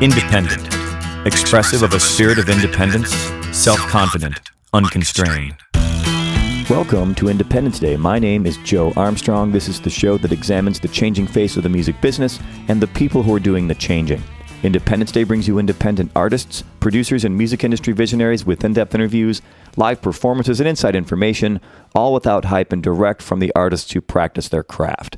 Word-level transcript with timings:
Independent. 0.00 0.68
Expressive 1.26 1.82
of 1.82 1.92
a 1.92 1.98
spirit 1.98 2.38
of 2.38 2.48
independence, 2.48 3.10
self 3.50 3.80
confident, 3.88 4.38
unconstrained. 4.72 5.56
Welcome 6.70 7.16
to 7.16 7.28
Independence 7.28 7.80
Day. 7.80 7.96
My 7.96 8.20
name 8.20 8.46
is 8.46 8.58
Joe 8.58 8.92
Armstrong. 8.94 9.50
This 9.50 9.66
is 9.66 9.80
the 9.80 9.90
show 9.90 10.16
that 10.18 10.30
examines 10.30 10.78
the 10.78 10.86
changing 10.86 11.26
face 11.26 11.56
of 11.56 11.64
the 11.64 11.68
music 11.68 12.00
business 12.00 12.38
and 12.68 12.80
the 12.80 12.86
people 12.86 13.24
who 13.24 13.34
are 13.34 13.40
doing 13.40 13.66
the 13.66 13.74
changing. 13.74 14.22
Independence 14.62 15.10
Day 15.10 15.24
brings 15.24 15.48
you 15.48 15.58
independent 15.58 16.12
artists, 16.14 16.62
producers, 16.78 17.24
and 17.24 17.36
music 17.36 17.64
industry 17.64 17.92
visionaries 17.92 18.46
with 18.46 18.62
in 18.62 18.74
depth 18.74 18.94
interviews, 18.94 19.42
live 19.76 20.00
performances, 20.00 20.60
and 20.60 20.68
inside 20.68 20.94
information, 20.94 21.60
all 21.96 22.14
without 22.14 22.44
hype 22.44 22.72
and 22.72 22.84
direct 22.84 23.20
from 23.20 23.40
the 23.40 23.52
artists 23.56 23.90
who 23.90 24.00
practice 24.00 24.48
their 24.48 24.62
craft. 24.62 25.16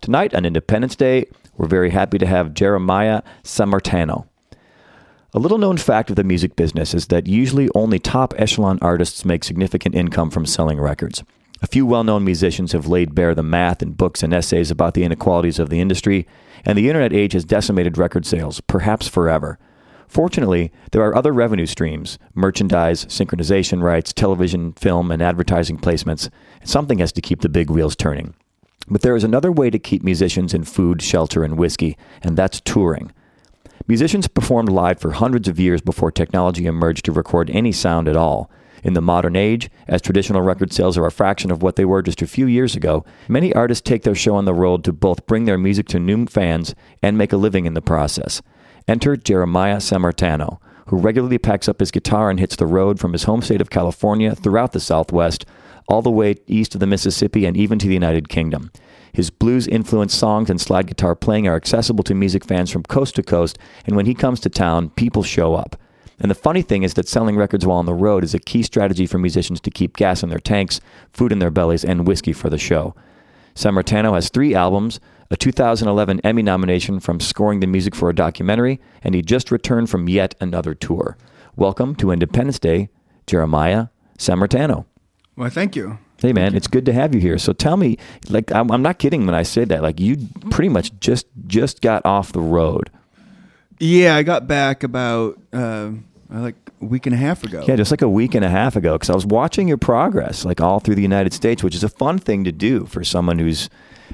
Tonight 0.00 0.34
on 0.34 0.46
Independence 0.46 0.96
Day, 0.96 1.26
we're 1.56 1.66
very 1.66 1.90
happy 1.90 2.18
to 2.18 2.26
have 2.26 2.54
Jeremiah 2.54 3.22
Sammartano. 3.42 4.26
A 5.32 5.38
little 5.38 5.58
known 5.58 5.76
fact 5.76 6.10
of 6.10 6.16
the 6.16 6.24
music 6.24 6.54
business 6.54 6.94
is 6.94 7.08
that 7.08 7.26
usually 7.26 7.68
only 7.74 7.98
top 7.98 8.34
echelon 8.38 8.78
artists 8.80 9.24
make 9.24 9.42
significant 9.42 9.94
income 9.94 10.30
from 10.30 10.46
selling 10.46 10.80
records. 10.80 11.24
A 11.60 11.66
few 11.66 11.86
well 11.86 12.04
known 12.04 12.24
musicians 12.24 12.72
have 12.72 12.86
laid 12.86 13.14
bare 13.14 13.34
the 13.34 13.42
math 13.42 13.82
in 13.82 13.92
books 13.92 14.22
and 14.22 14.32
essays 14.32 14.70
about 14.70 14.94
the 14.94 15.02
inequalities 15.02 15.58
of 15.58 15.70
the 15.70 15.80
industry, 15.80 16.26
and 16.64 16.78
the 16.78 16.88
internet 16.88 17.12
age 17.12 17.32
has 17.32 17.44
decimated 17.44 17.98
record 17.98 18.26
sales, 18.26 18.60
perhaps 18.60 19.08
forever. 19.08 19.58
Fortunately, 20.06 20.70
there 20.92 21.02
are 21.02 21.16
other 21.16 21.32
revenue 21.32 21.66
streams 21.66 22.18
merchandise, 22.34 23.06
synchronization 23.06 23.82
rights, 23.82 24.12
television, 24.12 24.72
film, 24.74 25.10
and 25.10 25.22
advertising 25.22 25.78
placements. 25.78 26.30
Something 26.62 26.98
has 26.98 27.12
to 27.12 27.20
keep 27.20 27.40
the 27.40 27.48
big 27.48 27.70
wheels 27.70 27.96
turning. 27.96 28.34
But 28.88 29.02
there 29.02 29.16
is 29.16 29.24
another 29.24 29.50
way 29.50 29.70
to 29.70 29.78
keep 29.78 30.02
musicians 30.02 30.52
in 30.52 30.64
food, 30.64 31.00
shelter, 31.00 31.42
and 31.44 31.58
whiskey, 31.58 31.96
and 32.22 32.36
that's 32.36 32.60
touring. 32.60 33.12
Musicians 33.86 34.28
performed 34.28 34.68
live 34.68 34.98
for 34.98 35.12
hundreds 35.12 35.48
of 35.48 35.60
years 35.60 35.80
before 35.80 36.10
technology 36.10 36.66
emerged 36.66 37.04
to 37.04 37.12
record 37.12 37.50
any 37.50 37.72
sound 37.72 38.08
at 38.08 38.16
all. 38.16 38.50
In 38.82 38.92
the 38.92 39.00
modern 39.00 39.34
age, 39.34 39.70
as 39.88 40.02
traditional 40.02 40.42
record 40.42 40.72
sales 40.72 40.98
are 40.98 41.06
a 41.06 41.10
fraction 41.10 41.50
of 41.50 41.62
what 41.62 41.76
they 41.76 41.86
were 41.86 42.02
just 42.02 42.20
a 42.20 42.26
few 42.26 42.46
years 42.46 42.76
ago, 42.76 43.04
many 43.28 43.52
artists 43.54 43.82
take 43.82 44.02
their 44.02 44.14
show 44.14 44.34
on 44.36 44.44
the 44.44 44.52
road 44.52 44.84
to 44.84 44.92
both 44.92 45.26
bring 45.26 45.46
their 45.46 45.56
music 45.56 45.86
to 45.88 45.98
new 45.98 46.26
fans 46.26 46.74
and 47.02 47.16
make 47.16 47.32
a 47.32 47.38
living 47.38 47.64
in 47.64 47.72
the 47.72 47.80
process. 47.80 48.42
Enter 48.86 49.16
Jeremiah 49.16 49.78
Sammartano, 49.78 50.58
who 50.88 50.98
regularly 50.98 51.38
packs 51.38 51.68
up 51.68 51.80
his 51.80 51.90
guitar 51.90 52.28
and 52.28 52.38
hits 52.38 52.56
the 52.56 52.66
road 52.66 53.00
from 53.00 53.12
his 53.12 53.24
home 53.24 53.40
state 53.40 53.62
of 53.62 53.70
California 53.70 54.34
throughout 54.34 54.72
the 54.72 54.80
Southwest 54.80 55.46
all 55.86 56.02
the 56.02 56.10
way 56.10 56.36
east 56.46 56.74
of 56.74 56.80
the 56.80 56.86
Mississippi 56.86 57.46
and 57.46 57.56
even 57.56 57.78
to 57.78 57.86
the 57.86 57.94
United 57.94 58.28
Kingdom. 58.28 58.70
His 59.12 59.30
blues 59.30 59.68
influenced 59.68 60.18
songs 60.18 60.50
and 60.50 60.60
slide 60.60 60.86
guitar 60.86 61.14
playing 61.14 61.46
are 61.46 61.56
accessible 61.56 62.02
to 62.04 62.14
music 62.14 62.44
fans 62.44 62.70
from 62.70 62.82
coast 62.82 63.14
to 63.16 63.22
coast, 63.22 63.58
and 63.86 63.94
when 63.94 64.06
he 64.06 64.14
comes 64.14 64.40
to 64.40 64.50
town, 64.50 64.90
people 64.90 65.22
show 65.22 65.54
up. 65.54 65.76
And 66.18 66.30
the 66.30 66.34
funny 66.34 66.62
thing 66.62 66.82
is 66.82 66.94
that 66.94 67.08
selling 67.08 67.36
records 67.36 67.66
while 67.66 67.78
on 67.78 67.86
the 67.86 67.94
road 67.94 68.24
is 68.24 68.34
a 68.34 68.38
key 68.38 68.62
strategy 68.62 69.06
for 69.06 69.18
musicians 69.18 69.60
to 69.62 69.70
keep 69.70 69.96
gas 69.96 70.22
in 70.22 70.30
their 70.30 70.38
tanks, 70.38 70.80
food 71.12 71.32
in 71.32 71.38
their 71.38 71.50
bellies, 71.50 71.84
and 71.84 72.06
whiskey 72.06 72.32
for 72.32 72.50
the 72.50 72.58
show. 72.58 72.94
Sammartano 73.54 74.14
has 74.14 74.28
three 74.28 74.54
albums, 74.54 75.00
a 75.30 75.36
2011 75.36 76.20
Emmy 76.20 76.42
nomination 76.42 77.00
from 77.00 77.20
scoring 77.20 77.60
the 77.60 77.66
music 77.66 77.94
for 77.94 78.10
a 78.10 78.14
documentary, 78.14 78.80
and 79.02 79.14
he 79.14 79.22
just 79.22 79.50
returned 79.50 79.90
from 79.90 80.08
yet 80.08 80.34
another 80.40 80.74
tour. 80.74 81.16
Welcome 81.56 81.94
to 81.96 82.10
Independence 82.10 82.58
Day, 82.58 82.88
Jeremiah 83.26 83.88
Sammartano. 84.18 84.86
Well, 85.36 85.50
thank 85.50 85.74
you. 85.74 85.98
Hey 86.18 86.32
man, 86.32 86.54
it's 86.54 86.68
good 86.68 86.86
to 86.86 86.92
have 86.92 87.14
you 87.14 87.20
here. 87.20 87.38
So 87.38 87.52
tell 87.52 87.76
me, 87.76 87.98
like, 88.28 88.52
I'm, 88.52 88.70
I'm 88.70 88.82
not 88.82 88.98
kidding 88.98 89.26
when 89.26 89.34
I 89.34 89.42
say 89.42 89.64
that. 89.64 89.82
Like, 89.82 90.00
you 90.00 90.28
pretty 90.50 90.68
much 90.68 90.92
just 91.00 91.26
just 91.46 91.82
got 91.82 92.04
off 92.06 92.32
the 92.32 92.40
road. 92.40 92.90
Yeah, 93.80 94.14
I 94.16 94.22
got 94.22 94.46
back 94.46 94.84
about 94.84 95.38
uh, 95.52 95.90
like 96.30 96.54
a 96.80 96.84
week 96.84 97.06
and 97.06 97.14
a 97.14 97.18
half 97.18 97.42
ago. 97.42 97.64
Yeah, 97.66 97.76
just 97.76 97.90
like 97.90 98.02
a 98.02 98.08
week 98.08 98.34
and 98.34 98.44
a 98.44 98.48
half 98.48 98.76
ago, 98.76 98.94
because 98.94 99.10
I 99.10 99.14
was 99.14 99.26
watching 99.26 99.66
your 99.66 99.76
progress, 99.76 100.44
like 100.44 100.60
all 100.60 100.78
through 100.78 100.94
the 100.94 101.02
United 101.02 101.32
States, 101.32 101.62
which 101.62 101.74
is 101.74 101.84
a 101.84 101.88
fun 101.88 102.18
thing 102.18 102.44
to 102.44 102.52
do 102.52 102.86
for 102.86 103.02
someone 103.02 103.38
who's, 103.40 103.68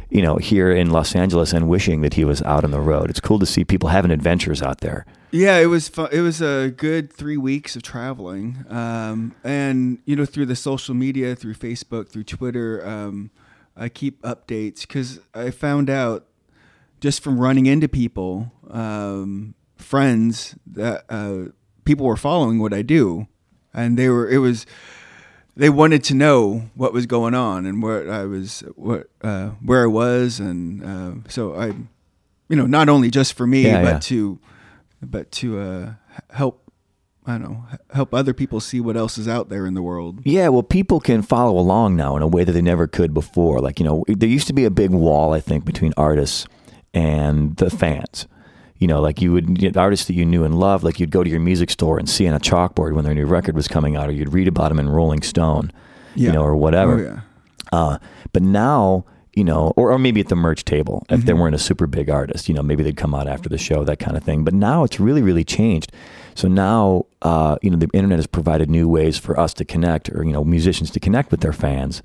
you 0.09 0.23
know, 0.23 0.37
here 0.37 0.73
in 0.73 0.91
Los 0.91 1.15
Angeles 1.15 1.53
and 1.53 1.69
wishing 1.69 2.01
that 2.01 2.15
he 2.15 2.25
was 2.25 2.41
out 2.43 2.65
on 2.65 2.71
the 2.71 2.81
road. 2.81 3.11
It's 3.11 3.21
cool 3.21 3.39
to 3.39 3.47
see 3.47 3.65
people 3.65 3.91
having 3.91 4.11
adventures 4.11 4.63
out 4.63 4.81
there. 4.81 5.05
Yeah, 5.33 5.59
it 5.59 5.67
was 5.67 5.89
fun. 5.89 6.09
It 6.13 6.21
was 6.23 6.41
a 6.43 6.71
good 6.77 7.13
three 7.13 7.37
weeks 7.37 7.77
of 7.77 7.83
traveling, 7.83 8.65
um, 8.69 9.35
and 9.45 9.99
you 10.05 10.17
know, 10.17 10.25
through 10.25 10.47
the 10.47 10.57
social 10.57 10.95
media, 10.95 11.37
through 11.37 11.55
Facebook, 11.55 12.09
through 12.09 12.25
Twitter, 12.25 12.85
um, 12.87 13.31
I 13.77 13.89
keep 13.89 14.21
updates 14.23 14.81
because 14.83 15.21
I 15.33 15.51
found 15.51 15.89
out 15.89 16.27
just 17.01 17.23
from 17.23 17.39
running 17.39 17.67
into 17.67 17.89
people, 17.89 18.53
um, 18.71 19.55
friends 19.77 20.57
that 20.67 21.05
uh, 21.09 21.53
people 21.85 22.07
were 22.07 22.17
following 22.17 22.59
what 22.59 22.73
I 22.73 22.83
do, 22.83 23.29
and 23.73 23.97
they 23.97 24.09
were. 24.09 24.29
It 24.29 24.39
was 24.39 24.67
they 25.57 25.71
wanted 25.71 26.03
to 26.05 26.15
know 26.15 26.71
what 26.75 26.93
was 26.93 27.07
going 27.07 27.35
on 27.35 27.67
and 27.67 27.83
what 27.83 28.09
I 28.09 28.25
was, 28.25 28.65
what 28.75 29.09
uh, 29.23 29.51
where 29.65 29.85
I 29.85 29.87
was, 29.87 30.41
and 30.41 30.83
uh, 31.25 31.29
so 31.29 31.55
I, 31.55 31.67
you 32.49 32.57
know, 32.57 32.67
not 32.67 32.89
only 32.89 33.11
just 33.11 33.35
for 33.35 33.47
me, 33.47 33.63
Yeah, 33.63 33.83
but 33.83 33.93
yeah. 33.93 33.99
to 34.01 34.39
but 35.03 35.31
to 35.33 35.59
uh, 35.61 35.93
help 36.31 36.71
I 37.27 37.33
don't 37.33 37.43
know 37.43 37.65
help 37.93 38.15
other 38.15 38.33
people 38.33 38.61
see 38.61 38.81
what 38.81 38.97
else 38.97 39.19
is 39.19 39.29
out 39.29 39.49
there 39.51 39.67
in 39.67 39.75
the 39.75 39.83
world. 39.83 40.21
Yeah, 40.25 40.49
well, 40.49 40.63
people 40.63 41.01
can 41.01 41.23
follow 41.23 41.59
along 41.59 41.97
now 41.97 42.17
in 42.17 42.23
a 42.23 42.27
way 42.27 42.45
that 42.45 42.53
they 42.53 42.63
never 42.63 42.87
could 42.87 43.13
before. 43.13 43.61
Like, 43.61 43.79
you 43.79 43.85
know, 43.85 44.05
there 44.09 44.29
used 44.29 44.47
to 44.47 44.53
be 44.53 44.65
a 44.65 44.71
big 44.71 44.91
wall, 44.91 45.33
I 45.35 45.41
think, 45.41 45.65
between 45.65 45.93
artists 45.97 46.47
and 46.95 47.57
the 47.57 47.71
fans. 47.71 48.27
You 48.79 48.87
know, 48.87 49.01
like 49.03 49.21
you 49.21 49.33
would 49.33 49.59
get 49.59 49.77
artists 49.77 50.07
that 50.07 50.15
you 50.15 50.25
knew 50.25 50.43
and 50.45 50.59
loved, 50.59 50.83
like 50.83 50.99
you'd 50.99 51.11
go 51.11 51.23
to 51.23 51.29
your 51.29 51.41
music 51.41 51.71
store 51.71 51.99
and 51.99 52.09
see 52.09 52.27
on 52.27 52.33
a 52.35 52.41
chalkboard 52.41 52.95
when 52.95 53.05
their 53.05 53.15
new 53.15 53.27
record 53.27 53.55
was 53.55 53.69
coming 53.69 53.95
out, 53.95 54.09
or 54.09 54.13
you'd 54.13 54.33
read 54.33 54.49
about 54.49 54.71
them 54.71 54.81
in 54.81 54.89
Rolling 54.89 55.21
Stone, 55.21 55.71
you 56.15 56.33
know, 56.33 56.43
or 56.43 56.57
whatever. 56.57 56.99
Oh 56.99 57.03
yeah, 57.03 57.21
Uh, 57.73 57.99
but 58.33 58.43
now, 58.43 59.05
you 59.41 59.45
know, 59.45 59.73
or, 59.75 59.91
or 59.91 59.99
maybe 59.99 60.21
at 60.21 60.29
the 60.29 60.37
merch 60.37 60.67
table, 60.67 61.03
if 61.09 61.25
they 61.25 61.33
weren't 61.33 61.55
a 61.55 61.59
super 61.59 61.87
big 61.87 62.11
artist, 62.11 62.47
you 62.47 62.55
know, 62.55 62.63
maybe 62.63 62.83
they'd 62.83 62.99
come 62.99 63.15
out 63.15 63.27
after 63.27 63.49
the 63.49 63.57
show, 63.57 63.85
that 63.85 63.99
kind 63.99 64.15
of 64.15 64.23
thing. 64.23 64.45
But 64.45 64.53
now 64.53 64.85
it's 64.85 65.01
really, 65.01 65.23
really 65.23 65.45
changed. 65.45 65.93
So 66.35 66.47
now, 66.47 67.07
uh, 67.23 67.57
you 67.63 67.71
know, 67.71 67.79
the 67.79 67.89
internet 67.95 68.19
has 68.19 68.27
provided 68.27 68.69
new 68.69 68.87
ways 68.87 69.17
for 69.17 69.41
us 69.41 69.55
to 69.55 69.65
connect, 69.65 70.11
or 70.11 70.27
you 70.27 70.33
know, 70.35 70.45
musicians 70.45 70.91
to 70.91 71.01
connect 71.01 71.31
with 71.31 71.41
their 71.41 71.55
fans. 71.55 72.03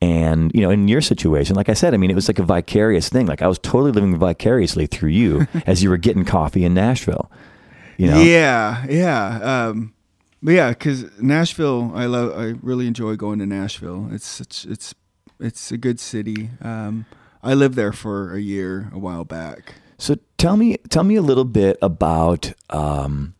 And 0.00 0.50
you 0.52 0.60
know, 0.60 0.70
in 0.70 0.88
your 0.88 1.00
situation, 1.02 1.54
like 1.54 1.68
I 1.68 1.74
said, 1.74 1.94
I 1.94 1.98
mean, 1.98 2.10
it 2.10 2.16
was 2.16 2.26
like 2.26 2.40
a 2.40 2.42
vicarious 2.42 3.08
thing. 3.08 3.26
Like 3.26 3.42
I 3.42 3.46
was 3.46 3.60
totally 3.60 3.92
living 3.92 4.18
vicariously 4.18 4.86
through 4.86 5.10
you 5.10 5.46
as 5.66 5.84
you 5.84 5.88
were 5.88 5.98
getting 5.98 6.24
coffee 6.24 6.64
in 6.64 6.74
Nashville. 6.74 7.30
You 7.96 8.08
know, 8.08 8.20
yeah, 8.20 8.84
yeah. 8.88 9.68
Um, 9.68 9.94
but 10.42 10.54
yeah, 10.54 10.70
because 10.70 11.04
Nashville, 11.20 11.92
I 11.94 12.06
love. 12.06 12.36
I 12.36 12.58
really 12.60 12.88
enjoy 12.88 13.14
going 13.14 13.38
to 13.38 13.46
Nashville. 13.46 14.08
It's 14.10 14.26
such, 14.26 14.64
it's 14.64 14.96
it's 15.42 15.70
a 15.72 15.76
good 15.78 16.00
city. 16.00 16.50
Um, 16.60 17.06
I 17.42 17.54
lived 17.54 17.74
there 17.74 17.92
for 17.92 18.34
a 18.34 18.40
year 18.40 18.90
a 18.92 18.98
while 18.98 19.24
back. 19.24 19.74
So 19.98 20.16
tell 20.38 20.56
me, 20.56 20.76
tell 20.88 21.04
me 21.04 21.16
a 21.16 21.22
little 21.22 21.44
bit 21.44 21.76
about. 21.82 22.52
Um, 22.70 23.34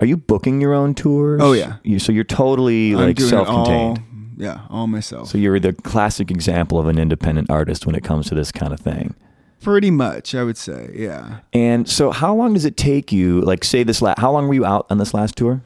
are 0.00 0.06
you 0.06 0.16
booking 0.16 0.60
your 0.60 0.74
own 0.74 0.94
tours? 0.94 1.40
Oh, 1.42 1.52
yeah. 1.52 1.76
You, 1.82 1.98
so 1.98 2.12
you're 2.12 2.24
totally 2.24 2.92
I'm 2.92 2.98
like 2.98 3.20
self-contained. 3.20 3.98
all- 3.98 4.04
yeah, 4.38 4.66
all 4.68 4.86
myself. 4.86 5.28
So 5.30 5.38
you're 5.38 5.58
the 5.58 5.72
classic 5.72 6.30
example 6.30 6.78
of 6.78 6.86
an 6.88 6.98
independent 6.98 7.48
artist 7.50 7.86
when 7.86 7.94
it 7.94 8.04
comes 8.04 8.28
to 8.28 8.34
this 8.34 8.52
kind 8.52 8.74
of 8.74 8.80
thing. 8.80 9.14
Pretty 9.62 9.90
much, 9.90 10.34
I 10.34 10.44
would 10.44 10.58
say. 10.58 10.90
Yeah, 10.94 11.38
And 11.54 11.88
so, 11.88 12.10
how 12.10 12.34
long 12.34 12.52
does 12.52 12.66
it 12.66 12.76
take 12.76 13.10
you? 13.10 13.40
Like, 13.40 13.64
say 13.64 13.82
this 13.82 14.02
last. 14.02 14.18
How 14.18 14.30
long 14.30 14.46
were 14.46 14.52
you 14.54 14.66
out 14.66 14.86
on 14.90 14.98
this 14.98 15.14
last 15.14 15.36
tour? 15.36 15.62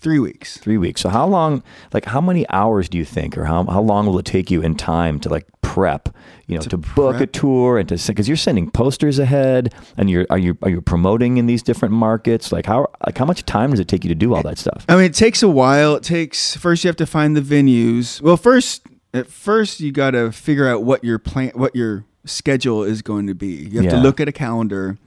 Three 0.00 0.18
weeks. 0.18 0.56
Three 0.58 0.78
weeks. 0.78 1.00
So, 1.00 1.08
how 1.08 1.26
long? 1.26 1.62
Like, 1.92 2.04
how 2.06 2.20
many 2.20 2.48
hours 2.50 2.88
do 2.88 2.98
you 2.98 3.04
think, 3.04 3.36
or 3.38 3.44
how 3.44 3.64
how 3.64 3.80
long 3.80 4.06
will 4.06 4.18
it 4.18 4.24
take 4.26 4.50
you 4.50 4.62
in 4.62 4.74
time 4.74 5.20
to 5.20 5.28
like 5.28 5.46
prep? 5.62 6.08
You 6.46 6.56
know, 6.56 6.62
to, 6.62 6.76
book 6.78 7.20
a 7.20 7.26
tour 7.26 7.78
and 7.78 7.88
to 7.90 7.96
because 8.06 8.26
you're 8.26 8.36
sending 8.36 8.70
posters 8.70 9.18
ahead, 9.18 9.72
and 9.96 10.10
you're 10.10 10.26
are 10.30 10.38
you 10.38 10.58
are 10.62 10.70
you 10.70 10.80
promoting 10.80 11.36
in 11.36 11.46
these 11.46 11.62
different 11.62 11.94
markets? 11.94 12.50
Like, 12.52 12.66
how 12.66 12.88
like 13.06 13.16
how 13.16 13.24
much 13.24 13.44
time 13.46 13.70
does 13.70 13.80
it 13.80 13.88
take 13.88 14.02
you 14.04 14.08
to 14.08 14.14
do 14.14 14.34
all 14.34 14.42
that 14.42 14.58
stuff? 14.58 14.84
I 14.88 14.96
mean, 14.96 15.04
it 15.04 15.14
takes 15.14 15.42
a 15.42 15.48
while. 15.48 15.94
It 15.96 16.02
takes 16.02 16.56
first 16.56 16.82
you 16.84 16.88
have 16.88 16.96
to 16.96 17.06
find 17.06 17.36
the 17.36 17.40
venues. 17.42 18.20
Well, 18.20 18.36
first 18.36 18.82
at 19.14 19.28
first 19.28 19.80
you 19.80 19.92
got 19.92 20.12
to 20.12 20.32
figure 20.32 20.68
out 20.68 20.82
what 20.82 21.04
your 21.04 21.18
plan, 21.18 21.52
what 21.54 21.74
your 21.76 22.04
schedule 22.24 22.82
is 22.82 23.02
going 23.02 23.26
to 23.26 23.34
be. 23.34 23.46
You 23.70 23.76
have 23.76 23.84
Yeah. 23.84 23.90
to 23.92 23.98
look 24.00 24.20
at 24.20 24.28
a 24.28 24.32
calendar 24.32 24.98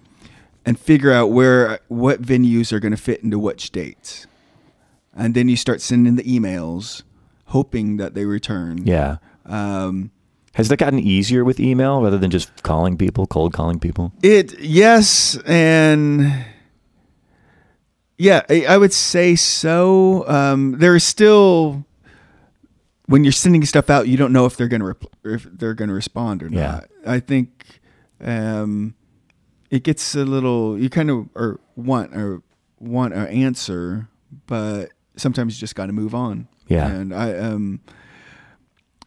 and 0.65 0.79
figure 0.79 1.12
out 1.12 1.27
where 1.31 1.79
what 1.89 2.21
venues 2.21 2.71
are 2.71 2.79
going 2.79 2.91
to 2.91 2.97
fit 2.97 3.21
into 3.21 3.38
which 3.38 3.71
dates, 3.71 4.27
and 5.15 5.33
then 5.33 5.48
you 5.50 5.56
start 5.56 5.81
sending 5.81 6.15
the 6.15 6.24
emails, 6.24 7.04
hoping 7.48 7.98
that 7.98 8.13
they 8.13 8.25
return. 8.25 8.86
Yeah. 8.86 9.18
Um, 9.45 10.12
Has 10.56 10.69
that 10.69 10.77
gotten 10.77 11.00
easier 11.00 11.44
with 11.44 11.60
email 11.60 12.01
rather 12.01 12.18
than 12.18 12.31
just 12.31 12.63
calling 12.63 12.98
people, 12.98 13.25
cold 13.27 13.54
calling 13.54 13.80
people? 13.80 14.12
It 14.21 14.60
yes, 14.60 15.38
and 15.45 16.45
yeah, 18.18 18.42
I, 18.50 18.65
I 18.65 18.77
would 18.77 18.94
say 18.94 19.36
so. 19.36 20.27
Um, 20.27 20.77
there 20.80 20.95
is 20.95 21.04
still 21.04 21.86
when 23.07 23.24
you're 23.25 23.31
sending 23.33 23.65
stuff 23.65 23.89
out, 23.89 24.07
you 24.07 24.15
don't 24.18 24.31
know 24.31 24.45
if 24.45 24.56
they're 24.56 24.68
gonna 24.69 24.86
rep- 24.86 25.04
if 25.25 25.44
they're 25.44 25.74
gonna 25.74 25.94
respond 25.94 26.42
or 26.44 26.48
Yeah. 26.48 26.71
not. 26.71 26.86
I 27.06 27.19
think 27.19 27.65
um, 28.21 28.95
it 29.69 29.83
gets 29.83 30.15
a 30.15 30.24
little 30.24 30.77
you 30.80 30.89
kind 30.89 31.10
of 31.10 31.27
or 31.36 31.60
want 31.75 32.15
or 32.15 32.42
want 32.80 33.13
an 33.13 33.27
answer, 33.27 34.07
but 34.48 34.92
sometimes 35.15 35.56
you 35.56 35.60
just 35.60 35.75
got 35.75 35.88
to 35.88 35.94
move 35.94 36.13
on. 36.15 36.48
Yeah. 36.68 36.88
and 36.88 37.13
I 37.13 37.38
um, 37.38 37.81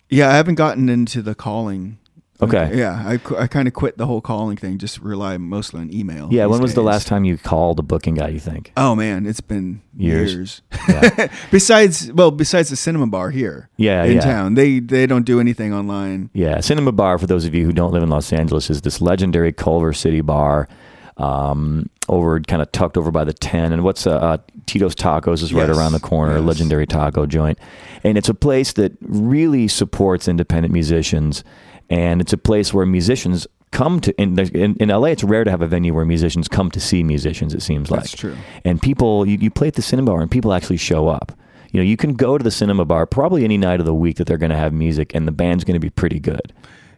yeah, 0.08 0.28
I 0.30 0.36
haven't 0.36 0.54
gotten 0.56 0.88
into 0.88 1.22
the 1.22 1.34
calling. 1.34 1.98
Okay. 2.40 2.70
Yeah, 2.74 3.02
I, 3.06 3.14
I 3.42 3.46
kind 3.46 3.66
of 3.66 3.72
quit 3.72 3.96
the 3.96 4.04
whole 4.04 4.20
calling 4.20 4.58
thing. 4.58 4.76
Just 4.76 4.98
rely 4.98 5.38
mostly 5.38 5.80
on 5.80 5.90
email. 5.90 6.28
Yeah. 6.30 6.44
When 6.46 6.60
was 6.60 6.74
the 6.74 6.82
last 6.82 7.06
time 7.06 7.24
you 7.24 7.38
called 7.38 7.78
a 7.78 7.82
booking 7.82 8.14
guy? 8.14 8.28
You 8.28 8.38
think? 8.38 8.72
Oh 8.76 8.94
man, 8.94 9.24
it's 9.24 9.40
been 9.40 9.80
Years. 9.96 10.34
years. 10.34 10.62
Yeah. 10.86 11.28
besides, 11.50 12.12
well, 12.12 12.30
besides 12.30 12.68
the 12.68 12.76
cinema 12.76 13.06
bar 13.06 13.30
here 13.30 13.70
Yeah. 13.78 14.04
in 14.04 14.16
yeah. 14.16 14.20
town, 14.20 14.52
they 14.52 14.80
they 14.80 15.06
don't 15.06 15.24
do 15.24 15.40
anything 15.40 15.72
online. 15.72 16.28
Yeah, 16.34 16.60
Cinema 16.60 16.92
Bar, 16.92 17.18
for 17.18 17.26
those 17.26 17.46
of 17.46 17.54
you 17.54 17.64
who 17.64 17.72
don't 17.72 17.92
live 17.92 18.02
in 18.02 18.10
Los 18.10 18.30
Angeles, 18.34 18.68
is 18.68 18.82
this 18.82 19.00
legendary 19.00 19.52
Culver 19.52 19.94
City 19.94 20.20
bar 20.20 20.68
um, 21.16 21.88
over 22.08 22.40
kind 22.40 22.62
of 22.62 22.70
tucked 22.72 22.96
over 22.96 23.10
by 23.10 23.24
the 23.24 23.32
10. 23.32 23.72
And 23.72 23.82
what's 23.84 24.06
uh, 24.06 24.16
uh, 24.16 24.38
Tito's 24.66 24.94
Tacos 24.94 25.42
is 25.42 25.52
right 25.52 25.68
Yes, 25.68 25.76
around 25.76 25.92
the 25.92 26.00
corner, 26.00 26.36
yes. 26.36 26.44
legendary 26.44 26.86
taco 26.86 27.26
joint. 27.26 27.58
And 28.04 28.18
it's 28.18 28.28
a 28.28 28.34
place 28.34 28.72
that 28.74 28.92
really 29.00 29.68
supports 29.68 30.28
independent 30.28 30.72
musicians. 30.72 31.42
And 31.88 32.20
it's 32.20 32.32
a 32.32 32.38
place 32.38 32.74
where 32.74 32.84
musicians 32.84 33.46
come 33.72 34.00
to, 34.00 34.20
in, 34.20 34.38
in, 34.38 34.76
in 34.76 34.88
LA, 34.88 35.08
it's 35.08 35.24
rare 35.24 35.44
to 35.44 35.50
have 35.50 35.62
a 35.62 35.66
venue 35.66 35.94
where 35.94 36.04
musicians 36.04 36.48
come 36.48 36.70
to 36.70 36.80
see 36.80 37.02
musicians, 37.02 37.54
it 37.54 37.62
seems 37.62 37.90
like. 37.90 38.00
That's 38.00 38.16
true. 38.16 38.36
And 38.64 38.80
people, 38.80 39.26
you, 39.26 39.38
you 39.38 39.50
play 39.50 39.68
at 39.68 39.74
the 39.74 39.82
cinema 39.82 40.12
bar 40.12 40.20
and 40.20 40.30
people 40.30 40.52
actually 40.52 40.76
show 40.78 41.08
up. 41.08 41.32
You 41.72 41.80
know, 41.80 41.84
you 41.84 41.96
can 41.96 42.14
go 42.14 42.38
to 42.38 42.44
the 42.44 42.50
cinema 42.50 42.84
bar 42.84 43.06
probably 43.06 43.44
any 43.44 43.58
night 43.58 43.80
of 43.80 43.86
the 43.86 43.94
week 43.94 44.16
that 44.16 44.26
they're 44.26 44.38
going 44.38 44.50
to 44.50 44.56
have 44.56 44.72
music 44.72 45.14
and 45.14 45.26
the 45.26 45.32
band's 45.32 45.64
going 45.64 45.74
to 45.74 45.80
be 45.80 45.90
pretty 45.90 46.20
good. 46.20 46.52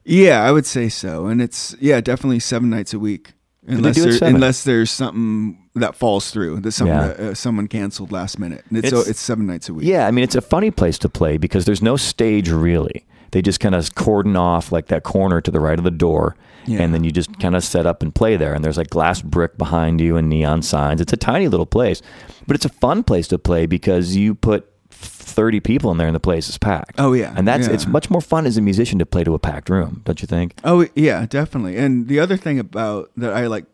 Yeah, 0.05 0.43
I 0.43 0.53
would 0.53 0.67
say 0.67 0.89
so. 0.89 1.27
And 1.27 1.43
it's 1.43 1.75
yeah, 1.81 2.01
definitely 2.01 2.39
seven 2.41 2.71
nights 2.71 2.95
a 2.95 2.99
week. 2.99 3.33
Unless 3.77 3.97
do 3.97 4.03
there, 4.03 4.13
seven? 4.13 4.35
unless 4.37 4.65
there's 4.65 4.91
something 4.91 5.59
that 5.75 5.95
falls 5.95 6.31
through 6.31 6.61
that 6.61 6.73
something 6.73 6.97
Yeah. 6.97 7.07
that, 7.09 7.21
uh, 7.21 7.35
someone 7.35 7.69
canceled 7.69 8.11
last 8.13 8.39
minute. 8.39 8.65
And 8.69 8.79
it's 8.79 8.89
It's- 8.89 9.01
it's, 9.03 9.11
it's 9.11 9.21
seven 9.21 9.47
nights 9.47 9.69
a 9.69 9.75
week. 9.75 9.87
Yeah, 9.87 10.07
I 10.07 10.11
mean, 10.11 10.25
it's 10.25 10.35
a 10.35 10.41
funny 10.41 10.71
place 10.71 10.99
to 10.99 11.09
play 11.09 11.37
because 11.37 11.65
there's 11.65 11.83
no 11.83 11.97
stage 11.97 12.51
really. 12.51 13.05
They 13.31 13.43
just 13.43 13.61
kind 13.61 13.75
of 13.75 13.95
cordon 13.95 14.37
off 14.37 14.73
like 14.73 14.87
that 14.87 15.03
corner 15.03 15.41
to 15.43 15.51
the 15.51 15.61
right 15.61 15.79
of 15.79 15.85
the 15.85 15.91
door. 15.91 16.35
Yeah. 16.67 16.83
And 16.83 16.93
then 16.95 17.05
you 17.05 17.11
just 17.11 17.39
kind 17.41 17.55
of 17.57 17.63
set 17.65 17.87
up 17.87 18.03
and 18.03 18.15
play 18.15 18.37
there. 18.37 18.55
And 18.55 18.65
there's 18.65 18.77
like 18.79 18.91
glass 18.91 19.21
brick 19.23 19.57
behind 19.59 20.01
you 20.01 20.17
and 20.17 20.29
neon 20.29 20.63
signs. 20.63 21.01
It's 21.01 21.13
a 21.13 21.17
tiny 21.17 21.49
little 21.49 21.67
place, 21.67 22.01
but 22.47 22.57
it's 22.57 22.65
a 22.65 22.71
fun 22.71 23.03
place 23.05 23.29
to 23.29 23.39
play 23.39 23.67
because 23.67 24.17
you 24.17 24.35
put 24.35 24.67
30 25.01 25.61
people 25.61 25.91
in 25.93 25.99
there 25.99 26.07
and 26.09 26.15
the 26.17 26.21
place 26.21 26.49
is 26.49 26.59
packed. 26.59 26.97
Oh, 26.99 27.13
yeah. 27.13 27.33
And 27.37 27.47
that's, 27.47 27.67
Yeah. 27.69 27.75
it's 27.75 27.87
much 27.87 28.11
more 28.11 28.21
fun 28.21 28.45
as 28.47 28.57
a 28.57 28.61
musician 28.61 28.99
to 28.99 29.07
play 29.07 29.25
to 29.25 29.35
a 29.35 29.39
packed 29.39 29.71
room, 29.71 30.03
don't 30.05 30.21
you 30.21 30.27
think? 30.27 30.55
Oh 30.65 30.87
yeah, 30.95 31.27
definitely. 31.27 31.77
And 31.77 32.09
the 32.09 32.19
other 32.19 32.37
thing 32.37 32.59
about 32.59 33.11
that 33.17 33.33
I 33.33 33.47
like, 33.47 33.65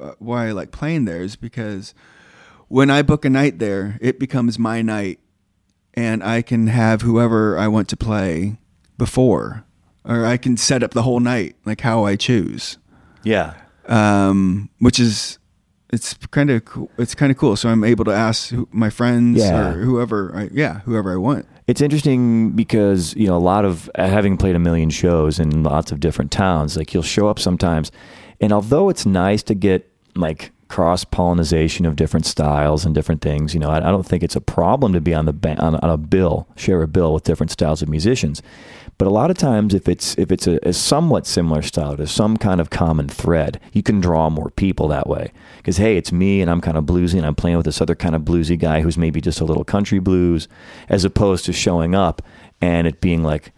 uh, 0.00 0.12
why 0.18 0.48
I 0.48 0.52
like 0.52 0.70
playing 0.70 1.04
there 1.04 1.22
is 1.22 1.36
because 1.36 1.94
when 2.68 2.88
I 2.90 3.02
book 3.02 3.24
a 3.24 3.30
night 3.30 3.58
there, 3.58 3.98
it 4.00 4.18
becomes 4.18 4.58
my 4.58 4.80
night, 4.80 5.18
and 5.94 6.24
I 6.24 6.40
can 6.40 6.68
have 6.68 7.02
whoever 7.02 7.58
I 7.58 7.68
want 7.68 7.88
to 7.90 7.96
play 7.98 8.56
before, 8.96 9.64
or 10.04 10.24
I 10.24 10.38
can 10.38 10.56
set 10.56 10.82
up 10.82 10.92
the 10.92 11.02
whole 11.02 11.20
night 11.20 11.56
like 11.66 11.82
how 11.82 12.04
I 12.04 12.16
choose. 12.16 12.78
Yeah. 13.24 13.54
um, 13.86 14.70
which 14.78 14.98
is 14.98 15.38
it's 15.92 16.14
kind 16.30 16.50
of 16.50 16.64
cool. 16.64 16.90
it's 16.98 17.14
kind 17.14 17.30
of 17.30 17.38
cool. 17.38 17.54
So 17.56 17.68
I'm 17.68 17.84
able 17.84 18.04
to 18.06 18.12
ask 18.12 18.48
who, 18.48 18.66
my 18.72 18.90
friends 18.90 19.38
Yeah. 19.38 19.68
or 19.74 19.82
whoever, 19.82 20.32
I, 20.34 20.48
yeah, 20.52 20.80
whoever 20.80 21.12
I 21.12 21.16
want. 21.16 21.46
It's 21.68 21.80
interesting 21.80 22.50
because 22.52 23.14
you 23.14 23.26
know 23.28 23.36
a 23.36 23.38
lot 23.38 23.64
of 23.64 23.88
uh, 23.94 24.08
having 24.08 24.36
played 24.36 24.56
a 24.56 24.58
million 24.58 24.90
shows 24.90 25.38
in 25.38 25.62
lots 25.62 25.92
of 25.92 26.00
different 26.00 26.32
towns. 26.32 26.76
Like 26.76 26.92
you'll 26.92 27.02
show 27.04 27.28
up 27.28 27.38
sometimes, 27.38 27.92
and 28.40 28.52
although 28.52 28.88
it's 28.88 29.06
nice 29.06 29.42
to 29.44 29.54
get 29.54 29.88
like 30.16 30.50
cross 30.68 31.04
pollination 31.04 31.84
of 31.86 31.96
different 31.96 32.24
styles 32.26 32.84
and 32.86 32.94
different 32.94 33.20
things, 33.20 33.52
you 33.54 33.60
know, 33.60 33.68
I, 33.70 33.76
I 33.76 33.90
don't 33.90 34.06
think 34.06 34.22
it's 34.22 34.34
a 34.36 34.40
problem 34.40 34.94
to 34.94 35.00
be 35.02 35.12
on 35.14 35.26
the 35.26 35.32
ba- 35.34 35.58
on, 35.62 35.76
on 35.76 35.90
a 35.90 35.96
bill, 35.98 36.48
share 36.56 36.82
a 36.82 36.88
bill 36.88 37.12
with 37.14 37.24
different 37.24 37.50
styles 37.52 37.82
of 37.82 37.88
musicians. 37.88 38.42
But 39.02 39.08
a 39.08 39.10
lot 39.10 39.32
of 39.32 39.36
times, 39.36 39.74
if 39.74 39.88
it's 39.88 40.16
if 40.16 40.30
it's 40.30 40.46
a, 40.46 40.60
a 40.62 40.72
somewhat 40.72 41.26
similar 41.26 41.60
style, 41.60 41.96
there's 41.96 42.12
some 42.12 42.36
kind 42.36 42.60
of 42.60 42.70
common 42.70 43.08
thread. 43.08 43.58
You 43.72 43.82
can 43.82 44.00
draw 44.00 44.30
more 44.30 44.50
people 44.50 44.86
that 44.86 45.08
way. 45.08 45.32
Because 45.56 45.78
hey, 45.78 45.96
it's 45.96 46.12
me, 46.12 46.40
and 46.40 46.48
I'm 46.48 46.60
kind 46.60 46.76
of 46.76 46.84
bluesy, 46.84 47.14
and 47.14 47.26
I'm 47.26 47.34
playing 47.34 47.56
with 47.56 47.66
this 47.66 47.80
other 47.80 47.96
kind 47.96 48.14
of 48.14 48.22
bluesy 48.22 48.56
guy 48.56 48.80
who's 48.80 48.96
maybe 48.96 49.20
just 49.20 49.40
a 49.40 49.44
little 49.44 49.64
country 49.64 49.98
blues, 49.98 50.46
as 50.88 51.04
opposed 51.04 51.44
to 51.46 51.52
showing 51.52 51.96
up 51.96 52.22
and 52.60 52.86
it 52.86 53.00
being 53.00 53.24
like. 53.24 53.50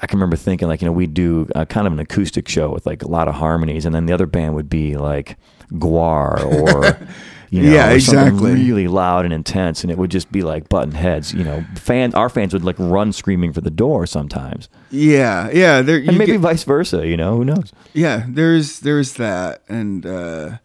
I 0.00 0.06
can 0.06 0.18
remember 0.18 0.36
thinking 0.36 0.66
like 0.66 0.80
you 0.80 0.86
know 0.86 0.92
we'd 0.92 1.14
do 1.14 1.46
kind 1.68 1.86
of 1.86 1.92
an 1.92 2.00
acoustic 2.00 2.48
show 2.48 2.72
with 2.72 2.84
like 2.84 3.04
a 3.04 3.08
lot 3.08 3.28
of 3.28 3.36
harmonies, 3.36 3.86
and 3.86 3.94
then 3.94 4.06
the 4.06 4.12
other 4.12 4.26
band 4.26 4.56
would 4.56 4.68
be 4.68 4.96
like 4.96 5.36
Gwar 5.74 6.44
or 6.44 6.98
you 7.50 7.62
know 7.62 7.72
Yeah, 7.72 7.92
or 7.92 8.00
something 8.00 8.26
exactly. 8.34 8.52
really 8.54 8.88
loud 8.88 9.24
and 9.24 9.32
intense, 9.34 9.82
and 9.82 9.90
it 9.90 9.98
would 9.98 10.10
just 10.10 10.30
be 10.32 10.42
like 10.42 10.68
button 10.68 10.92
heads. 10.92 11.32
You 11.32 11.44
know, 11.44 11.64
fan 11.76 12.14
our 12.14 12.28
fans 12.28 12.52
would 12.52 12.64
like 12.64 12.76
run 12.78 13.12
screaming 13.12 13.52
for 13.52 13.60
the 13.60 13.70
door 13.70 14.06
sometimes, 14.06 14.68
Yeah, 14.90 15.50
yeah, 15.52 15.82
there. 15.82 15.98
And 15.98 16.18
maybe 16.18 16.32
get- 16.32 16.40
vice 16.40 16.64
versa. 16.64 17.06
You 17.06 17.16
know, 17.16 17.36
who 17.36 17.44
knows? 17.44 17.72
yeah, 17.94 18.24
there's 18.28 18.80
there's 18.80 19.14
that, 19.14 19.62
and 19.68 20.04
uh, 20.06 20.58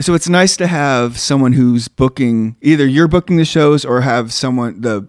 so 0.00 0.14
it's 0.14 0.28
nice 0.28 0.56
to 0.58 0.66
have 0.66 1.18
someone 1.18 1.52
who's 1.54 1.88
booking. 1.88 2.56
Either 2.62 2.86
you're 2.86 3.08
booking 3.08 3.36
the 3.36 3.44
shows, 3.44 3.84
or 3.84 4.00
have 4.02 4.32
someone 4.32 4.80
the 4.80 5.06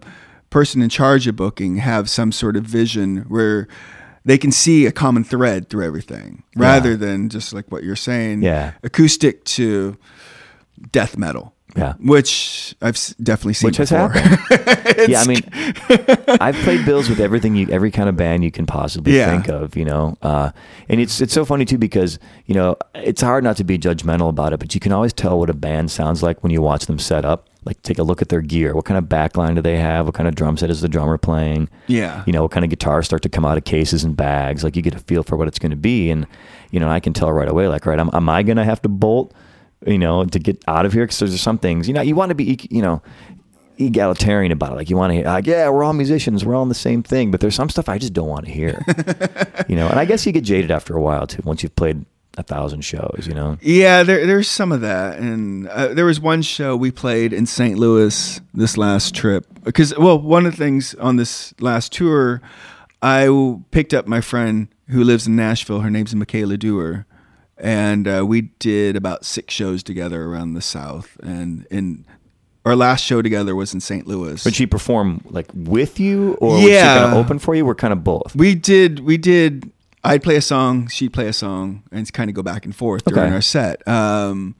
person 0.50 0.82
in 0.82 0.88
charge 0.90 1.26
of 1.26 1.34
booking 1.34 1.76
have 1.78 2.10
some 2.10 2.30
sort 2.30 2.56
of 2.56 2.64
vision 2.64 3.24
where 3.28 3.66
they 4.24 4.36
can 4.36 4.52
see 4.52 4.84
a 4.86 4.92
common 4.92 5.24
thread 5.24 5.68
through 5.70 5.84
everything, 5.84 6.42
rather 6.56 6.94
than 6.96 7.28
just 7.30 7.52
like 7.54 7.70
what 7.72 7.82
you're 7.84 7.96
saying. 7.96 8.42
Yeah. 8.42 8.72
acoustic 8.82 9.44
to 9.44 9.96
death 10.92 11.16
metal. 11.16 11.54
Yeah. 11.74 11.94
which 12.00 12.74
I've 12.82 12.98
definitely 13.22 13.54
seen 13.54 13.68
Which 13.68 13.78
has 13.78 13.88
before. 13.88 14.10
happened. 14.10 15.08
yeah, 15.08 15.22
I 15.22 15.26
mean, 15.26 15.40
I've 16.38 16.54
played 16.56 16.84
bills 16.84 17.08
with 17.08 17.18
everything 17.18 17.56
you, 17.56 17.66
every 17.70 17.90
kind 17.90 18.10
of 18.10 18.16
band 18.16 18.44
you 18.44 18.50
can 18.50 18.66
possibly 18.66 19.16
Yeah. 19.16 19.30
think 19.30 19.48
of, 19.48 19.74
you 19.74 19.86
know. 19.86 20.18
Uh, 20.20 20.50
and 20.90 21.00
it's 21.00 21.22
it's 21.22 21.32
so 21.32 21.46
funny 21.46 21.64
too 21.64 21.78
because 21.78 22.18
you 22.44 22.54
know 22.54 22.76
it's 22.94 23.22
hard 23.22 23.42
not 23.42 23.56
to 23.56 23.64
be 23.64 23.78
judgmental 23.78 24.28
about 24.28 24.52
it, 24.52 24.58
but 24.60 24.74
you 24.74 24.80
can 24.80 24.92
always 24.92 25.14
tell 25.14 25.38
what 25.38 25.48
a 25.48 25.54
band 25.54 25.90
sounds 25.90 26.22
like 26.22 26.42
when 26.42 26.52
you 26.52 26.60
watch 26.60 26.84
them 26.84 26.98
set 26.98 27.24
up. 27.24 27.48
Like, 27.64 27.80
take 27.82 27.98
a 27.98 28.02
look 28.02 28.20
at 28.20 28.28
their 28.28 28.42
gear. 28.42 28.74
What 28.74 28.84
kind 28.84 28.98
of 28.98 29.04
backline 29.04 29.54
do 29.54 29.62
they 29.62 29.78
have? 29.78 30.04
What 30.04 30.14
kind 30.16 30.28
of 30.28 30.34
drum 30.34 30.56
set 30.58 30.68
is 30.68 30.80
the 30.82 30.88
drummer 30.88 31.16
playing? 31.16 31.68
Yeah. 31.86 32.22
You 32.26 32.32
know, 32.34 32.42
what 32.42 32.50
kind 32.50 32.64
of 32.64 32.70
guitars 32.70 33.06
start 33.06 33.22
to 33.22 33.28
come 33.30 33.46
out 33.46 33.56
of 33.56 33.62
cases 33.64 34.02
and 34.02 34.14
bags? 34.16 34.64
Like, 34.64 34.74
you 34.76 34.82
get 34.82 34.96
a 34.96 34.98
feel 34.98 35.22
for 35.22 35.36
what 35.36 35.46
it's 35.48 35.60
going 35.60 35.70
to 35.70 35.76
be, 35.76 36.10
and 36.10 36.26
you 36.72 36.80
know, 36.80 36.88
I 36.90 36.98
can 37.00 37.12
tell 37.14 37.32
right 37.32 37.48
away. 37.48 37.68
Like, 37.68 37.86
right, 37.86 37.98
am, 38.00 38.10
am 38.12 38.28
I 38.28 38.42
going 38.42 38.56
to 38.58 38.64
have 38.64 38.82
to 38.82 38.88
bolt? 38.88 39.32
You 39.86 39.98
know, 39.98 40.24
to 40.24 40.38
get 40.38 40.62
out 40.68 40.86
of 40.86 40.92
here 40.92 41.04
because 41.04 41.18
there's 41.18 41.40
some 41.40 41.58
things. 41.58 41.88
You 41.88 41.94
know, 41.94 42.02
you 42.02 42.14
want 42.14 42.30
to 42.30 42.34
be, 42.34 42.58
you 42.70 42.82
know, 42.82 43.02
egalitarian 43.78 44.52
about 44.52 44.72
it. 44.72 44.76
Like 44.76 44.90
you 44.90 44.96
want 44.96 45.10
to 45.10 45.14
hear, 45.14 45.24
like, 45.24 45.46
yeah, 45.46 45.68
we're 45.68 45.84
all 45.84 45.92
musicians, 45.92 46.44
we're 46.44 46.54
all 46.54 46.62
in 46.62 46.68
the 46.68 46.74
same 46.74 47.02
thing. 47.02 47.30
But 47.30 47.40
there's 47.40 47.54
some 47.54 47.68
stuff 47.68 47.88
I 47.88 47.98
just 47.98 48.12
don't 48.12 48.28
want 48.28 48.46
to 48.46 48.52
hear. 48.52 48.84
you 49.68 49.76
know, 49.76 49.88
and 49.88 49.98
I 49.98 50.04
guess 50.04 50.24
you 50.26 50.32
get 50.32 50.44
jaded 50.44 50.70
after 50.70 50.96
a 50.96 51.00
while 51.00 51.26
too. 51.26 51.42
Once 51.44 51.62
you've 51.62 51.76
played 51.76 52.04
a 52.38 52.42
thousand 52.42 52.82
shows, 52.82 53.24
you 53.26 53.34
know. 53.34 53.58
Yeah, 53.60 54.02
there, 54.02 54.26
there's 54.26 54.48
some 54.48 54.72
of 54.72 54.80
that, 54.80 55.18
and 55.18 55.68
uh, 55.68 55.88
there 55.88 56.06
was 56.06 56.20
one 56.20 56.42
show 56.42 56.76
we 56.76 56.90
played 56.90 57.32
in 57.32 57.46
St. 57.46 57.78
Louis 57.78 58.40
this 58.54 58.76
last 58.76 59.14
trip. 59.14 59.46
Because, 59.64 59.96
well, 59.98 60.18
one 60.18 60.46
of 60.46 60.52
the 60.52 60.58
things 60.58 60.94
on 60.94 61.16
this 61.16 61.54
last 61.60 61.92
tour, 61.92 62.40
I 63.02 63.56
picked 63.70 63.92
up 63.92 64.06
my 64.06 64.20
friend 64.20 64.68
who 64.88 65.04
lives 65.04 65.26
in 65.26 65.36
Nashville. 65.36 65.80
Her 65.80 65.90
name's 65.90 66.14
Michaela 66.14 66.56
Dewar, 66.56 67.06
and 67.58 68.08
uh, 68.08 68.24
we 68.26 68.42
did 68.58 68.96
about 68.96 69.24
six 69.24 69.52
shows 69.54 69.82
together 69.82 70.24
around 70.24 70.54
the 70.54 70.62
South. 70.62 71.16
And 71.22 71.66
in 71.70 72.04
our 72.64 72.76
last 72.76 73.04
show 73.04 73.22
together 73.22 73.54
was 73.56 73.74
in 73.74 73.80
St. 73.80 74.06
Louis. 74.06 74.44
Would 74.44 74.54
she 74.54 74.66
perform 74.66 75.20
like 75.30 75.46
with 75.54 75.98
you, 76.00 76.34
or 76.40 76.58
she 76.60 76.70
Yeah. 76.72 76.98
kind 76.98 77.12
of 77.12 77.18
open 77.18 77.38
for 77.38 77.54
you? 77.54 77.64
We're 77.64 77.74
kind 77.74 77.92
of 77.92 78.04
both. 78.04 78.34
We 78.36 78.54
did. 78.54 79.00
We 79.00 79.16
did. 79.16 79.70
I'd 80.04 80.22
play 80.22 80.34
a 80.36 80.40
song, 80.42 80.88
she'd 80.88 81.12
play 81.12 81.28
a 81.28 81.32
song, 81.32 81.84
and 81.92 82.12
kind 82.12 82.28
of 82.28 82.34
go 82.34 82.42
back 82.42 82.64
and 82.64 82.74
forth 82.74 83.04
during 83.04 83.22
Okay. 83.26 83.34
our 83.34 83.40
set. 83.40 83.86
Um, 83.86 84.56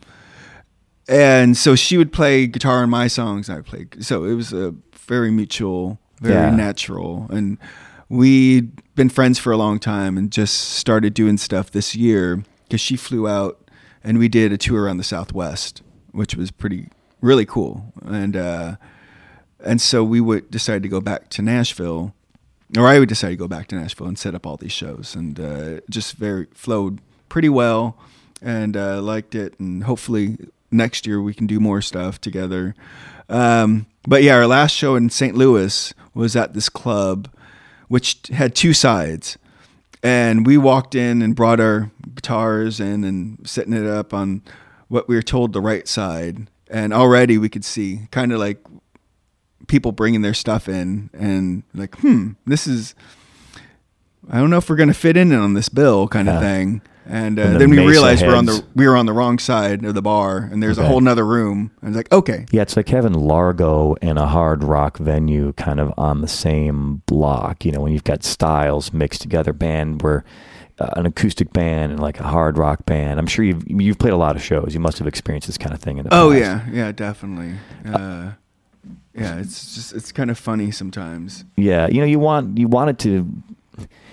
and 1.08 1.56
so 1.56 1.74
she 1.74 1.98
would 1.98 2.12
play 2.12 2.46
guitar 2.46 2.82
on 2.82 2.90
my 2.90 3.08
songs, 3.08 3.50
I 3.50 3.56
would 3.56 3.66
play. 3.66 3.86
So 4.00 4.24
it 4.24 4.34
was 4.34 4.52
a 4.52 4.72
very 4.96 5.32
mutual, 5.32 5.98
very 6.20 6.34
Yeah. 6.34 6.54
natural, 6.54 7.26
and 7.30 7.58
we'd 8.08 8.70
been 8.94 9.08
friends 9.08 9.38
for 9.40 9.50
a 9.52 9.56
long 9.56 9.78
time, 9.80 10.16
and 10.16 10.30
just 10.30 10.54
started 10.54 11.12
doing 11.14 11.38
stuff 11.38 11.72
this 11.72 11.96
year 11.96 12.44
because 12.72 12.80
she 12.80 12.96
flew 12.96 13.28
out, 13.28 13.70
and 14.02 14.18
we 14.18 14.28
did 14.28 14.50
a 14.50 14.56
tour 14.56 14.84
around 14.84 14.96
the 14.96 15.04
Southwest, 15.04 15.82
which 16.12 16.34
was 16.34 16.50
pretty 16.50 16.88
really 17.20 17.46
cool, 17.46 17.92
and. 18.04 18.36
uh 18.36 18.76
and 19.64 19.80
so 19.80 20.02
we 20.02 20.20
would 20.20 20.50
decide 20.50 20.82
to 20.82 20.88
go 20.88 21.00
back 21.00 21.28
to 21.28 21.40
Nashville, 21.40 22.14
or 22.76 22.88
I 22.88 22.98
would 22.98 23.08
decide 23.08 23.28
to 23.28 23.36
go 23.36 23.46
back 23.46 23.68
to 23.68 23.76
Nashville 23.76 24.08
and 24.08 24.18
set 24.18 24.34
up 24.34 24.44
all 24.44 24.56
these 24.56 24.72
shows, 24.72 25.14
and 25.14 25.38
uh, 25.38 25.80
just 25.88 26.14
very 26.14 26.48
flowed 26.52 27.00
pretty 27.28 27.48
well, 27.48 27.96
and 28.40 28.76
uh, 28.76 29.00
liked 29.00 29.36
it, 29.36 29.54
and 29.60 29.84
hopefully 29.84 30.36
next 30.72 31.06
year 31.06 31.22
we 31.22 31.32
can 31.32 31.46
do 31.46 31.60
more 31.60 31.80
stuff 31.80 32.20
together. 32.20 32.74
Um, 33.28 33.86
but 34.04 34.24
yeah, 34.24 34.34
our 34.34 34.48
last 34.48 34.74
show 34.74 34.96
in 34.96 35.10
St. 35.10 35.36
Louis 35.36 35.94
was 36.12 36.34
at 36.34 36.54
this 36.54 36.68
club, 36.68 37.28
which 37.86 38.18
had 38.32 38.56
two 38.56 38.72
sides. 38.72 39.38
And 40.02 40.46
we 40.46 40.56
walked 40.58 40.94
in 40.94 41.22
and 41.22 41.34
brought 41.36 41.60
our 41.60 41.90
guitars 42.14 42.80
in 42.80 43.04
and 43.04 43.38
setting 43.48 43.72
it 43.72 43.86
up 43.86 44.12
on 44.12 44.42
what 44.88 45.08
we 45.08 45.14
were 45.14 45.22
told 45.22 45.52
the 45.52 45.60
right 45.60 45.86
side, 45.88 46.48
and 46.70 46.92
already 46.92 47.38
we 47.38 47.48
could 47.48 47.64
see 47.64 48.08
kind 48.10 48.32
of 48.32 48.38
like 48.38 48.58
people 49.68 49.92
bringing 49.92 50.22
their 50.22 50.34
stuff 50.34 50.68
in 50.68 51.08
and 51.12 51.62
like, 51.74 51.94
hmm, 51.98 52.32
this 52.46 52.66
is. 52.66 52.94
I 54.30 54.38
don't 54.38 54.50
know 54.50 54.58
if 54.58 54.70
we're 54.70 54.76
gonna 54.76 54.94
fit 54.94 55.16
in 55.16 55.32
on 55.32 55.54
this 55.54 55.68
bill, 55.68 56.06
kind 56.08 56.28
of 56.28 56.34
Yeah. 56.34 56.40
thing. 56.40 56.82
And, 57.04 57.38
uh, 57.38 57.42
And 57.42 57.54
the 57.54 57.58
then 57.58 57.70
we 57.70 57.78
realized 57.86 58.24
we're 58.24 58.36
on 58.36 58.46
the 58.46 58.64
we 58.74 58.86
were 58.86 58.96
on 58.96 59.06
the 59.06 59.12
wrong 59.12 59.38
side 59.40 59.84
of 59.84 59.94
the 59.94 60.02
bar, 60.02 60.38
and 60.38 60.62
there's 60.62 60.78
a 60.78 60.86
whole 60.86 61.00
nother 61.00 61.26
room. 61.26 61.72
I 61.82 61.86
was 61.88 61.96
like, 61.96 62.12
okay, 62.12 62.46
Yeah, 62.52 62.62
it's 62.62 62.76
like 62.76 62.88
having 62.88 63.12
Largo 63.12 63.96
and 64.00 64.18
a 64.18 64.26
hard 64.26 64.62
rock 64.62 64.98
venue 64.98 65.52
kind 65.54 65.80
of 65.80 65.92
on 65.98 66.20
the 66.20 66.28
same 66.28 67.02
block. 67.06 67.64
You 67.64 67.72
know, 67.72 67.80
when 67.80 67.92
you've 67.92 68.04
got 68.04 68.22
styles 68.22 68.92
mixed 68.92 69.20
together, 69.22 69.52
band 69.52 70.02
where 70.02 70.24
uh, 70.78 70.90
an 70.96 71.04
acoustic 71.06 71.52
band 71.52 71.92
and 71.92 72.00
like 72.00 72.18
a 72.20 72.24
hard 72.24 72.56
rock 72.56 72.86
band. 72.86 73.18
I'm 73.18 73.26
sure 73.26 73.44
you've 73.44 73.64
you've 73.68 73.98
played 73.98 74.12
a 74.12 74.16
lot 74.16 74.36
of 74.36 74.42
shows. 74.42 74.72
You 74.72 74.80
must 74.80 74.98
have 74.98 75.06
experienced 75.08 75.46
this 75.48 75.58
kind 75.58 75.74
of 75.74 75.80
thing 75.80 75.98
in 75.98 76.04
the 76.04 76.14
Oh 76.14 76.30
past. 76.30 76.40
yeah, 76.40 76.66
yeah, 76.72 76.92
definitely. 76.92 77.54
Uh, 77.84 78.32
yeah, 79.14 79.38
it's 79.38 79.74
just 79.74 79.92
it's 79.92 80.12
kind 80.12 80.30
of 80.30 80.38
funny 80.38 80.70
sometimes. 80.70 81.44
Yeah, 81.56 81.88
you 81.88 82.00
know, 82.00 82.06
you 82.06 82.18
want 82.20 82.56
you 82.58 82.68
want 82.68 82.90
it 82.90 82.98
to 83.00 83.26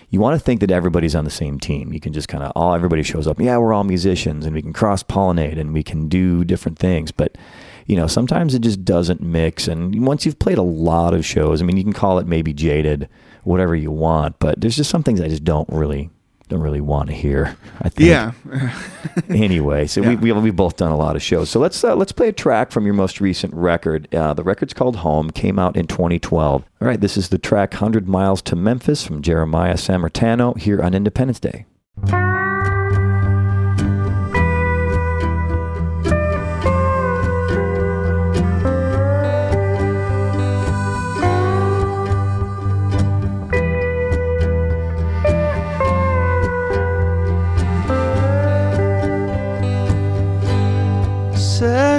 you 0.09 0.19
want 0.19 0.39
to 0.39 0.43
think 0.43 0.59
that 0.61 0.71
everybody's 0.71 1.15
on 1.15 1.23
the 1.23 1.31
same 1.31 1.59
team. 1.59 1.93
You 1.93 1.99
can 1.99 2.13
just 2.13 2.27
kind 2.27 2.43
of 2.43 2.51
all 2.55 2.73
everybody 2.73 3.03
shows 3.03 3.27
up. 3.27 3.39
Yeah, 3.39 3.57
we're 3.57 3.73
all 3.73 3.83
musicians 3.83 4.45
and 4.45 4.55
we 4.55 4.61
can 4.61 4.73
cross 4.73 5.03
pollinate 5.03 5.59
and 5.59 5.73
we 5.73 5.83
can 5.83 6.07
do 6.07 6.43
different 6.43 6.79
things, 6.79 7.11
but 7.11 7.37
you 7.85 7.95
know, 7.95 8.07
sometimes 8.07 8.53
it 8.53 8.61
just 8.61 8.85
doesn't 8.85 9.21
mix 9.21 9.67
and 9.67 10.05
once 10.05 10.25
you've 10.25 10.39
played 10.39 10.57
a 10.57 10.63
lot 10.63 11.13
of 11.13 11.25
shows, 11.25 11.61
I 11.61 11.65
mean, 11.65 11.77
you 11.77 11.83
can 11.83 11.93
call 11.93 12.19
it 12.19 12.27
maybe 12.27 12.53
jaded, 12.53 13.09
whatever 13.43 13.75
you 13.75 13.91
want, 13.91 14.39
but 14.39 14.59
there's 14.61 14.75
just 14.75 14.89
some 14.89 15.03
things 15.03 15.21
I 15.21 15.27
just 15.27 15.43
don't 15.43 15.69
really 15.69 16.09
don't 16.49 16.61
really 16.61 16.81
want 16.81 17.07
to 17.09 17.15
hear. 17.15 17.55
I 17.81 17.89
think 17.89 18.09
Yeah, 18.09 18.31
anyway, 19.29 19.87
so 19.87 20.01
Yeah. 20.01 20.09
we, 20.15 20.15
we 20.15 20.31
we've 20.33 20.55
both 20.55 20.75
done 20.77 20.91
a 20.91 20.97
lot 20.97 21.15
of 21.15 21.21
shows. 21.21 21.49
So 21.49 21.59
let's 21.59 21.83
uh, 21.83 21.95
let's 21.95 22.11
play 22.11 22.27
a 22.29 22.33
track 22.33 22.71
from 22.71 22.85
your 22.85 22.93
most 22.95 23.21
recent 23.21 23.53
record. 23.53 24.13
Uh, 24.13 24.33
the 24.33 24.43
record's 24.43 24.73
called 24.73 24.97
Home. 24.97 25.29
Came 25.31 25.57
out 25.59 25.77
in 25.77 25.87
2012. 25.87 26.63
All 26.81 26.87
right, 26.87 26.99
this 26.99 27.15
is 27.17 27.29
the 27.29 27.37
track 27.37 27.73
"100 27.73 28.07
Miles 28.07 28.41
to 28.43 28.55
Memphis" 28.55 29.05
from 29.05 29.21
Jeremiah 29.21 29.75
Sammartano 29.75 30.57
here 30.57 30.81
on 30.81 30.93
Independence 30.93 31.39
Day. 31.39 31.65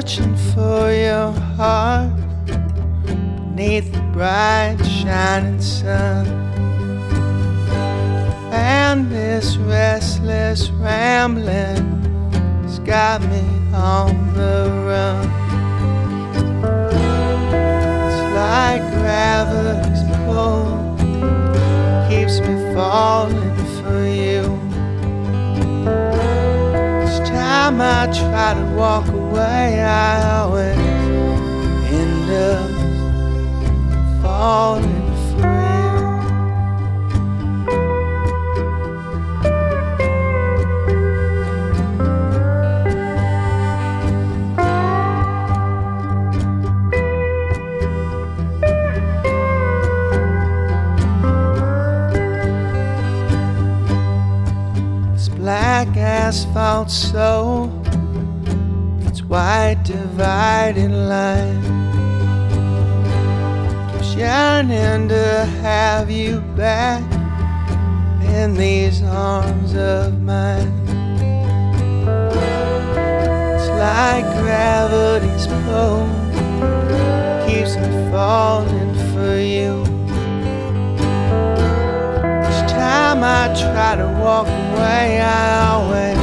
Searching 0.00 0.34
for 0.54 0.90
your 0.90 1.30
heart 1.58 2.16
beneath 3.04 3.92
the 3.92 4.00
bright 4.14 4.78
shining 4.82 5.60
sun. 5.60 6.26
And 8.50 9.10
this 9.10 9.58
restless 9.58 10.70
rambling 10.70 11.84
has 12.62 12.78
got 12.78 13.20
me 13.28 13.44
on 13.74 14.32
the 14.32 14.70
run. 14.88 15.28
It's 18.08 18.22
like 18.34 18.80
gravity's 19.02 20.02
pull 20.24 20.96
keeps 22.08 22.40
me 22.40 22.56
falling 22.72 23.54
for 23.76 24.00
you. 24.08 24.40
Each 27.04 27.28
time 27.28 27.82
I 27.82 28.06
try 28.06 28.54
to 28.54 28.64
walk 28.74 29.06
away, 29.08 29.19
I 29.38 30.40
always 30.40 30.78
end 31.90 32.30
up 32.30 32.70
falling 34.22 35.14
for 35.30 35.54
you. 35.76 36.00
This 55.12 55.28
black 55.28 55.88
asphalt 55.96 56.88
its 56.88 57.14
white 59.30 59.78
dividing 59.84 60.92
line. 60.92 61.62
Keeps 63.92 64.14
yearning 64.16 65.08
to 65.08 65.44
have 65.62 66.10
you 66.10 66.40
back 66.56 67.00
in 68.24 68.54
these 68.54 69.04
arms 69.04 69.76
of 69.76 70.20
mine. 70.20 70.74
It's 73.54 73.68
like 73.68 74.24
gravity's 74.42 75.46
pull 75.46 76.08
keeps 77.46 77.76
me 77.76 78.10
falling 78.10 78.94
for 79.12 79.38
you. 79.38 79.82
Each 82.48 82.62
time 82.68 83.22
I 83.22 83.46
try 83.54 83.94
to 83.94 84.08
walk 84.20 84.48
away, 84.48 85.20
I 85.20 85.70
always 85.70 86.19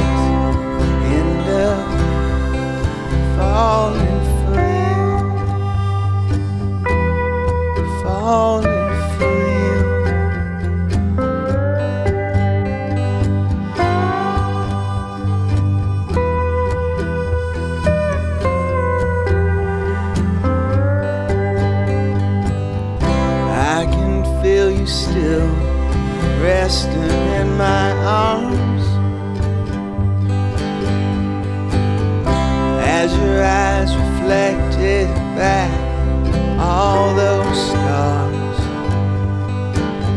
falling 3.58 4.22
for 4.38 4.58
you. 4.84 5.06
Falling 8.02 8.92
for 9.14 9.36
you. 9.62 9.78
I 23.50 23.86
can 23.90 24.14
feel 24.40 24.68
you 24.70 24.86
still 24.86 25.48
resting 26.40 27.10
in 27.40 27.48
my 27.56 27.90
arms 28.04 28.67
eyes 33.44 33.94
reflected 33.96 35.06
back 35.36 35.70
all 36.58 37.14
those 37.14 37.68
stars, 37.70 38.58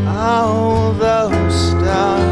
all 0.08 0.92
those 0.92 1.54
stars. 1.70 2.31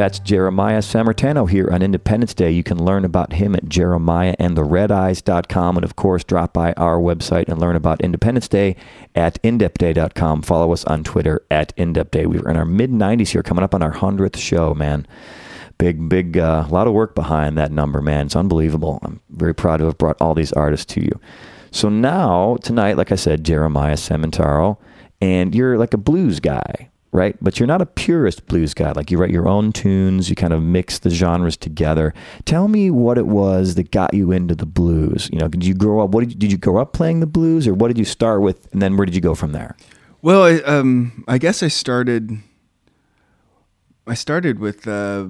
That's 0.00 0.18
Jeremiah 0.18 0.78
Sammartano 0.78 1.46
here 1.46 1.68
on 1.70 1.82
Independence 1.82 2.32
Day. 2.32 2.50
You 2.50 2.62
can 2.62 2.82
learn 2.82 3.04
about 3.04 3.34
him 3.34 3.54
at 3.54 3.66
jeremiahandtheredeyes.com 3.66 5.76
and, 5.76 5.84
of 5.84 5.94
course, 5.94 6.24
drop 6.24 6.54
by 6.54 6.72
our 6.78 6.98
website 6.98 7.48
and 7.48 7.60
learn 7.60 7.76
about 7.76 8.00
Independence 8.00 8.48
Day 8.48 8.76
at 9.14 9.42
indepday.com. 9.42 10.40
Follow 10.40 10.72
us 10.72 10.86
on 10.86 11.04
Twitter 11.04 11.44
at 11.50 11.76
indepday. 11.76 12.24
We 12.24 12.38
were 12.38 12.48
in 12.48 12.56
our 12.56 12.64
mid 12.64 12.90
90s 12.90 13.28
here, 13.28 13.42
coming 13.42 13.62
up 13.62 13.74
on 13.74 13.82
our 13.82 13.92
100th 13.92 14.38
show, 14.38 14.72
man. 14.72 15.06
Big, 15.76 16.08
big, 16.08 16.38
a 16.38 16.46
uh, 16.46 16.68
lot 16.68 16.86
of 16.86 16.94
work 16.94 17.14
behind 17.14 17.58
that 17.58 17.70
number, 17.70 18.00
man. 18.00 18.24
It's 18.24 18.36
unbelievable. 18.36 19.00
I'm 19.02 19.20
very 19.28 19.54
proud 19.54 19.80
to 19.80 19.84
have 19.84 19.98
brought 19.98 20.18
all 20.18 20.32
these 20.32 20.54
artists 20.54 20.86
to 20.94 21.02
you. 21.02 21.20
So 21.72 21.90
now, 21.90 22.56
tonight, 22.62 22.96
like 22.96 23.12
I 23.12 23.16
said, 23.16 23.44
Jeremiah 23.44 23.96
Sammartano, 23.96 24.78
and 25.20 25.54
you're 25.54 25.76
like 25.76 25.92
a 25.92 25.98
blues 25.98 26.40
guy 26.40 26.89
right? 27.12 27.36
But 27.40 27.58
you're 27.58 27.66
not 27.66 27.82
a 27.82 27.86
purist 27.86 28.46
blues 28.46 28.74
guy. 28.74 28.92
Like 28.92 29.10
you 29.10 29.18
write 29.18 29.30
your 29.30 29.48
own 29.48 29.72
tunes, 29.72 30.30
you 30.30 30.36
kind 30.36 30.52
of 30.52 30.62
mix 30.62 30.98
the 30.98 31.10
genres 31.10 31.56
together. 31.56 32.14
Tell 32.44 32.68
me 32.68 32.90
what 32.90 33.18
it 33.18 33.26
was 33.26 33.74
that 33.74 33.90
got 33.90 34.14
you 34.14 34.32
into 34.32 34.54
the 34.54 34.66
blues. 34.66 35.28
You 35.32 35.38
know, 35.38 35.48
did 35.48 35.64
you 35.64 35.74
grow 35.74 36.00
up? 36.00 36.10
What 36.10 36.20
did 36.20 36.32
you, 36.32 36.38
did 36.38 36.52
you 36.52 36.58
grow 36.58 36.80
up 36.80 36.92
playing 36.92 37.20
the 37.20 37.26
blues, 37.26 37.66
or 37.66 37.74
what 37.74 37.88
did 37.88 37.98
you 37.98 38.04
start 38.04 38.42
with, 38.42 38.72
and 38.72 38.80
then 38.80 38.96
where 38.96 39.06
did 39.06 39.14
you 39.14 39.20
go 39.20 39.34
from 39.34 39.52
there? 39.52 39.76
Well, 40.22 40.42
I, 40.42 40.56
um, 40.58 41.24
I 41.26 41.38
guess 41.38 41.62
I 41.62 41.68
started. 41.68 42.38
I 44.06 44.14
started 44.14 44.58
with 44.58 44.86
uh, 44.86 45.28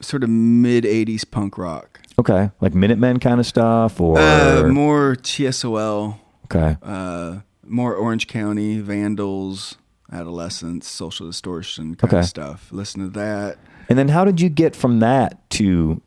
sort 0.00 0.22
of 0.22 0.30
mid 0.30 0.84
'80s 0.84 1.28
punk 1.30 1.58
rock. 1.58 2.00
Okay, 2.18 2.50
like 2.60 2.74
Minutemen 2.74 3.18
kind 3.18 3.40
of 3.40 3.46
stuff, 3.46 4.00
or 4.00 4.18
uh, 4.18 4.68
more 4.68 5.16
TSOL. 5.16 6.18
Okay. 6.44 6.76
Uh, 6.82 7.40
more 7.64 7.94
Orange 7.94 8.26
County 8.26 8.80
Vandals 8.80 9.76
adolescence, 10.12 10.88
social 10.88 11.26
distortion 11.26 11.94
kind 11.94 12.12
Okay. 12.12 12.20
of 12.20 12.26
stuff. 12.26 12.68
Listen 12.72 13.00
to 13.02 13.08
that. 13.18 13.58
And 13.88 13.98
then 13.98 14.08
how 14.08 14.24
did 14.24 14.40
you 14.40 14.48
get 14.48 14.74
from 14.76 15.00
that 15.00 15.48
to, 15.50 16.00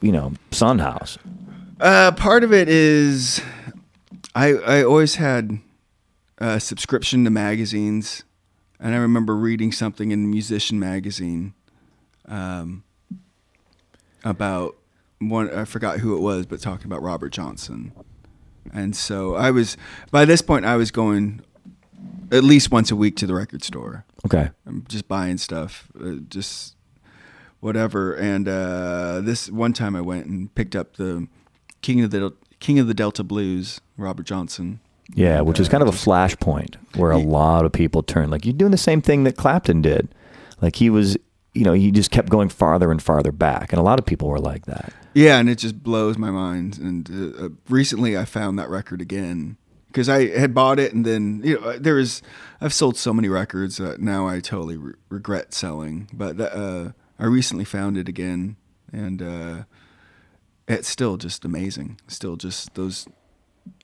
you 0.00 0.12
know, 0.12 0.32
Son 0.50 0.78
House? 0.78 1.18
Uh, 1.80 2.12
part 2.12 2.44
of 2.44 2.52
it 2.52 2.68
is 2.68 3.40
I 4.34 4.52
I 4.54 4.82
always 4.84 5.16
had 5.16 5.58
a 6.38 6.58
subscription 6.60 7.24
to 7.24 7.30
magazines, 7.30 8.24
and 8.80 8.94
I 8.94 8.98
remember 8.98 9.36
reading 9.36 9.72
something 9.72 10.10
in 10.12 10.30
Musician 10.30 10.78
magazine 10.78 11.54
um, 12.26 12.82
about 14.24 14.76
one. 15.18 15.50
I 15.52 15.64
forgot 15.64 15.98
who 15.98 16.16
it 16.16 16.20
was, 16.20 16.46
but 16.46 16.60
talking 16.60 16.86
about 16.86 17.02
Robert 17.02 17.30
Johnson. 17.30 17.92
And 18.72 18.94
so 18.96 19.34
I 19.34 19.50
was 19.50 19.76
by 20.10 20.24
this 20.24 20.40
point 20.42 20.64
I 20.64 20.76
was 20.76 20.90
going 20.90 21.40
at 22.32 22.42
least 22.42 22.70
once 22.70 22.90
a 22.90 22.96
week 22.96 23.16
to 23.16 23.26
the 23.26 23.34
record 23.34 23.62
store. 23.62 24.04
Okay. 24.24 24.50
I'm 24.66 24.84
just 24.88 25.06
buying 25.06 25.36
stuff, 25.36 25.88
uh, 26.00 26.14
just 26.28 26.74
whatever. 27.60 28.14
And 28.14 28.48
uh, 28.48 29.20
this 29.20 29.50
one 29.50 29.72
time 29.72 29.94
I 29.94 30.00
went 30.00 30.26
and 30.26 30.52
picked 30.54 30.74
up 30.74 30.96
the 30.96 31.28
King 31.82 32.02
of 32.02 32.10
the 32.10 32.32
King 32.58 32.78
of 32.78 32.86
the 32.86 32.94
Delta 32.94 33.22
Blues, 33.22 33.80
Robert 33.96 34.24
Johnson. 34.24 34.80
Yeah, 35.14 35.38
And, 35.38 35.46
which 35.46 35.60
is 35.60 35.68
uh, 35.68 35.72
kind 35.72 35.82
of 35.82 35.88
a 35.88 35.96
flashpoint 35.96 36.76
where 36.96 37.10
a 37.10 37.18
lot 37.18 37.64
of 37.64 37.72
people 37.72 38.02
turn. 38.02 38.30
Like 38.30 38.46
you're 38.46 38.54
doing 38.54 38.70
the 38.70 38.78
same 38.78 39.02
thing 39.02 39.24
that 39.24 39.36
Clapton 39.36 39.82
did. 39.82 40.08
Like 40.60 40.76
he 40.76 40.88
was, 40.88 41.18
you 41.54 41.64
know, 41.64 41.72
he 41.72 41.90
just 41.90 42.10
kept 42.10 42.30
going 42.30 42.48
farther 42.48 42.90
and 42.90 43.02
farther 43.02 43.32
back, 43.32 43.72
and 43.72 43.80
a 43.80 43.82
lot 43.82 43.98
of 43.98 44.06
people 44.06 44.28
were 44.28 44.38
like 44.38 44.66
that. 44.66 44.92
Yeah, 45.12 45.38
and 45.38 45.50
it 45.50 45.56
just 45.56 45.82
blows 45.82 46.16
my 46.16 46.30
mind. 46.30 46.78
And 46.78 47.10
uh, 47.10 47.44
uh, 47.44 47.48
recently 47.68 48.16
I 48.16 48.24
found 48.24 48.58
that 48.58 48.70
record 48.70 49.02
again 49.02 49.58
because 49.92 50.08
I 50.08 50.28
had 50.36 50.54
bought 50.54 50.78
it, 50.78 50.94
and 50.94 51.04
then 51.04 51.42
you 51.44 51.60
know 51.60 51.78
there 51.78 51.94
was 51.94 52.22
I've 52.60 52.72
sold 52.72 52.96
so 52.96 53.12
many 53.12 53.28
records 53.28 53.76
that 53.76 54.00
now 54.00 54.26
I 54.26 54.40
totally 54.40 54.76
re- 54.76 54.94
regret 55.10 55.52
selling. 55.52 56.08
But 56.12 56.40
uh, 56.40 56.92
I 57.18 57.26
recently 57.26 57.64
found 57.64 57.96
it 57.98 58.08
again, 58.08 58.56
and 58.92 59.20
uh, 59.22 59.62
it's 60.66 60.88
still 60.88 61.16
just 61.16 61.44
amazing. 61.44 62.00
Still 62.08 62.36
just 62.36 62.74
those 62.74 63.06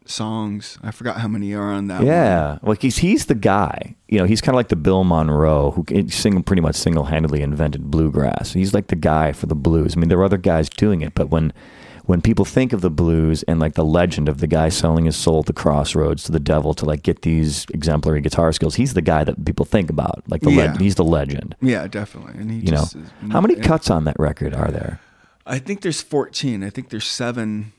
songs. 0.06 0.78
I 0.83 0.90
forgot 0.90 1.20
how 1.20 1.28
many 1.28 1.52
are 1.54 1.70
on 1.70 1.88
that. 1.88 1.98
one. 1.98 2.06
Yeah, 2.06 2.59
like 2.62 2.83
he's 2.83 2.98
he's 2.98 3.26
the 3.26 3.35
guy. 3.35 3.94
You 4.09 4.18
know, 4.18 4.24
he's 4.24 4.40
kind 4.40 4.54
of 4.54 4.56
like 4.56 4.68
the 4.68 4.76
Bill 4.76 5.04
Monroe 5.04 5.72
who 5.72 5.85
can 5.85 6.09
sing 6.09 6.42
pretty 6.42 6.62
much 6.62 6.76
single 6.76 7.04
handedly 7.04 7.42
invented 7.42 7.90
bluegrass. 7.90 8.52
He's 8.52 8.74
like 8.74 8.88
the 8.88 8.96
guy 8.96 9.33
for 9.33 9.46
the 9.46 9.54
blues. 9.54 9.96
I 9.96 10.00
mean, 10.00 10.09
there 10.09 10.18
are 10.18 10.24
other 10.24 10.38
guys 10.38 10.68
doing 10.68 11.02
it, 11.02 11.14
but 11.14 11.28
when 11.28 11.52
when 12.09 12.23
people 12.23 12.44
think 12.47 12.73
of 12.73 12.81
the 12.81 12.88
blues 12.90 13.42
and 13.44 13.61
like 13.61 13.75
the 13.75 13.85
legend 13.85 14.29
of 14.31 14.38
the 14.40 14.47
guy 14.47 14.71
selling 14.71 15.05
his 15.05 15.14
soul 15.14 15.40
at 15.40 15.47
the 15.47 15.53
crossroads 15.53 16.25
to 16.25 16.33
the 16.33 16.40
devil 16.40 16.73
to 16.73 16.87
like 16.87 17.03
get 17.03 17.21
these 17.21 17.66
exemplary 17.73 18.23
guitar 18.23 18.51
skills, 18.53 18.77
he's 18.77 18.94
the 18.94 19.03
guy 19.03 19.23
that 19.25 19.44
people 19.44 19.66
think 19.66 19.90
about. 19.90 20.23
Like 20.27 20.40
the 20.40 20.51
Yeah. 20.51 20.73
leg 20.73 20.81
he's 20.81 20.94
the 20.94 21.05
legend. 21.05 21.55
Yeah, 21.61 21.87
definitely. 21.87 22.33
And 22.40 22.51
he 22.51 22.59
You 22.61 22.73
know, 22.73 22.83
is- 22.83 22.97
how 23.31 23.40
many 23.42 23.57
cuts 23.57 23.90
on 23.90 24.05
that 24.05 24.16
record 24.18 24.55
are 24.55 24.71
there? 24.71 25.01
I 25.47 25.59
think 25.59 25.83
there's 25.83 26.01
14. 26.01 26.64
I 26.64 26.71
think 26.71 26.88
there's 26.88 27.07
seven, 27.07 27.73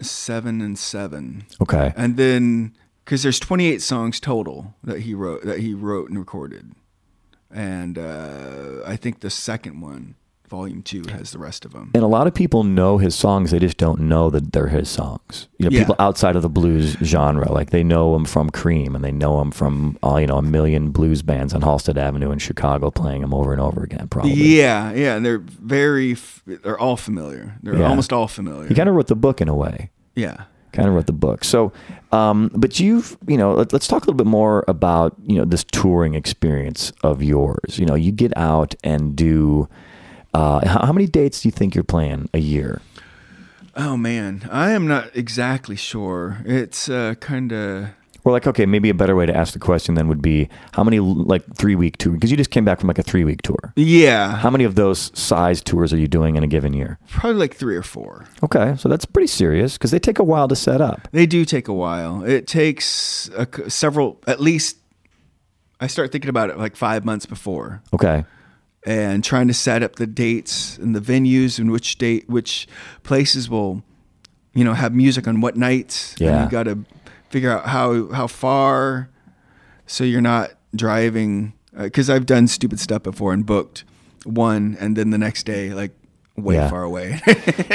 seven 0.00 0.60
and 0.60 0.78
seven. 0.78 1.44
Okay, 1.60 1.92
and 1.96 2.16
then 2.16 2.72
because 3.04 3.22
there's 3.24 3.40
28 3.40 3.82
songs 3.82 4.20
total 4.20 4.74
that 4.84 5.00
he 5.00 5.14
wrote 5.14 5.42
that 5.44 5.58
he 5.60 5.74
wrote 5.74 6.08
and 6.08 6.18
recorded 6.18 6.72
and 7.50 7.96
uh, 7.96 8.82
i 8.86 8.94
think 8.96 9.20
the 9.20 9.30
second 9.30 9.80
one 9.80 10.14
volume 10.48 10.82
two 10.82 11.02
has 11.10 11.30
the 11.32 11.38
rest 11.38 11.64
of 11.64 11.72
them 11.72 11.90
and 11.94 12.02
a 12.02 12.06
lot 12.06 12.26
of 12.26 12.34
people 12.34 12.64
know 12.64 12.98
his 12.98 13.14
songs. 13.14 13.50
They 13.50 13.58
just 13.58 13.76
don't 13.76 14.00
know 14.00 14.30
that 14.30 14.52
they're 14.52 14.68
his 14.68 14.88
songs. 14.88 15.48
You 15.58 15.64
know, 15.68 15.70
Yeah. 15.74 15.80
people 15.80 15.96
outside 15.98 16.36
of 16.36 16.42
the 16.42 16.48
blues 16.48 16.96
genre, 17.02 17.50
like 17.52 17.70
they 17.70 17.84
know 17.84 18.14
him 18.16 18.24
from 18.24 18.50
Cream, 18.50 18.94
and 18.94 19.04
they 19.04 19.12
know 19.12 19.40
him 19.40 19.50
from 19.50 19.98
all 20.02 20.20
you 20.20 20.26
know 20.26 20.38
a 20.38 20.42
million 20.42 20.90
blues 20.90 21.22
bands 21.22 21.54
on 21.54 21.60
Halsted 21.62 21.96
Avenue 21.96 22.30
in 22.30 22.38
Chicago, 22.38 22.90
playing 22.90 23.22
him 23.22 23.32
over 23.34 23.52
and 23.52 23.60
over 23.60 23.82
again. 23.82 24.08
Probably. 24.08 24.32
yeah 24.32 24.92
yeah 24.92 25.16
and 25.16 25.24
they're 25.24 25.38
very 25.38 26.16
they're 26.46 26.78
all 26.78 26.96
familiar 26.96 27.56
they're 27.62 27.76
Yeah. 27.78 27.88
almost 27.88 28.12
all 28.12 28.28
familiar 28.28 28.68
He 28.68 28.74
kind 28.74 28.88
of 28.88 28.94
wrote 28.94 29.08
the 29.08 29.16
book 29.16 29.40
in 29.40 29.48
a 29.48 29.54
way. 29.54 29.90
yeah 30.14 30.44
Kind 30.70 30.86
of 30.86 30.94
wrote 30.94 31.06
the 31.06 31.14
book. 31.14 31.44
So, 31.44 31.72
um, 32.12 32.50
but 32.54 32.78
you've, 32.78 33.16
you 33.26 33.38
know, 33.38 33.54
let, 33.54 33.72
let's 33.72 33.86
talk 33.88 34.02
a 34.02 34.04
little 34.04 34.18
bit 34.22 34.26
more 34.26 34.64
about, 34.68 35.16
you 35.26 35.36
know, 35.38 35.46
this 35.46 35.64
touring 35.64 36.14
experience 36.14 36.92
of 37.02 37.22
yours. 37.22 37.78
You 37.78 37.86
know, 37.86 37.94
you 37.94 38.12
get 38.12 38.36
out 38.36 38.74
and 38.84 39.16
do, 39.16 39.66
uh, 40.34 40.66
how, 40.66 40.86
how 40.86 40.92
many 40.92 41.06
dates 41.06 41.40
do 41.42 41.48
you 41.48 41.52
think 41.52 41.74
you're 41.74 41.84
playing 41.84 42.28
a 42.34 42.38
year? 42.38 42.80
oh 43.80 43.96
man 43.96 44.48
i 44.50 44.70
am 44.72 44.88
not 44.88 45.08
exactly 45.14 45.76
sure 45.76 46.38
it's 46.44 46.88
uh, 46.88 47.14
kind 47.20 47.52
of 47.52 47.88
Or 48.24 48.32
like, 48.32 48.46
okay, 48.46 48.66
maybe 48.66 48.90
a 48.90 48.94
better 48.94 49.14
way 49.14 49.24
to 49.26 49.34
ask 49.34 49.52
the 49.54 49.58
question 49.60 49.94
then 49.94 50.08
would 50.08 50.20
be 50.20 50.48
how 50.72 50.82
many 50.84 50.98
like 51.00 51.44
three 51.54 51.76
week 51.76 51.96
tour? 51.96 52.12
Because 52.14 52.30
you 52.30 52.36
just 52.36 52.50
came 52.50 52.64
back 52.64 52.80
from 52.80 52.88
like 52.88 52.98
a 52.98 53.02
three 53.02 53.24
week 53.24 53.40
tour. 53.42 53.72
yeah 53.76 54.36
How 54.36 54.50
many 54.50 54.64
of 54.64 54.74
those 54.74 55.12
size 55.18 55.62
tours 55.62 55.92
are 55.92 55.96
you 55.96 56.08
doing 56.08 56.34
in 56.36 56.42
a 56.42 56.48
given 56.48 56.72
year? 56.74 56.98
probably 57.08 57.38
like 57.38 57.54
three 57.54 57.76
or 57.76 57.82
four 57.84 58.26
Okay, 58.42 58.74
so 58.76 58.88
that's 58.88 59.04
pretty 59.06 59.28
serious 59.28 59.78
because 59.78 59.92
they 59.92 60.00
take 60.00 60.18
a 60.18 60.24
while 60.24 60.48
to 60.48 60.56
set 60.56 60.80
up. 60.80 61.08
They 61.12 61.26
do 61.26 61.44
take 61.44 61.68
a 61.68 61.72
while. 61.74 62.24
It 62.24 62.46
takes 62.48 63.30
a 63.36 63.46
several, 63.70 64.20
at 64.26 64.40
least. 64.40 64.76
I 65.80 65.86
start 65.86 66.10
thinking 66.10 66.28
about 66.28 66.50
it 66.50 66.58
like 66.58 66.74
five 66.76 67.04
months 67.04 67.24
before, 67.26 67.80
Okay, 67.94 68.24
and 68.88 69.22
trying 69.22 69.48
to 69.48 69.54
set 69.54 69.82
up 69.82 69.96
the 69.96 70.06
dates 70.06 70.78
and 70.78 70.94
the 70.96 71.00
venues 71.00 71.58
and 71.58 71.70
which 71.70 71.98
date, 71.98 72.28
which 72.28 72.66
places 73.02 73.50
will, 73.50 73.82
you 74.54 74.64
know, 74.64 74.72
have 74.74 74.94
music 74.94 75.28
on 75.28 75.40
what 75.42 75.56
nights. 75.56 76.12
And 76.12 76.20
Yeah. 76.22 76.44
you 76.44 76.50
got 76.50 76.62
to 76.64 76.78
figure 77.28 77.50
out 77.50 77.66
how 77.66 78.10
how 78.12 78.26
far, 78.26 79.08
so 79.86 80.04
you're 80.04 80.20
not 80.22 80.52
driving. 80.74 81.52
Uh, 81.76 81.84
because 81.84 82.08
I've 82.10 82.24
done 82.26 82.48
stupid 82.48 82.80
stuff 82.80 83.02
before 83.02 83.32
and 83.32 83.44
booked 83.44 83.84
one, 84.24 84.76
and 84.80 84.96
then 84.96 85.10
the 85.10 85.18
next 85.18 85.44
day, 85.44 85.70
like 85.74 85.92
way 86.36 86.54
Yeah. 86.54 86.68
far 86.70 86.82
away. 86.82 87.20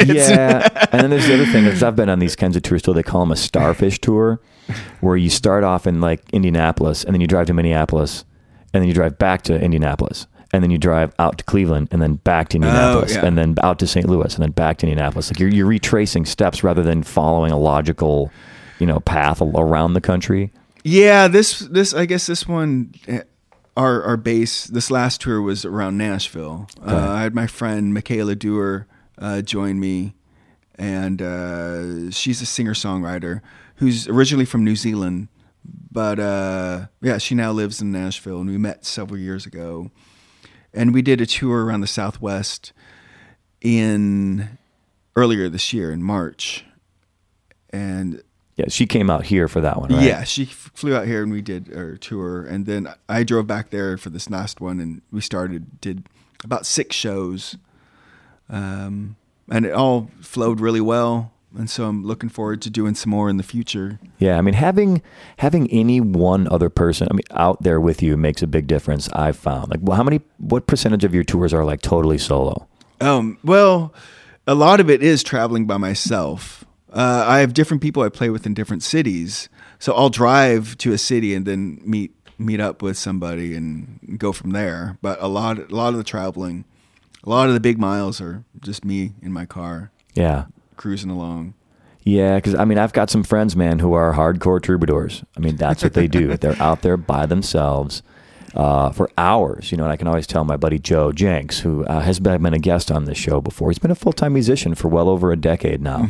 yeah, 0.06 0.68
and 0.92 1.02
then 1.02 1.10
there's 1.10 1.28
the 1.28 1.34
other 1.36 1.46
thing 1.46 1.66
is 1.66 1.84
I've 1.84 1.96
been 1.96 2.10
on 2.10 2.20
these 2.20 2.36
kinds 2.36 2.56
of 2.56 2.64
tours 2.64 2.82
too. 2.82 2.94
They 2.94 3.04
call 3.04 3.22
them 3.22 3.32
a 3.32 3.36
starfish 3.36 4.00
tour, 4.00 4.42
where 5.02 5.16
you 5.18 5.30
start 5.30 5.64
off 5.64 5.86
in 5.88 6.02
like 6.02 6.22
Indianapolis, 6.34 7.04
and 7.04 7.14
then 7.14 7.22
you 7.22 7.28
drive 7.28 7.46
to 7.48 7.54
Minneapolis, 7.54 8.26
and 8.74 8.82
then 8.82 8.88
you 8.88 8.94
drive 8.96 9.18
back 9.20 9.44
to 9.44 9.60
Indianapolis, 9.62 10.28
and 10.54 10.64
then 10.64 10.70
you 10.70 10.78
drive 10.78 11.14
out 11.18 11.40
to 11.40 11.44
Cleveland, 11.44 11.90
and 11.92 12.02
then 12.02 12.16
back 12.16 12.50
to 12.50 12.58
Indianapolis, 12.58 13.16
yeah. 13.16 13.26
and 13.26 13.38
then 13.38 13.56
out 13.64 13.80
to 13.80 13.88
St. 13.88 14.08
Louis, 14.08 14.34
and 14.36 14.44
then 14.44 14.52
back 14.52 14.78
to 14.78 14.86
Indianapolis. 14.86 15.32
Like 15.32 15.40
you're 15.40 15.50
you're 15.50 15.66
retracing 15.66 16.26
steps 16.26 16.64
rather 16.64 16.84
than 16.84 17.02
following 17.02 17.52
a 17.52 17.58
logical, 17.58 18.32
you 18.80 18.86
know, 18.86 19.00
path 19.00 19.42
around 19.42 19.94
the 19.94 20.02
country. 20.02 20.52
Yeah, 20.84 21.28
this 21.28 21.60
this 21.60 21.94
I 21.94 22.06
guess 22.06 22.28
this 22.28 22.48
one 22.48 22.94
eh, 23.08 23.22
our 23.76 24.04
our 24.04 24.16
base 24.16 24.66
this 24.66 24.92
last 24.92 25.22
tour 25.22 25.42
was 25.42 25.66
around 25.66 25.98
Nashville. 25.98 26.68
Uh, 26.86 26.96
I 26.96 27.24
had 27.24 27.34
my 27.34 27.48
friend 27.48 27.94
Michaela 27.94 28.36
Dewar 28.36 28.86
uh, 29.18 29.42
join 29.42 29.80
me, 29.80 30.14
and 30.76 31.22
uh, 31.22 32.12
she's 32.12 32.42
a 32.42 32.46
singer 32.46 32.74
songwriter 32.74 33.42
who's 33.78 34.08
originally 34.08 34.46
from 34.46 34.64
New 34.64 34.76
Zealand, 34.76 35.30
but 35.92 36.20
uh, 36.20 36.86
yeah, 37.02 37.18
she 37.18 37.34
now 37.34 37.52
lives 37.52 37.82
in 37.82 37.92
Nashville, 37.92 38.40
and 38.40 38.50
we 38.50 38.58
met 38.58 38.86
several 38.86 39.20
years 39.20 39.48
ago, 39.48 39.90
and 40.74 40.94
we 40.94 41.02
did 41.02 41.22
a 41.22 41.26
tour 41.26 41.66
around 41.66 41.82
the 41.82 41.88
Southwest 41.88 42.74
in 43.62 44.58
earlier 45.16 45.50
this 45.50 45.74
year 45.74 45.92
in 45.92 46.02
March, 46.04 46.66
and 47.70 48.22
Yeah, 48.56 48.66
she 48.70 48.86
came 48.86 49.10
out 49.10 49.26
here 49.26 49.48
for 49.48 49.62
that 49.62 49.80
one, 49.80 49.94
right? 49.94 50.04
Yeah, 50.04 50.24
she 50.24 50.44
f- 50.44 50.72
flew 50.74 50.96
out 50.96 51.06
here 51.08 51.24
and 51.24 51.32
we 51.32 51.42
did 51.42 51.76
our 51.76 51.98
tour, 51.98 52.44
and 52.44 52.66
then 52.66 52.88
I 53.10 53.24
drove 53.24 53.48
back 53.48 53.70
there 53.70 53.98
for 53.98 54.10
this 54.10 54.30
last 54.30 54.62
one, 54.62 54.80
and 54.80 55.02
we 55.12 55.22
started 55.22 55.82
did 55.82 56.04
about 56.44 56.66
six 56.66 56.96
shows, 56.96 57.58
um, 58.50 59.16
and 59.50 59.66
it 59.66 59.74
all 59.74 60.10
flowed 60.22 60.60
really 60.60 60.82
well. 60.82 61.32
And 61.58 61.70
so 61.70 61.88
I'm 61.88 62.04
looking 62.04 62.30
forward 62.30 62.62
to 62.64 62.70
doing 62.70 62.96
some 62.96 63.12
more 63.12 63.30
in 63.30 63.38
the 63.38 63.44
future. 63.44 64.00
Yeah, 64.18 64.38
I 64.38 64.42
mean 64.42 64.56
having 64.56 65.02
having 65.38 65.70
any 65.70 66.02
one 66.02 66.48
other 66.48 66.70
person, 66.70 67.08
I 67.12 67.14
mean, 67.14 67.24
out 67.32 67.62
there 67.62 67.80
with 67.80 68.02
you 68.02 68.18
makes 68.18 68.42
a 68.42 68.48
big 68.48 68.68
difference. 68.68 69.10
I've 69.14 69.38
found. 69.38 69.70
Like, 69.70 69.80
well, 69.82 69.98
how 69.98 70.04
many, 70.04 70.22
what 70.38 70.68
percentage 70.68 71.04
of 71.04 71.14
your 71.14 71.24
tours 71.24 71.54
are 71.54 71.64
like 71.64 71.82
totally 71.82 72.18
solo? 72.18 72.68
Um, 73.02 73.38
well, 73.44 73.94
a 74.48 74.56
lot 74.56 74.80
of 74.80 74.90
it 74.90 75.04
is 75.04 75.24
traveling 75.24 75.66
by 75.66 75.78
myself. 75.78 76.66
Uh, 76.92 77.24
I 77.28 77.40
have 77.40 77.54
different 77.54 77.82
people 77.82 78.04
I 78.04 78.10
play 78.10 78.30
with 78.30 78.46
in 78.46 78.54
different 78.54 78.84
cities, 78.84 79.50
so 79.80 79.94
I'll 79.94 80.10
drive 80.10 80.78
to 80.80 80.94
a 80.94 80.98
city 80.98 81.34
and 81.34 81.46
then 81.46 81.82
meet 81.84 82.14
meet 82.38 82.60
up 82.60 82.82
with 82.82 82.98
somebody 82.98 83.56
and 83.56 84.18
go 84.18 84.32
from 84.32 84.52
there. 84.52 84.98
But 85.02 85.22
a 85.22 85.28
lot, 85.28 85.58
a 85.60 85.76
lot 85.76 85.90
of 85.90 85.98
the 85.98 86.04
traveling, 86.04 86.66
a 87.24 87.30
lot 87.30 87.48
of 87.48 87.54
the 87.54 87.60
big 87.60 87.78
miles 87.78 88.20
are 88.20 88.44
just 88.60 88.84
me 88.84 89.14
in 89.22 89.32
my 89.32 89.46
car 89.46 89.92
Yeah, 90.14 90.46
cruising 90.84 91.10
along. 91.10 91.54
yeah. 92.04 92.36
Because 92.36 92.56
I 92.56 92.66
mean, 92.66 92.78
I've 92.78 92.92
got 92.92 93.10
some 93.10 93.24
friends, 93.24 93.56
man, 93.56 93.80
who 93.80 93.94
are 93.94 94.14
hardcore 94.14 94.62
troubadours. 94.62 95.24
I 95.38 95.40
mean, 95.40 95.56
that's 95.56 95.82
what 95.82 95.94
they 95.94 96.08
do. 96.08 96.36
They're 96.42 96.62
out 96.62 96.82
there 96.82 96.98
by 96.98 97.26
themselves. 97.26 98.04
Uh, 98.54 98.92
for 98.92 99.10
hours, 99.18 99.72
you 99.72 99.78
know, 99.80 99.84
and 99.84 99.92
I 99.92 99.96
can 99.96 100.08
always 100.08 100.28
tell 100.28 100.44
my 100.44 100.58
buddy 100.58 100.78
Joe 100.78 101.12
Jencks, 101.12 101.62
who 101.62 101.84
uh, 101.86 102.02
has 102.02 102.20
been, 102.20 102.44
been 102.44 102.54
a 102.54 102.60
guest 102.60 102.92
on 102.92 103.06
this 103.06 103.18
show 103.18 103.42
before. 103.42 103.72
He's 103.72 103.80
been 103.80 103.90
a 103.90 103.96
full 103.96 104.14
time 104.14 104.34
musician 104.34 104.76
for 104.76 104.90
well 104.90 105.10
over 105.10 105.32
a 105.32 105.36
decade 105.36 105.82
now, 105.82 106.08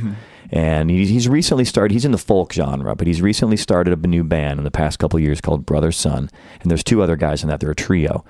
and 0.51 0.89
he's, 0.89 1.07
he's 1.07 1.29
recently 1.29 1.63
started. 1.63 1.93
He's 1.93 2.03
in 2.03 2.11
the 2.11 2.17
folk 2.17 2.51
genre, 2.51 2.95
but 2.95 3.07
he's 3.07 3.21
recently 3.21 3.55
started 3.55 3.93
up 3.93 4.03
a 4.03 4.07
new 4.07 4.25
band 4.25 4.59
in 4.59 4.65
the 4.65 4.71
past 4.71 4.99
couple 4.99 5.15
of 5.15 5.23
years 5.23 5.39
called 5.39 5.65
Brother 5.65 5.93
Sun, 5.93 6.29
and 6.59 6.69
there's 6.69 6.83
two 6.83 7.01
other 7.01 7.15
guys 7.15 7.43
in 7.43 7.49
that. 7.49 7.61
They're 7.61 7.71
a 7.71 7.75
trio. 7.75 8.25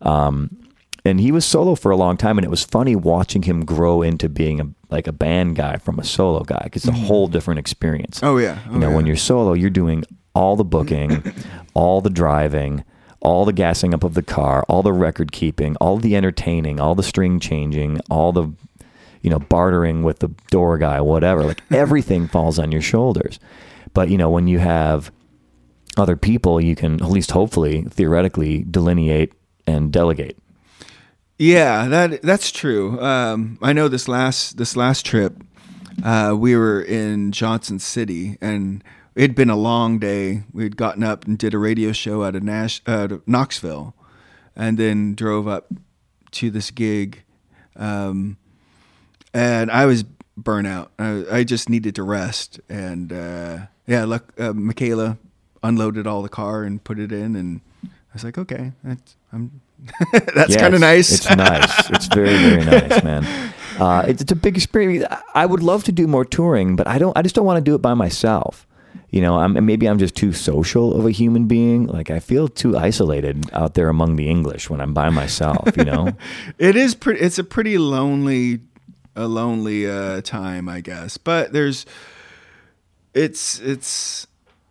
Um, 0.00 0.56
and 1.04 1.20
he 1.20 1.30
was 1.30 1.44
solo 1.44 1.76
for 1.76 1.92
a 1.92 1.96
long 1.96 2.16
time, 2.16 2.38
and 2.38 2.44
it 2.44 2.50
was 2.50 2.64
funny 2.64 2.96
watching 2.96 3.42
him 3.42 3.64
grow 3.64 4.02
into 4.02 4.28
being 4.28 4.60
a 4.60 4.64
like 4.92 5.06
a 5.06 5.12
band 5.12 5.56
guy 5.56 5.76
from 5.76 5.98
a 5.98 6.04
solo 6.04 6.44
guy. 6.44 6.68
'cause 6.70 6.84
It's 6.84 6.88
a 6.88 6.92
mm-hmm. 6.92 7.06
whole 7.06 7.26
different 7.26 7.58
experience. 7.58 8.20
Oh 8.22 8.36
yeah, 8.38 8.58
oh, 8.68 8.74
you 8.74 8.78
know, 8.78 8.90
when 8.90 9.06
you're 9.06 9.16
solo, 9.16 9.54
you're 9.54 9.70
doing 9.70 10.04
all 10.34 10.56
the 10.56 10.64
booking, 10.64 11.22
all 11.74 12.00
the 12.00 12.10
driving, 12.10 12.84
all 13.20 13.44
the 13.44 13.52
gassing 13.52 13.94
up 13.94 14.04
of 14.04 14.14
the 14.14 14.22
car, 14.22 14.64
all 14.68 14.82
the 14.82 14.92
record 14.92 15.32
keeping, 15.32 15.76
all 15.76 15.96
the 15.96 16.16
entertaining, 16.16 16.80
all 16.80 16.94
the 16.94 17.02
string 17.02 17.40
changing, 17.40 18.00
all 18.10 18.32
the 18.32 18.52
you 19.22 19.30
know 19.30 19.38
bartering 19.38 20.02
with 20.02 20.18
the 20.20 20.28
door 20.50 20.78
guy, 20.78 21.00
whatever. 21.00 21.42
Like 21.44 21.62
everything 21.70 22.28
falls 22.28 22.58
on 22.58 22.72
your 22.72 22.82
shoulders. 22.82 23.38
But 23.94 24.08
you 24.10 24.18
know, 24.18 24.30
when 24.30 24.46
you 24.48 24.58
have 24.58 25.10
other 25.96 26.16
people, 26.16 26.60
you 26.60 26.74
can 26.74 26.94
at 27.02 27.10
least 27.10 27.32
hopefully 27.32 27.82
theoretically 27.90 28.64
delineate 28.70 29.32
and 29.66 29.92
delegate. 29.92 30.36
Yeah, 31.38 31.88
that 31.88 32.22
that's 32.22 32.52
true. 32.52 33.00
Um, 33.00 33.58
I 33.62 33.72
know 33.72 33.88
this 33.88 34.06
last 34.06 34.58
this 34.58 34.76
last 34.76 35.04
trip, 35.04 35.42
uh, 36.04 36.36
we 36.38 36.56
were 36.56 36.80
in 36.80 37.32
Johnson 37.32 37.78
City, 37.78 38.36
and 38.40 38.84
it'd 39.14 39.34
been 39.34 39.50
a 39.50 39.56
long 39.56 39.98
day. 39.98 40.44
We'd 40.52 40.76
gotten 40.76 41.02
up 41.02 41.26
and 41.26 41.38
did 41.38 41.54
a 41.54 41.58
radio 41.58 41.92
show 41.92 42.22
out 42.22 42.36
of 42.36 42.42
Nash, 42.42 42.80
uh, 42.86 43.08
Knoxville, 43.26 43.94
and 44.54 44.78
then 44.78 45.14
drove 45.14 45.48
up 45.48 45.72
to 46.32 46.50
this 46.50 46.70
gig, 46.70 47.24
um, 47.76 48.36
and 49.34 49.70
I 49.70 49.86
was 49.86 50.04
burnt 50.36 50.66
out. 50.66 50.92
I, 50.98 51.24
I 51.30 51.44
just 51.44 51.68
needed 51.68 51.94
to 51.96 52.02
rest, 52.02 52.60
and 52.68 53.12
uh, 53.12 53.58
yeah, 53.86 54.04
look, 54.04 54.32
uh, 54.38 54.52
Michaela 54.52 55.18
unloaded 55.62 56.06
all 56.06 56.22
the 56.22 56.28
car 56.28 56.62
and 56.62 56.82
put 56.84 56.98
it 56.98 57.10
in, 57.10 57.34
and 57.36 57.62
I 57.84 57.88
was 58.12 58.22
like, 58.22 58.38
okay, 58.38 58.72
I'm. 59.32 59.60
that's 60.34 60.54
Yeah, 60.54 60.60
kind 60.60 60.74
of 60.74 60.80
nice. 60.80 61.12
It's 61.12 61.28
nice. 61.36 61.90
It's 61.90 62.06
very 62.06 62.36
very 62.36 62.64
nice, 62.88 63.02
man. 63.04 63.24
Uh, 63.78 64.04
it's, 64.06 64.22
it's 64.22 64.32
a 64.32 64.36
big 64.36 64.56
experience. 64.56 65.04
I- 65.10 65.22
I 65.42 65.46
would 65.46 65.62
love 65.62 65.84
to 65.84 65.92
do 65.92 66.06
more 66.06 66.24
touring, 66.24 66.76
but 66.76 66.86
I 66.86 66.98
don't. 66.98 67.16
I 67.16 67.22
just 67.22 67.34
don't 67.34 67.46
want 67.46 67.58
to 67.58 67.68
do 67.70 67.74
it 67.74 67.82
by 67.82 67.94
myself. 67.94 68.66
You 69.10 69.20
know, 69.20 69.36
I'm, 69.38 69.52
maybe 69.66 69.86
I'm 69.88 69.98
just 69.98 70.14
too 70.14 70.32
social 70.32 70.94
of 70.98 71.04
a 71.04 71.10
human 71.10 71.46
being. 71.46 71.86
Like 71.86 72.10
I 72.10 72.18
feel 72.20 72.48
too 72.48 72.76
isolated 72.78 73.44
out 73.52 73.74
there 73.74 73.88
among 73.90 74.16
the 74.16 74.28
English 74.28 74.70
when 74.70 74.80
I'm 74.80 74.94
by 74.94 75.10
myself. 75.10 75.76
You 75.76 75.84
know. 75.84 76.12
It 76.58 76.76
is 76.76 76.94
pretty. 76.94 77.20
It's 77.20 77.38
a 77.38 77.44
pretty 77.44 77.76
lonely, 77.78 78.60
a 79.16 79.26
lonely 79.26 79.86
uh, 79.90 80.20
time, 80.22 80.68
I 80.68 80.80
guess. 80.80 81.18
But 81.18 81.52
there's, 81.52 81.84
it's 83.14 83.58
it's 83.60 84.26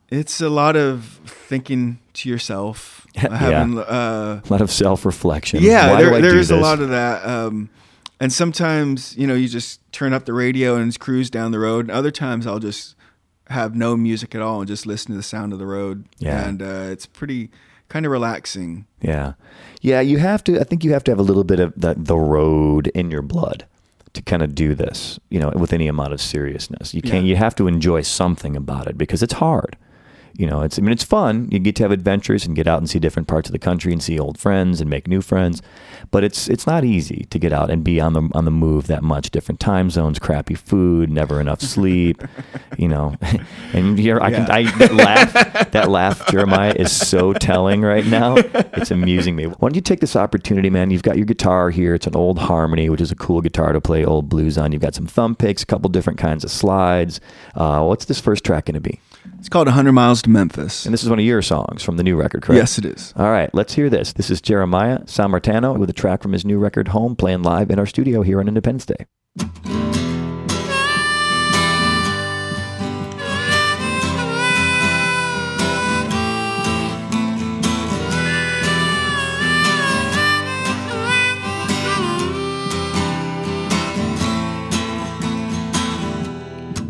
it's 0.10 0.42
a 0.42 0.50
lot 0.50 0.76
of 0.76 1.20
thinking 1.26 2.00
to 2.14 2.30
yourself. 2.30 3.01
Yeah. 3.22 3.64
Uh, 3.64 4.42
a 4.44 4.50
lot 4.50 4.62
of 4.62 4.72
self 4.72 5.06
reflection. 5.06 5.62
yeah, 5.62 5.92
Why 5.92 6.02
there, 6.02 6.22
there 6.22 6.38
is 6.38 6.50
a 6.52 6.58
lot 6.58 6.80
of 6.80 6.90
that. 6.90 7.26
Um, 7.26 7.70
and 8.20 8.32
sometimes 8.32 9.18
you 9.18 9.28
know 9.28 9.34
you 9.34 9.48
just 9.48 9.80
turn 9.92 10.14
up 10.14 10.26
the 10.26 10.34
radio 10.34 10.76
and 10.76 10.98
cruise 11.00 11.30
down 11.30 11.52
the 11.52 11.60
road. 11.60 11.86
And 11.86 11.92
other 11.92 12.12
times 12.12 12.48
I'll 12.48 12.60
just 12.60 12.96
have 13.48 13.76
no 13.76 13.98
music 13.98 14.34
at 14.34 14.42
all 14.42 14.60
and 14.60 14.68
just 14.68 14.86
listen 14.86 15.12
to 15.12 15.18
the 15.18 15.24
sound 15.24 15.52
of 15.54 15.60
the 15.60 15.66
road. 15.66 16.06
Yeah. 16.20 16.48
and 16.48 16.62
uh, 16.62 16.88
it's 16.90 17.06
pretty 17.06 17.50
kind 17.90 18.06
of 18.06 18.12
relaxing. 18.12 18.86
Yeah, 19.02 19.34
yeah. 19.82 20.00
You 20.00 20.18
have 20.20 20.44
to. 20.46 20.60
I 20.60 20.64
think 20.64 20.84
you 20.84 20.94
have 20.94 21.04
to 21.06 21.12
have 21.12 21.20
a 21.20 21.24
little 21.24 21.44
bit 21.44 21.60
of 21.60 21.74
the 21.76 21.96
the 21.98 22.18
road 22.18 22.88
in 22.90 23.12
your 23.12 23.22
blood 23.22 23.66
to 24.14 24.22
kind 24.22 24.42
of 24.42 24.56
do 24.56 24.74
this. 24.76 25.20
You 25.30 25.40
know, 25.40 25.50
with 25.50 25.74
any 25.74 25.88
amount 25.88 26.14
of 26.14 26.22
seriousness. 26.22 26.94
You 26.94 27.02
can't. 27.02 27.26
Yeah. 27.26 27.32
You 27.32 27.36
have 27.36 27.56
to 27.56 27.68
enjoy 27.68 28.02
something 28.04 28.56
about 28.56 28.88
it 28.88 28.98
because 28.98 29.22
it's 29.22 29.34
hard. 29.34 29.76
You 30.34 30.48
know, 30.48 30.62
it's. 30.62 30.78
I 30.78 30.82
mean, 30.82 30.92
it's 30.92 31.04
fun. 31.04 31.48
You 31.52 31.60
get 31.60 31.76
to 31.78 31.84
have 31.84 31.92
adventures 31.92 32.46
and 32.46 32.56
get 32.56 32.68
out 32.68 32.80
and 32.80 32.90
see 32.90 33.00
different 33.00 33.28
parts 33.28 33.50
of 33.50 33.54
the 33.54 33.60
country 33.60 33.92
and 33.92 34.02
see 34.02 34.20
old 34.20 34.38
friends 34.38 34.82
and 34.82 34.90
make 34.90 35.08
new 35.08 35.22
friends. 35.22 35.62
But 36.12 36.24
it's 36.24 36.50
it's 36.50 36.68
not 36.68 36.84
easy 36.84 37.26
to 37.30 37.40
get 37.40 37.54
out 37.54 37.70
and 37.70 37.84
be 37.84 38.00
on 38.00 38.14
the 38.14 38.30
on 38.34 38.46
the 38.46 38.52
move 38.52 38.88
that 38.88 39.04
much. 39.04 39.32
Different 39.32 39.60
time 39.60 39.90
zones, 39.90 40.20
crappy 40.20 40.56
food, 40.56 41.10
never 41.10 41.40
enough 41.40 41.62
sleep. 41.62 42.22
you 42.78 42.88
know, 42.88 43.16
and 43.74 43.98
here 43.98 44.20
I 44.20 44.32
can 44.32 44.50
I 44.52 44.64
that 44.78 44.94
laugh 44.94 45.72
that 45.72 45.90
laugh 45.90 46.28
Jeremiah 46.28 46.74
is 46.76 46.92
so 46.92 47.34
telling 47.34 47.82
right 47.82 48.06
now. 48.06 48.36
It's 48.38 48.92
amusing 48.92 49.36
me. 49.36 49.46
Why 49.46 49.56
don't 49.62 49.76
you 49.76 49.82
take 49.82 50.00
this 50.00 50.16
opportunity, 50.16 50.70
man? 50.70 50.92
You've 50.92 51.04
got 51.04 51.18
your 51.18 51.26
guitar 51.26 51.70
here. 51.70 51.96
It's 51.96 52.08
an 52.08 52.16
old 52.16 52.40
Harmony, 52.40 52.90
which 52.90 53.02
is 53.02 53.12
a 53.12 53.16
cool 53.16 53.42
guitar 53.42 53.72
to 53.72 53.80
play 53.80 54.04
old 54.04 54.28
blues 54.28 54.58
on. 54.58 54.72
You've 54.72 54.82
got 54.82 54.96
some 54.96 55.06
thumb 55.06 55.36
picks, 55.36 55.64
a 55.64 55.66
couple 55.66 55.90
different 55.90 56.20
kinds 56.20 56.44
of 56.44 56.52
slides. 56.52 57.22
Uh, 57.56 57.84
what's 57.84 58.06
this 58.06 58.20
first 58.20 58.44
track 58.44 58.66
going 58.66 58.76
to 58.76 58.82
be? 58.82 59.00
It's 59.42 59.50
called 59.50 59.66
"100 59.66 59.92
Miles 59.92 60.22
to 60.22 60.30
Memphis." 60.30 60.86
And 60.86 60.94
this 60.94 61.02
is 61.02 61.10
one 61.10 61.18
of 61.18 61.26
your 61.26 61.42
songs 61.42 61.82
from 61.82 61.98
the 61.98 62.04
new 62.04 62.16
record, 62.16 62.44
correct? 62.44 62.58
Yes, 62.58 62.78
it 62.78 62.86
is. 62.86 63.12
All 63.18 63.32
right, 63.32 63.50
let's 63.56 63.74
hear 63.74 63.90
this. 63.90 64.14
This 64.14 64.30
is 64.30 64.40
Jeremiah 64.40 65.00
Sammartano 65.06 65.80
with 65.80 65.90
a 65.90 65.94
track 65.94 66.22
from 66.22 66.34
his 66.34 66.46
new 66.46 66.60
record, 66.60 66.90
Home, 66.90 67.16
playing 67.16 67.42
live 67.42 67.72
in 67.72 67.80
our 67.80 67.88
studio 67.88 68.22
here 68.22 68.40
on 68.40 68.48
Independence 68.48 68.86
Day. 68.86 69.08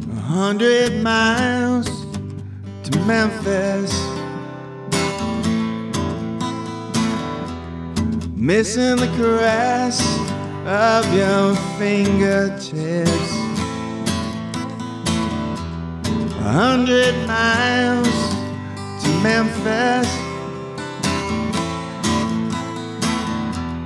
A 0.10 0.16
hundred 0.20 1.02
miles 1.02 1.60
to 1.60 1.61
Memphis. 3.06 3.92
Missing 8.36 8.98
the 8.98 9.12
caress 9.18 10.00
of 10.66 11.14
your 11.14 11.56
fingertips. 11.78 13.32
A 16.40 16.52
hundred 16.52 17.16
miles 17.28 18.08
to 19.04 19.10
Memphis. 19.22 20.10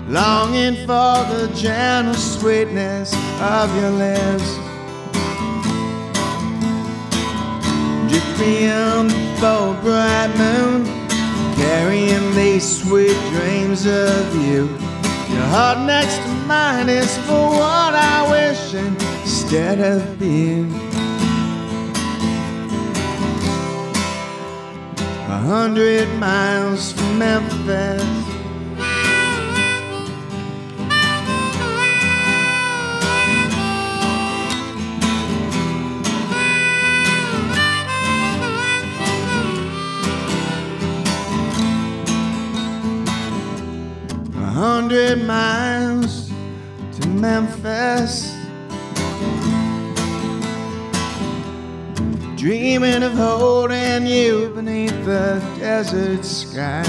Longing 0.09 0.75
for 0.87 1.25
the 1.33 1.51
gentle 1.55 2.13
sweetness 2.13 3.13
of 3.41 3.75
your 3.75 3.91
lips. 3.91 4.64
Drift 8.15 8.39
beyond 8.39 9.09
the 9.11 9.35
full 9.41 9.73
bright 9.81 10.31
moon, 10.37 10.85
carrying 11.57 12.33
these 12.33 12.63
sweet 12.63 13.17
dreams 13.31 13.85
of 13.85 14.35
you. 14.35 14.69
Your 15.33 15.47
heart 15.51 15.79
next 15.85 16.15
to 16.19 16.29
mine 16.47 16.87
is 16.87 17.17
for 17.27 17.49
what 17.49 17.93
I 17.93 18.25
wish 18.31 18.73
instead 18.73 19.81
of 19.81 20.17
being. 20.17 20.73
A 25.27 25.39
hundred 25.51 26.07
miles 26.17 26.93
from 26.93 27.19
Memphis. 27.19 28.34
To 44.89 45.15
Memphis. 47.07 48.33
Dreaming 52.35 53.03
of 53.03 53.13
holding 53.13 54.05
you 54.05 54.51
beneath 54.53 55.05
the 55.05 55.41
desert 55.57 56.23
sky. 56.23 56.83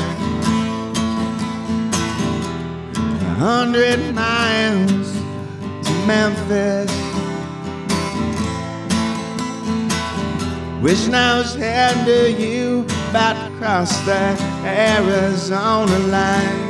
A 2.95 3.35
hundred 3.39 4.15
miles 4.15 5.13
to 5.87 5.93
Memphis. 6.07 6.93
Wishing 10.83 11.15
I 11.15 11.39
was 11.39 11.55
heading 11.55 12.05
to 12.05 12.33
you, 12.33 12.85
about 13.11 13.49
to 13.49 13.59
cross 13.59 13.99
the 14.05 14.37
Arizona 14.65 15.99
line. 16.09 16.66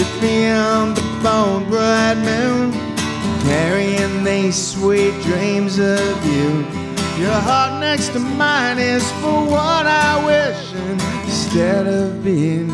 Just 0.00 0.22
on 0.22 0.94
the 0.94 1.02
bone 1.22 1.68
bright 1.68 2.14
moon, 2.14 2.72
carrying 3.42 4.24
these 4.24 4.56
sweet 4.56 5.12
dreams 5.20 5.78
of 5.78 6.24
you. 6.24 6.64
Your 7.22 7.38
heart 7.48 7.80
next 7.80 8.08
to 8.14 8.18
mine 8.18 8.78
is 8.78 9.04
for 9.20 9.44
what 9.44 9.84
I 9.86 10.24
wish 10.24 10.72
instead 11.26 11.86
of 11.86 12.24
being. 12.24 12.70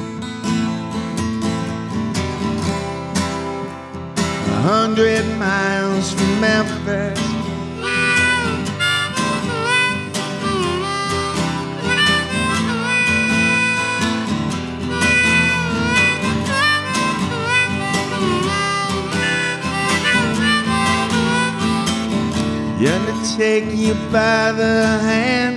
A 4.16 4.60
hundred 4.62 5.24
miles 5.36 6.12
from 6.12 6.40
Memphis. 6.40 7.25
Take 23.34 23.64
you 23.74 23.94
by 24.12 24.52
the 24.52 24.86
hand. 25.02 25.56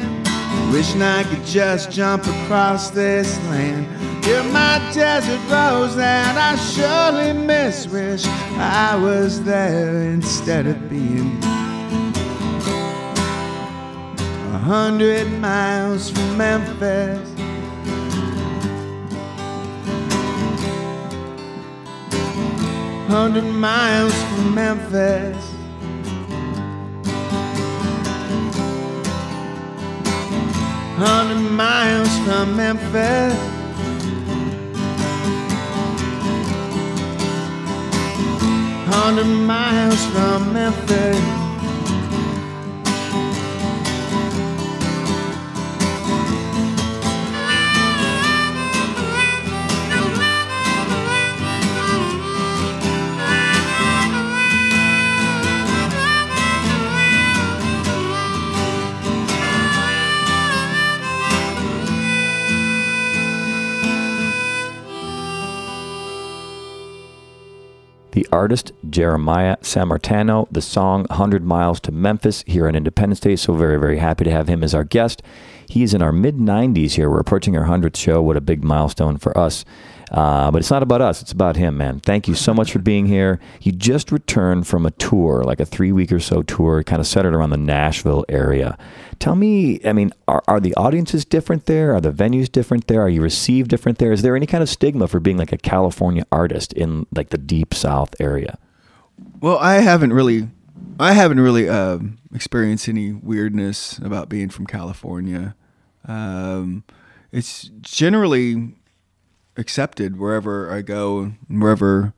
Wishing 0.72 1.02
I 1.02 1.24
could 1.24 1.44
just 1.46 1.92
jump 1.92 2.26
across 2.26 2.90
this 2.90 3.38
land. 3.46 3.86
You're 4.26 4.44
my 4.46 4.78
desert 4.94 5.40
rose 5.50 5.96
that 5.96 6.38
I 6.38 6.56
surely 6.56 7.34
miss. 7.34 7.88
Wish 7.88 8.26
I 8.26 8.96
was 8.96 9.44
there 9.44 10.04
instead 10.04 10.68
of 10.68 10.90
being 10.90 11.38
a 14.54 14.60
hundred 14.60 15.28
miles 15.40 16.12
from 16.12 16.38
Memphis. 16.38 17.28
Hundred 23.08 23.46
miles 23.46 24.14
from 24.14 24.54
Memphis. 24.54 25.59
Hundred 31.00 31.50
miles 31.52 32.10
from 32.26 32.58
Memphis. 32.58 33.34
Hundred 38.94 39.26
miles 39.26 40.06
from 40.08 40.54
Memphis. 40.54 41.39
Artist 68.32 68.72
Jeremiah 68.90 69.58
Sammartano, 69.58 70.48
the 70.52 70.62
song 70.62 71.06
100 71.10 71.44
Miles 71.44 71.80
to 71.82 71.92
Memphis 71.92 72.44
here 72.48 72.68
on 72.68 72.76
Independence 72.76 73.20
Day. 73.20 73.36
So, 73.36 73.54
very, 73.54 73.80
very 73.80 73.98
happy 73.98 74.24
to 74.24 74.32
have 74.32 74.48
him 74.48 74.64
as 74.64 74.74
our 74.74 74.84
guest. 74.84 75.22
He's 75.68 75.94
in 75.94 76.02
our 76.02 76.12
mid 76.12 76.38
90s 76.38 76.94
here. 76.94 77.10
We're 77.10 77.20
approaching 77.20 77.56
our 77.56 77.66
100th 77.66 77.96
show. 77.96 78.22
What 78.22 78.38
a 78.38 78.42
big 78.42 78.64
milestone 78.64 79.18
for 79.18 79.38
us. 79.38 79.66
Uh, 80.12 80.50
but 80.50 80.58
it's 80.58 80.72
not 80.72 80.82
about 80.82 81.02
us, 81.02 81.22
it's 81.22 81.32
about 81.32 81.56
him, 81.56 81.78
man. 81.78 82.00
Thank 82.00 82.28
you 82.28 82.34
so 82.34 82.54
much 82.54 82.72
for 82.72 82.80
being 82.80 83.06
here. 83.06 83.40
You 83.62 83.72
just 83.72 84.12
returned 84.12 84.66
from 84.68 84.86
a 84.86 84.92
tour, 84.92 85.44
like 85.44 85.60
a 85.60 85.66
three 85.66 85.92
week 85.92 86.12
or 86.12 86.20
so 86.20 86.42
tour, 86.42 86.84
kind 86.84 87.00
of 87.00 87.08
centered 87.08 87.36
around 87.36 87.52
the 87.52 87.58
Nashville 87.58 88.26
area. 88.28 88.78
Tell 89.20 89.36
me, 89.36 89.80
I 89.86 89.94
mean, 89.94 90.12
are, 90.28 90.44
are 90.48 90.60
the 90.60 90.74
audiences 90.76 91.26
different 91.26 91.66
there? 91.68 91.94
Are 91.94 92.02
the 92.02 92.12
venues 92.12 92.52
different 92.52 92.88
there? 92.88 93.02
Are 93.02 93.10
you 93.10 93.22
received 93.22 93.70
different 93.70 94.00
there? 94.00 94.12
Is 94.12 94.22
there 94.22 94.36
any 94.36 94.48
kind 94.48 94.64
of 94.64 94.70
stigma 94.70 95.08
for 95.08 95.20
being 95.20 95.38
like 95.38 95.52
a 95.52 95.58
California 95.58 96.26
artist 96.32 96.74
in 96.74 97.06
like 97.14 97.30
the 97.30 97.38
deep 97.38 97.74
South 97.74 98.16
area? 98.20 98.58
Well, 99.42 99.60
I 99.60 99.76
haven't 99.76 100.14
really, 100.14 100.48
I 101.00 101.14
haven't 101.14 101.40
really 101.40 101.70
um, 101.70 102.18
experienced 102.34 102.90
any 102.90 103.12
weirdness 103.12 104.00
about 104.00 104.30
being 104.30 104.50
from 104.50 104.66
California. 104.66 105.56
Um, 106.08 106.84
it's 107.32 107.70
generally 107.82 108.76
accepted 109.60 110.18
wherever 110.18 110.72
I 110.72 110.82
go, 110.82 111.34
and 111.50 111.62
wherever 111.62 112.14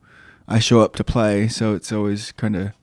I 0.47 0.59
show 0.59 0.81
up 0.81 0.95
to 0.97 1.03
play. 1.03 1.47
So 1.47 1.73
it's 1.73 1.91
always 1.91 2.31
kind 2.33 2.55
of 2.55 2.73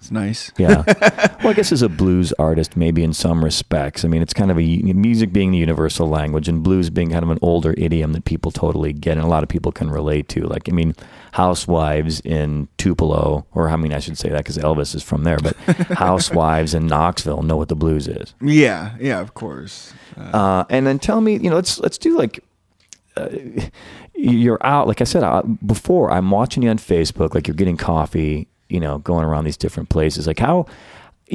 it's 0.00 0.12
nice. 0.12 0.52
Yeah. 0.56 0.84
well, 1.42 1.48
I 1.48 1.52
guess 1.54 1.72
as 1.72 1.82
a 1.82 1.88
blues 1.88 2.32
artist, 2.38 2.76
maybe 2.76 3.02
in 3.02 3.12
some 3.12 3.44
respects, 3.44 4.04
I 4.04 4.08
mean, 4.08 4.22
it's 4.22 4.32
kind 4.32 4.50
of 4.52 4.56
a 4.56 4.62
music 4.62 5.32
being 5.32 5.50
the 5.50 5.58
universal 5.58 6.08
language 6.08 6.46
and 6.46 6.62
blues 6.62 6.88
being 6.88 7.10
kind 7.10 7.24
of 7.24 7.30
an 7.30 7.38
older 7.42 7.74
idiom 7.76 8.12
that 8.12 8.24
people 8.24 8.52
totally 8.52 8.92
get 8.92 9.16
and 9.16 9.26
a 9.26 9.28
lot 9.28 9.42
of 9.42 9.48
people 9.48 9.72
can 9.72 9.90
relate 9.90 10.28
to. 10.28 10.42
Like, 10.42 10.68
I 10.68 10.72
mean, 10.72 10.94
housewives 11.32 12.20
in 12.20 12.68
Tupelo, 12.78 13.44
or 13.52 13.68
I 13.68 13.76
mean, 13.76 13.92
I 13.92 13.98
should 13.98 14.16
say 14.16 14.28
that 14.28 14.38
because 14.38 14.56
Elvis 14.56 14.94
is 14.94 15.02
from 15.02 15.24
there, 15.24 15.38
but 15.38 15.56
housewives 15.96 16.74
in 16.74 16.86
Knoxville 16.86 17.42
know 17.42 17.56
what 17.56 17.68
the 17.68 17.76
blues 17.76 18.06
is. 18.06 18.34
Yeah, 18.40 18.94
yeah, 19.00 19.18
of 19.18 19.34
course. 19.34 19.92
Uh, 20.16 20.64
and 20.70 20.86
then 20.86 21.00
tell 21.00 21.20
me, 21.20 21.38
you 21.38 21.50
know, 21.50 21.56
let's 21.56 21.80
let's 21.80 21.98
do 21.98 22.16
like 22.16 22.44
uh, 23.18 23.28
you're 24.14 24.58
out. 24.66 24.86
Like 24.86 25.00
I 25.00 25.04
said 25.04 25.22
uh, 25.22 25.42
before, 25.42 26.10
I'm 26.10 26.30
watching 26.30 26.62
you 26.62 26.70
on 26.70 26.78
Facebook. 26.78 27.34
Like 27.34 27.46
you're 27.48 27.54
getting 27.54 27.76
coffee, 27.76 28.48
you 28.68 28.80
know, 28.80 28.98
going 28.98 29.24
around 29.24 29.44
these 29.44 29.56
different 29.56 29.88
places. 29.88 30.26
Like 30.26 30.38
how 30.38 30.66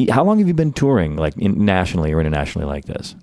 how 0.10 0.24
long 0.24 0.40
have 0.40 0.48
you 0.48 0.54
been 0.54 0.74
touring, 0.74 1.16
like 1.16 1.38
in, 1.38 1.64
nationally 1.66 2.12
or 2.14 2.20
internationally, 2.20 2.68
like 2.68 2.86
this? 2.86 3.16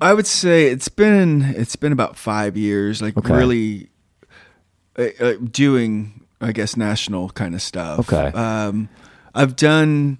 I 0.00 0.14
would 0.14 0.26
say 0.26 0.66
it's 0.68 0.88
been 0.88 1.42
it's 1.56 1.76
been 1.76 1.92
about 1.92 2.16
five 2.16 2.56
years. 2.56 3.00
Like 3.02 3.16
Okay. 3.16 3.34
really 3.34 3.90
uh, 4.98 5.08
uh, 5.20 5.34
doing, 5.50 6.26
I 6.40 6.52
guess, 6.52 6.76
national 6.76 7.30
kind 7.30 7.54
of 7.54 7.62
stuff. 7.62 8.00
Okay. 8.00 8.36
Um, 8.36 8.88
I've 9.34 9.56
done. 9.56 10.18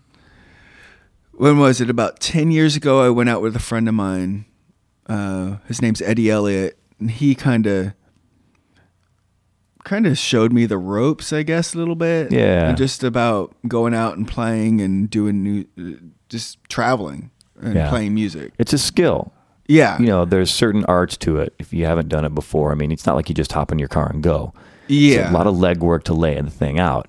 When 1.33 1.59
was 1.59 1.81
it? 1.81 1.89
About 1.91 2.21
ten 2.21 2.51
years 2.51 2.77
ago, 2.77 3.01
I 3.01 3.09
went 3.09 3.29
out 3.31 3.41
with 3.43 3.57
a 3.57 3.61
friend 3.61 3.89
of 3.89 3.95
mine. 3.95 4.45
Uh, 5.07 5.57
his 5.67 5.81
name's 5.83 6.01
Eddie 6.03 6.31
Elliott, 6.31 6.79
and 7.01 7.11
he 7.11 7.35
kind 7.35 7.67
of 7.67 7.93
kind 9.85 10.07
of 10.07 10.19
showed 10.19 10.53
me 10.53 10.67
the 10.67 10.79
ropes, 10.79 11.33
I 11.33 11.43
guess, 11.43 11.75
a 11.75 11.79
little 11.79 11.95
bit. 11.95 12.31
Yeah. 12.33 12.69
And 12.69 12.77
just 12.79 13.03
about 13.03 13.55
going 13.67 13.95
out 13.95 14.17
and 14.17 14.29
playing 14.29 14.81
and 14.81 15.09
doing 15.09 15.43
new, 15.43 15.65
just 16.29 16.59
traveling 16.69 17.31
and 17.61 17.75
Yeah. 17.75 17.89
playing 17.89 18.15
music. 18.15 18.53
It's 18.59 18.73
a 18.73 18.79
skill. 18.79 19.33
Yeah. 19.67 19.99
You 19.99 20.07
know, 20.07 20.25
there's 20.25 20.51
certain 20.51 20.85
arts 20.85 21.17
to 21.19 21.39
it. 21.39 21.55
If 21.59 21.73
you 21.73 21.87
haven't 21.87 22.09
done 22.09 22.25
it 22.25 22.35
before, 22.35 22.73
I 22.73 22.75
mean, 22.75 22.93
it's 22.93 23.07
not 23.07 23.17
like 23.17 23.29
you 23.29 23.35
just 23.35 23.53
hop 23.53 23.73
in 23.73 23.79
your 23.79 23.89
car 23.89 24.11
and 24.13 24.23
go. 24.23 24.53
It's 24.89 25.17
yeah. 25.17 25.31
a 25.31 25.33
lot 25.33 25.47
of 25.47 25.55
legwork 25.55 26.03
to 26.05 26.15
lay 26.15 26.41
the 26.41 26.51
thing 26.51 26.79
out. 26.79 27.09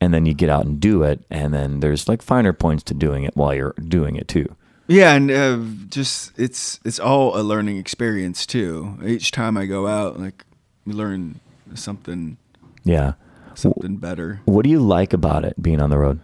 And 0.00 0.14
then 0.14 0.24
you 0.24 0.32
get 0.32 0.48
out 0.48 0.64
and 0.64 0.80
do 0.80 1.02
it, 1.02 1.20
and 1.30 1.52
then 1.52 1.80
there's 1.80 2.08
like 2.08 2.22
finer 2.22 2.54
points 2.54 2.82
to 2.84 2.94
doing 2.94 3.24
it 3.24 3.36
while 3.36 3.54
you're 3.54 3.74
doing 3.86 4.16
it 4.16 4.26
too. 4.26 4.56
Yeah, 4.88 5.12
and 5.14 5.30
uh, 5.30 5.58
just 5.90 6.32
it's 6.38 6.80
it's 6.84 6.98
all 6.98 7.38
a 7.38 7.42
learning 7.42 7.76
experience 7.76 8.46
too. 8.46 8.98
Each 9.04 9.30
time 9.30 9.56
I 9.58 9.66
go 9.66 9.86
out, 9.86 10.18
like 10.18 10.44
we 10.86 10.94
learn 10.94 11.40
something 11.74 12.38
Yeah. 12.84 13.12
something 13.54 13.96
better. 13.98 14.40
What 14.46 14.64
do 14.64 14.70
you 14.70 14.80
like 14.80 15.12
about 15.12 15.44
it 15.44 15.60
being 15.60 15.80
on 15.82 15.90
the 15.90 15.98
road? 15.98 16.20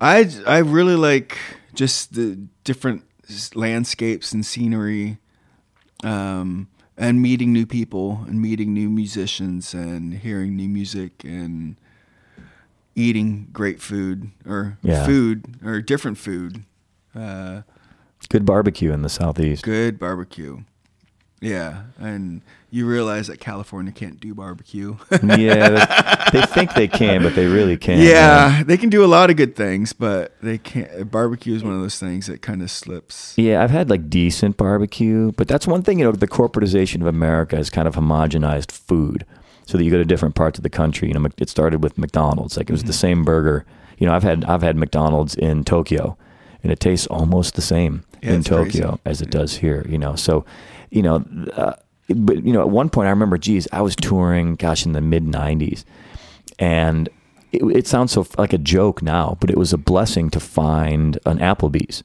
I 0.00 0.30
I 0.46 0.58
really 0.58 0.94
like 0.94 1.36
just 1.74 2.14
the 2.14 2.38
different 2.62 3.02
landscapes 3.54 4.32
and 4.32 4.46
scenery, 4.46 5.18
um, 6.04 6.68
and 6.96 7.20
meeting 7.20 7.52
new 7.52 7.66
people 7.66 8.24
and 8.28 8.40
meeting 8.40 8.72
new 8.72 8.88
musicians 8.88 9.74
and 9.74 10.14
hearing 10.14 10.54
new 10.54 10.68
music 10.68 11.24
and 11.24 11.74
eating 12.94 13.48
great 13.52 13.80
food 13.80 14.30
or 14.46 14.78
Yeah. 14.82 15.04
food 15.04 15.56
or 15.64 15.80
different 15.82 16.16
food. 16.18 16.62
Uh, 17.14 17.62
Good 18.28 18.44
barbecue 18.44 18.92
in 18.92 19.02
the 19.02 19.08
southeast. 19.08 19.64
good 19.64 19.98
barbecue. 19.98 20.62
Yeah, 21.40 21.84
and 21.98 22.42
you 22.70 22.86
realize 22.86 23.28
that 23.28 23.38
California 23.38 23.92
can't 23.92 24.18
do 24.18 24.34
barbecue. 24.34 24.96
yeah, 25.22 26.28
they, 26.32 26.42
think 26.42 26.74
they 26.74 26.88
can, 26.88 27.22
but 27.22 27.36
they 27.36 27.46
really 27.46 27.76
can't. 27.78 28.00
yeah, 28.00 28.64
they 28.64 28.76
can 28.76 28.88
do 28.88 29.04
a 29.04 29.06
lot 29.06 29.30
of 29.30 29.36
good 29.36 29.54
things, 29.54 29.92
but 29.92 30.34
they 30.42 30.58
can't. 30.58 31.10
Barbecue 31.10 31.54
is 31.54 31.62
one 31.62 31.74
of 31.74 31.80
those 31.80 31.98
things 31.98 32.26
that 32.26 32.42
kind 32.42 32.60
of 32.60 32.70
slips. 32.70 33.34
Yeah, 33.36 33.62
I've 33.62 33.70
had 33.70 33.88
like 33.88 34.10
decent 34.10 34.56
barbecue, 34.56 35.30
but 35.32 35.46
that's 35.46 35.66
one 35.66 35.82
thing, 35.82 36.00
you 36.00 36.04
know, 36.04 36.12
the 36.12 36.26
corporatization 36.26 37.00
of 37.00 37.06
America 37.06 37.56
has 37.56 37.70
kind 37.70 37.86
of 37.86 37.94
homogenized 37.94 38.72
food. 38.72 39.24
So 39.66 39.76
that 39.76 39.84
you 39.84 39.90
go 39.90 39.98
to 39.98 40.04
different 40.04 40.34
parts 40.34 40.58
of 40.58 40.62
the 40.62 40.70
country, 40.70 41.08
you 41.08 41.14
know, 41.14 41.28
it 41.36 41.50
started 41.50 41.82
with 41.82 41.98
McDonald's. 41.98 42.56
Like 42.56 42.70
it 42.70 42.72
was 42.72 42.84
the 42.84 42.92
mm-hmm. 42.92 43.00
same 43.00 43.24
burger. 43.24 43.66
You 43.98 44.06
know, 44.06 44.14
I've 44.14 44.22
had 44.22 44.44
I've 44.46 44.62
had 44.62 44.76
McDonald's 44.76 45.34
in 45.34 45.62
Tokyo 45.62 46.16
and 46.62 46.72
it 46.72 46.80
tastes 46.80 47.06
almost 47.06 47.54
the 47.54 47.62
same 47.62 48.04
Yeah, 48.22 48.30
in 48.32 48.40
it's 48.40 48.48
crazy. 48.48 48.80
Tokyo 48.80 49.00
as 49.04 49.20
it 49.22 49.30
does 49.30 49.56
here, 49.56 49.86
you 49.88 49.98
know. 49.98 50.14
So, 50.16 50.44
you 50.90 51.02
know, 51.02 51.24
uh, 51.54 51.74
but 52.14 52.42
you 52.44 52.52
know, 52.52 52.60
at 52.62 52.70
one 52.70 52.88
point 52.90 53.06
I 53.06 53.10
remember, 53.10 53.38
geez, 53.38 53.68
I 53.72 53.82
was 53.82 53.94
touring, 53.96 54.54
gosh, 54.56 54.86
in 54.86 54.92
the 54.92 55.00
mid 55.00 55.24
'90s, 55.24 55.84
and 56.58 57.08
it, 57.52 57.62
it 57.76 57.86
sounds 57.86 58.12
so 58.12 58.26
like 58.36 58.52
a 58.52 58.58
joke 58.58 59.02
now, 59.02 59.36
but 59.40 59.50
it 59.50 59.56
was 59.58 59.72
a 59.72 59.78
blessing 59.78 60.30
to 60.30 60.40
find 60.40 61.18
an 61.26 61.38
Applebee's 61.38 62.02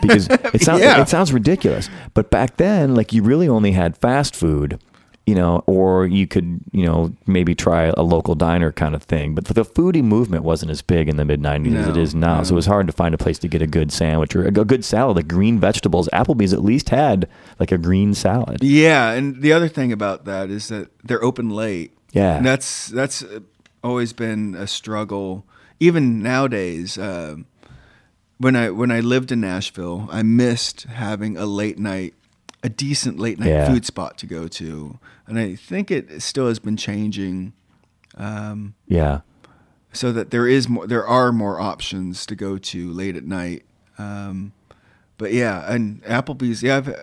because 0.00 0.28
it 0.54 0.62
sounds 0.62 0.80
Yeah. 0.82 1.00
it 1.02 1.08
sounds 1.08 1.32
ridiculous, 1.32 1.88
but 2.14 2.30
back 2.30 2.56
then, 2.56 2.94
like 2.94 3.12
you 3.12 3.22
really 3.22 3.48
only 3.48 3.72
had 3.72 3.96
fast 3.96 4.34
food, 4.36 4.80
you 5.26 5.34
know, 5.34 5.64
or 5.66 6.06
you 6.06 6.26
could, 6.26 6.60
you 6.72 6.86
know, 6.86 7.12
maybe 7.26 7.54
try 7.54 7.92
a 7.96 8.02
local 8.02 8.34
diner 8.36 8.70
kind 8.70 8.94
of 8.94 9.02
thing. 9.02 9.34
But 9.34 9.44
the 9.46 9.64
foodie 9.64 10.02
movement 10.04 10.44
wasn't 10.44 10.70
as 10.70 10.82
big 10.82 11.08
in 11.08 11.16
the 11.16 11.24
mid 11.24 11.40
'90s 11.42 11.74
as 11.76 12.12
it 12.12 12.14
No, 12.14 12.26
now, 12.36 12.42
so 12.44 12.54
it 12.54 12.56
was 12.56 12.66
hard 12.66 12.86
to 12.86 12.92
find 12.92 13.12
a 13.14 13.18
place 13.18 13.38
to 13.40 13.48
get 13.48 13.60
a 13.60 13.66
good 13.66 13.90
sandwich 13.92 14.36
or 14.36 14.46
a 14.46 14.50
good 14.52 14.84
salad, 14.84 15.16
like 15.16 15.26
green 15.28 15.58
vegetables. 15.58 16.08
Applebee's 16.12 16.52
at 16.52 16.62
least 16.62 16.90
had 16.90 17.28
like 17.58 17.72
a 17.72 17.78
green 17.78 18.14
salad. 18.14 18.62
Yeah, 18.62 19.10
and 19.10 19.42
the 19.42 19.52
other 19.52 19.68
thing 19.68 19.90
about 19.92 20.24
that 20.26 20.48
is 20.48 20.68
that 20.68 20.88
they're 21.02 21.22
open 21.24 21.50
late. 21.50 21.90
Yeah. 22.12 22.36
And 22.36 22.46
that's 22.46 22.86
that's 22.86 23.22
uh, 23.24 23.40
always 23.82 24.12
been 24.12 24.54
a 24.54 24.66
struggle, 24.66 25.44
even 25.80 26.22
nowadays. 26.22 26.96
Um 26.98 27.46
when 28.38 28.54
I 28.54 28.70
when 28.70 28.90
I 28.90 29.00
lived 29.00 29.32
in 29.32 29.40
Nashville, 29.40 30.08
I 30.12 30.22
missed 30.22 30.82
having 30.84 31.36
a 31.36 31.46
late 31.46 31.78
night, 31.78 32.14
a 32.62 32.68
decent 32.68 33.18
late 33.18 33.38
night 33.38 33.48
Yeah. 33.48 33.66
food 33.72 33.84
spot 33.86 34.18
to 34.18 34.26
go 34.26 34.46
to, 34.48 34.98
and 35.26 35.38
I 35.38 35.54
think 35.56 35.90
it 35.90 36.22
still 36.22 36.48
has 36.48 36.58
been 36.58 36.76
changing. 36.76 37.52
Um, 38.16 38.74
Yeah, 38.86 39.20
so 39.92 40.12
that 40.12 40.30
there 40.30 40.46
is 40.46 40.68
more 40.68 40.86
there 40.86 41.06
are 41.06 41.32
more 41.32 41.60
options 41.60 42.24
to 42.26 42.34
go 42.36 42.58
to 42.58 42.90
late 42.92 43.16
at 43.16 43.24
night 43.24 43.64
um, 43.98 44.52
but 45.18 45.32
yeah 45.32 45.70
and 45.72 46.02
applebee's 46.04 46.62
yeah 46.62 46.76
i've 46.76 46.94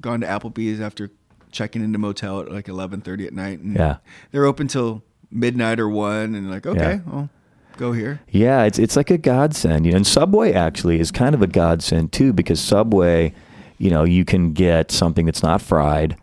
gone 0.00 0.20
to 0.20 0.26
applebee's 0.28 0.80
after 0.80 1.10
checking 1.50 1.82
into 1.82 1.98
motel 1.98 2.40
at 2.40 2.50
like 2.52 2.66
11.30 2.66 3.26
at 3.26 3.32
night 3.32 3.58
and 3.60 3.74
Yeah. 3.76 3.96
they're 4.30 4.44
open 4.44 4.68
till 4.68 5.02
midnight 5.30 5.80
or 5.80 5.88
1 5.88 6.34
and 6.36 6.50
like 6.50 6.66
okay 6.66 7.00
Yeah. 7.04 7.10
well 7.12 7.30
go 7.76 7.92
here 7.92 8.20
Yeah, 8.30 8.62
it's 8.64 8.78
it's 8.78 8.96
like 8.96 9.10
a 9.10 9.18
godsend, 9.18 9.84
you 9.86 9.92
know. 9.92 9.96
And 9.96 10.06
Subway 10.06 10.52
actually 10.52 10.98
is 11.00 11.10
kind 11.10 11.34
of 11.34 11.42
a 11.42 11.46
godsend 11.46 12.12
too 12.12 12.32
because 12.32 12.58
Subway, 12.60 13.34
you 13.78 13.90
know, 13.90 14.04
you 14.04 14.24
can 14.24 14.52
get 14.52 14.90
something 14.90 15.26
that's 15.26 15.42
not 15.42 15.60
fried, 15.60 16.16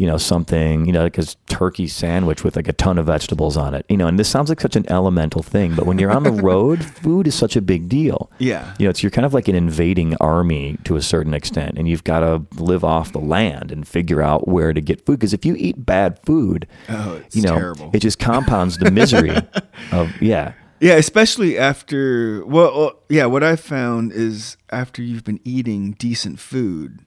you 0.00 0.06
know, 0.06 0.16
something, 0.16 0.86
you 0.86 0.92
know, 0.92 1.02
like 1.02 1.18
a 1.18 1.24
turkey 1.48 1.86
sandwich 1.86 2.42
with 2.42 2.56
like 2.56 2.66
a 2.68 2.72
ton 2.72 2.96
of 2.96 3.04
vegetables 3.04 3.56
on 3.58 3.74
it, 3.74 3.84
you 3.90 3.98
know. 3.98 4.06
And 4.06 4.18
this 4.18 4.30
sounds 4.30 4.48
like 4.48 4.58
such 4.60 4.74
an 4.74 4.90
elemental 4.90 5.42
thing, 5.42 5.74
but 5.74 5.84
when 5.84 5.98
you're 5.98 6.10
on 6.10 6.22
the 6.22 6.32
road, 6.50 6.82
food 6.82 7.26
is 7.26 7.34
such 7.34 7.54
a 7.54 7.60
big 7.60 7.86
deal. 7.88 8.30
yeah 8.38 8.74
You 8.78 8.86
know, 8.86 8.90
it's 8.90 9.02
you're 9.02 9.10
kind 9.10 9.26
of 9.26 9.34
like 9.34 9.46
an 9.48 9.54
invading 9.54 10.16
army 10.16 10.78
to 10.84 10.96
a 10.96 11.02
certain 11.02 11.34
extent, 11.34 11.76
and 11.76 11.86
you've 11.86 12.02
got 12.04 12.20
to 12.20 12.46
live 12.56 12.82
off 12.82 13.12
the 13.12 13.18
land 13.20 13.70
and 13.70 13.86
figure 13.86 14.22
out 14.22 14.48
where 14.48 14.72
to 14.72 14.80
get 14.80 15.04
food. 15.04 15.18
Because 15.20 15.34
if 15.34 15.44
you 15.44 15.54
eat 15.56 15.84
bad 15.84 16.18
food, 16.24 16.66
Oh, 16.88 17.20
it's 17.24 17.36
you 17.36 17.42
know, 17.42 17.54
terrible. 17.58 17.90
it 17.92 17.98
just 18.00 18.18
compounds 18.18 18.78
the 18.78 18.90
misery 18.90 19.36
of 19.92 20.10
yeah. 20.22 20.54
yeah 20.80 20.94
especially 20.94 21.58
after 21.58 22.42
well, 22.46 22.72
well 22.74 22.92
yeah 23.10 23.26
what 23.26 23.42
i 23.44 23.54
found 23.54 24.12
is 24.12 24.56
after 24.70 25.02
you've 25.02 25.24
been 25.24 25.40
eating 25.44 25.92
decent 25.98 26.38
food 26.40 27.00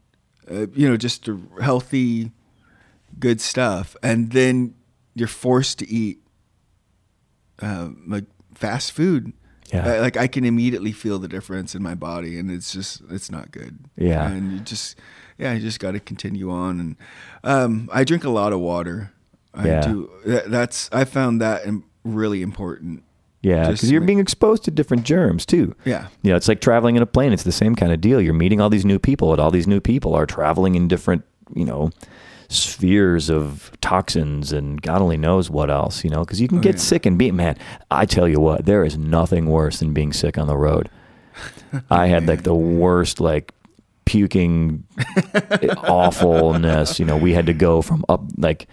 uh, 0.52 0.68
you 0.76 0.88
know 0.88 0.96
just 0.96 1.28
healthy 1.60 2.32
good 3.20 3.40
stuff 3.42 3.96
and 4.04 4.32
then 4.32 4.74
you're 5.16 5.28
forced 5.28 5.80
to 5.80 5.90
eat 5.90 6.20
uh, 7.62 7.90
like 8.08 8.26
fast 8.56 8.92
food 8.92 9.34
Yeah. 9.74 9.98
Uh, 9.98 10.02
like 10.02 10.18
i 10.18 10.28
can 10.28 10.44
immediately 10.46 10.92
feel 10.92 11.20
the 11.20 11.28
difference 11.28 11.76
in 11.76 11.82
my 11.84 11.96
body 11.96 12.38
and 12.40 12.52
it's 12.52 12.72
just 12.74 13.02
it's 13.10 13.32
not 13.32 13.52
good 13.52 13.80
Yeah. 13.98 14.30
and 14.30 14.52
you 14.54 14.60
just 14.60 14.98
yeah 15.38 15.54
you 15.54 15.60
just 15.60 15.80
got 15.80 15.92
to 15.92 16.00
continue 16.00 16.50
on 16.52 16.80
and 16.80 16.96
um, 17.44 17.90
i 17.92 18.04
drink 18.04 18.24
a 18.24 18.30
lot 18.30 18.54
of 18.54 18.60
water 18.60 19.12
i 19.54 19.68
Yeah. 19.68 19.82
do 19.82 20.10
that, 20.26 20.50
that's 20.52 20.90
i 20.92 21.06
found 21.06 21.42
that 21.42 21.62
really 22.04 22.42
important 22.42 23.04
Yeah, 23.42 23.70
because 23.72 23.92
you're 23.92 24.02
being 24.02 24.20
exposed 24.20 24.64
to 24.66 24.72
different 24.72 25.04
germs 25.06 25.46
too. 25.46 25.76
Yeah. 25.86 26.08
You 26.22 26.32
know, 26.32 26.38
it's 26.38 26.48
like 26.48 26.62
traveling 26.62 26.96
in 26.96 27.02
a 27.04 27.06
plane. 27.06 27.34
It's 27.34 27.44
the 27.44 27.52
same 27.52 27.76
kind 27.76 27.92
of 27.92 28.00
deal. 28.00 28.22
You're 28.22 28.34
meeting 28.34 28.62
all 28.62 28.70
these 28.70 28.86
new 28.86 29.00
people, 29.00 29.32
and 29.34 29.40
all 29.42 29.52
these 29.52 29.68
new 29.68 29.82
people 29.82 30.16
are 30.16 30.26
traveling 30.26 30.76
in 30.76 30.88
different, 30.88 31.24
you 31.54 31.66
know, 31.66 31.92
spheres 32.54 33.30
of 33.30 33.72
toxins 33.82 34.52
and 34.52 34.82
God 34.82 35.02
only 35.02 35.18
knows 35.18 35.50
what 35.50 35.70
else. 35.70 36.04
You 36.04 36.10
know, 36.10 36.22
because 36.22 36.40
you 36.42 36.48
can 36.48 36.62
get 36.62 36.76
Oh, 36.76 36.78
yeah. 36.78 36.82
sick 36.84 37.06
and 37.06 37.18
be 37.18 37.32
man. 37.32 37.58
I 37.92 38.06
tell 38.06 38.28
you 38.28 38.40
what, 38.40 38.66
there 38.66 38.84
is 38.86 38.98
nothing 38.98 39.48
worse 39.48 39.80
than 39.80 39.94
being 39.94 40.14
sick 40.14 40.38
on 40.38 40.48
the 40.48 40.58
road. 40.58 40.90
I 41.90 42.08
had 42.08 42.28
like 42.28 42.44
the 42.44 42.54
worst 42.56 43.20
like 43.20 43.54
puking 44.06 44.84
awfulness. 45.84 47.00
You 47.00 47.06
know, 47.06 47.18
we 47.18 47.34
had 47.34 47.46
to 47.48 47.54
go 47.54 47.82
from 47.82 48.06
up 48.10 48.22
like 48.38 48.68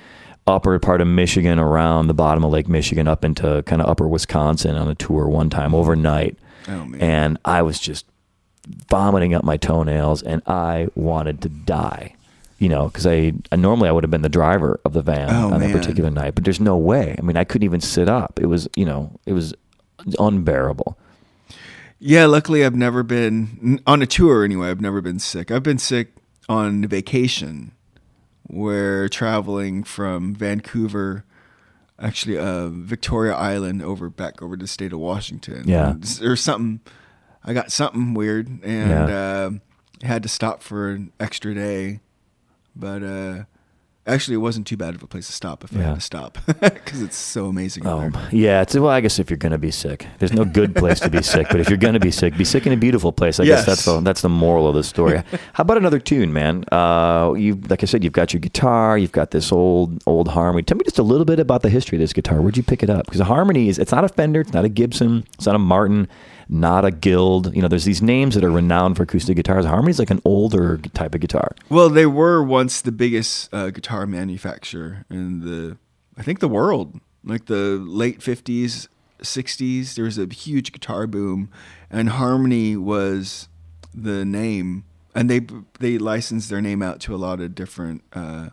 upper 0.46 0.78
part 0.78 1.00
of 1.00 1.06
Michigan 1.06 1.58
around 1.58 2.06
the 2.08 2.14
bottom 2.14 2.44
of 2.44 2.50
Lake 2.50 2.68
Michigan 2.68 3.06
up 3.08 3.24
into 3.24 3.62
kind 3.66 3.80
of 3.82 3.88
upper 3.88 4.08
Wisconsin 4.08 4.76
on 4.76 4.88
a 4.88 4.94
tour 4.94 5.28
one 5.28 5.50
time 5.50 5.74
overnight. 5.74 6.36
Oh, 6.68 6.84
man. 6.84 7.00
And 7.00 7.38
I 7.44 7.62
was 7.62 7.78
just 7.78 8.06
vomiting 8.88 9.34
up 9.34 9.44
my 9.44 9.56
toenails 9.56 10.22
and 10.22 10.42
I 10.46 10.88
wanted 10.94 11.42
to 11.42 11.48
die. 11.48 12.14
You 12.60 12.68
know, 12.68 12.86
because 12.88 13.06
I, 13.06 13.32
I 13.50 13.56
normally 13.56 13.88
I 13.88 13.92
would 13.92 14.04
have 14.04 14.10
been 14.10 14.22
the 14.22 14.28
driver 14.28 14.78
of 14.84 14.92
the 14.92 15.02
van 15.02 15.28
Oh, 15.30 15.52
on 15.52 15.60
that 15.60 15.72
particular 15.72 16.10
night, 16.10 16.34
but 16.36 16.44
there's 16.44 16.60
no 16.60 16.76
way. 16.76 17.16
I 17.18 17.22
mean, 17.22 17.36
I 17.36 17.42
couldn't 17.42 17.64
even 17.64 17.80
sit 17.80 18.08
up. 18.08 18.38
It 18.40 18.46
was, 18.46 18.68
you 18.76 18.84
know, 18.84 19.18
it 19.26 19.32
was 19.32 19.54
unbearable. 20.18 20.96
Yeah, 21.98 22.26
luckily 22.26 22.64
I've 22.64 22.74
never 22.74 23.02
been 23.02 23.80
on 23.86 24.02
a 24.02 24.06
tour 24.06 24.44
anyway. 24.44 24.68
I've 24.70 24.80
never 24.80 25.00
been 25.00 25.18
sick. 25.18 25.50
I've 25.50 25.62
been 25.62 25.78
sick 25.78 26.12
on 26.48 26.86
vacation, 26.86 27.72
where 28.44 29.08
traveling 29.08 29.84
from 29.84 30.34
Vancouver, 30.34 31.24
actually 31.98 32.38
uh, 32.38 32.68
Victoria 32.68 33.34
Island, 33.34 33.82
over 33.82 34.08
back 34.10 34.42
over 34.42 34.56
to 34.56 34.64
the 34.64 34.68
state 34.68 34.92
of 34.92 34.98
Washington. 34.98 35.64
Yeah. 35.66 35.94
or 36.22 36.36
something. 36.36 36.80
I 37.44 37.52
got 37.54 37.72
something 37.72 38.12
weird 38.14 38.48
and 38.62 39.10
uh, 39.10 39.50
had 40.02 40.22
to 40.24 40.28
stop 40.28 40.62
for 40.62 40.90
an 40.90 41.12
extra 41.18 41.54
day, 41.54 42.00
but 42.80 43.02
uh, 43.02 43.44
actually 44.06 44.34
it 44.34 44.38
wasn't 44.38 44.66
too 44.66 44.76
bad 44.76 44.94
of 44.94 45.02
a 45.02 45.06
place 45.06 45.26
to 45.26 45.32
stop 45.32 45.62
if 45.62 45.76
I 45.76 45.80
Yeah. 45.80 45.86
had 45.88 45.94
to 45.96 46.00
stop 46.00 46.38
because 46.60 47.02
it's 47.02 47.16
so 47.16 47.46
amazing. 47.46 47.86
out 47.86 47.98
Oh, 48.02 48.10
there. 48.10 48.28
yeah. 48.32 48.62
It's 48.62 48.74
well, 48.74 48.88
I 48.90 49.00
guess 49.00 49.18
if 49.18 49.30
you're 49.30 49.36
going 49.36 49.52
to 49.52 49.58
be 49.58 49.70
sick, 49.70 50.06
there's 50.18 50.32
no 50.32 50.44
good 50.44 50.74
place 50.74 50.98
to 51.00 51.10
be 51.10 51.22
sick. 51.22 51.46
But 51.50 51.60
if 51.60 51.68
you're 51.68 51.78
going 51.78 51.94
to 51.94 52.00
be 52.00 52.10
sick, 52.10 52.36
be 52.36 52.44
sick 52.44 52.66
in 52.66 52.72
a 52.72 52.76
beautiful 52.76 53.12
place. 53.12 53.38
I 53.38 53.44
guess 53.44 53.66
that's 53.66 53.84
the 53.84 54.00
that's 54.00 54.22
the 54.22 54.28
moral 54.30 54.66
of 54.66 54.74
the 54.74 54.82
story. 54.82 55.22
How 55.52 55.62
about 55.62 55.76
another 55.76 56.00
tune, 56.00 56.32
man? 56.32 56.64
Uh, 56.72 57.34
you 57.36 57.54
like 57.68 57.82
I 57.82 57.86
said, 57.86 58.02
you've 58.02 58.14
got 58.14 58.32
your 58.32 58.40
guitar, 58.40 58.96
you've 58.98 59.12
got 59.12 59.30
this 59.30 59.52
old 59.52 60.02
old 60.06 60.28
harmony. 60.28 60.62
Tell 60.62 60.78
me 60.78 60.84
just 60.84 60.98
a 60.98 61.02
little 61.04 61.26
bit 61.26 61.38
about 61.38 61.62
the 61.62 61.70
history 61.70 61.96
of 61.96 62.00
this 62.00 62.12
guitar. 62.14 62.40
Where'd 62.40 62.56
you 62.56 62.62
pick 62.64 62.82
it 62.82 62.90
up? 62.90 63.04
Because 63.04 63.18
the 63.18 63.24
harmony 63.26 63.68
is 63.68 63.78
it's 63.78 63.92
not 63.92 64.02
a 64.04 64.08
Fender, 64.08 64.40
it's 64.40 64.52
not 64.54 64.64
a 64.64 64.68
Gibson, 64.70 65.24
it's 65.34 65.46
not 65.46 65.54
a 65.54 65.58
Martin, 65.58 66.08
not 66.50 66.84
a 66.84 66.90
Guild. 66.90 67.54
You 67.54 67.62
know, 67.62 67.68
there's 67.68 67.84
these 67.84 68.02
names 68.02 68.34
that 68.34 68.44
are 68.44 68.50
renowned 68.50 68.96
for 68.96 69.04
acoustic 69.04 69.36
guitars. 69.36 69.64
Harmony's 69.64 69.98
like 69.98 70.10
an 70.10 70.20
older 70.24 70.78
type 70.78 71.14
of 71.14 71.20
guitar. 71.20 71.54
Well, 71.68 71.88
they 71.88 72.06
were 72.06 72.42
once 72.42 72.80
the 72.80 72.92
biggest 72.92 73.52
uh, 73.54 73.70
guitar 73.70 74.06
manufacturer 74.06 75.06
in 75.08 75.40
the, 75.40 75.78
I 76.18 76.22
think, 76.22 76.40
the 76.40 76.48
world. 76.48 77.00
Like 77.22 77.46
the 77.46 77.78
late 77.78 78.22
fifties, 78.22 78.88
sixties, 79.22 79.94
there 79.94 80.06
was 80.06 80.18
a 80.18 80.26
huge 80.26 80.72
guitar 80.72 81.06
boom, 81.06 81.50
and 81.90 82.08
Harmony 82.08 82.76
was 82.76 83.48
the 83.94 84.24
name, 84.24 84.84
and 85.14 85.30
they 85.30 85.40
they 85.78 85.98
licensed 85.98 86.50
their 86.50 86.62
name 86.62 86.82
out 86.82 86.98
to 87.00 87.14
a 87.14 87.18
lot 87.18 87.40
of 87.40 87.54
different. 87.54 88.02
Uh, 88.12 88.48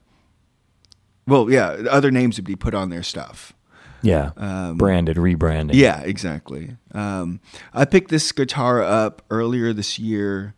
well, 1.25 1.49
yeah, 1.49 1.69
other 1.89 2.11
names 2.11 2.37
would 2.37 2.45
be 2.45 2.55
put 2.55 2.73
on 2.73 2.89
their 2.89 3.03
stuff. 3.03 3.53
Yeah, 4.01 4.31
Um, 4.37 4.77
branded, 4.77 5.17
rebranding. 5.17 5.73
Yeah, 5.73 6.01
exactly. 6.01 6.77
Um, 6.93 7.39
I 7.73 7.85
picked 7.85 8.09
this 8.09 8.31
guitar 8.31 8.81
up 8.81 9.23
earlier 9.29 9.73
this 9.73 9.97
year 9.97 10.53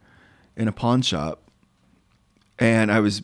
in 0.58 0.68
a 0.68 0.72
pawn 0.72 1.02
shop, 1.02 1.42
and 2.58 2.92
I 2.92 3.00
was 3.00 3.22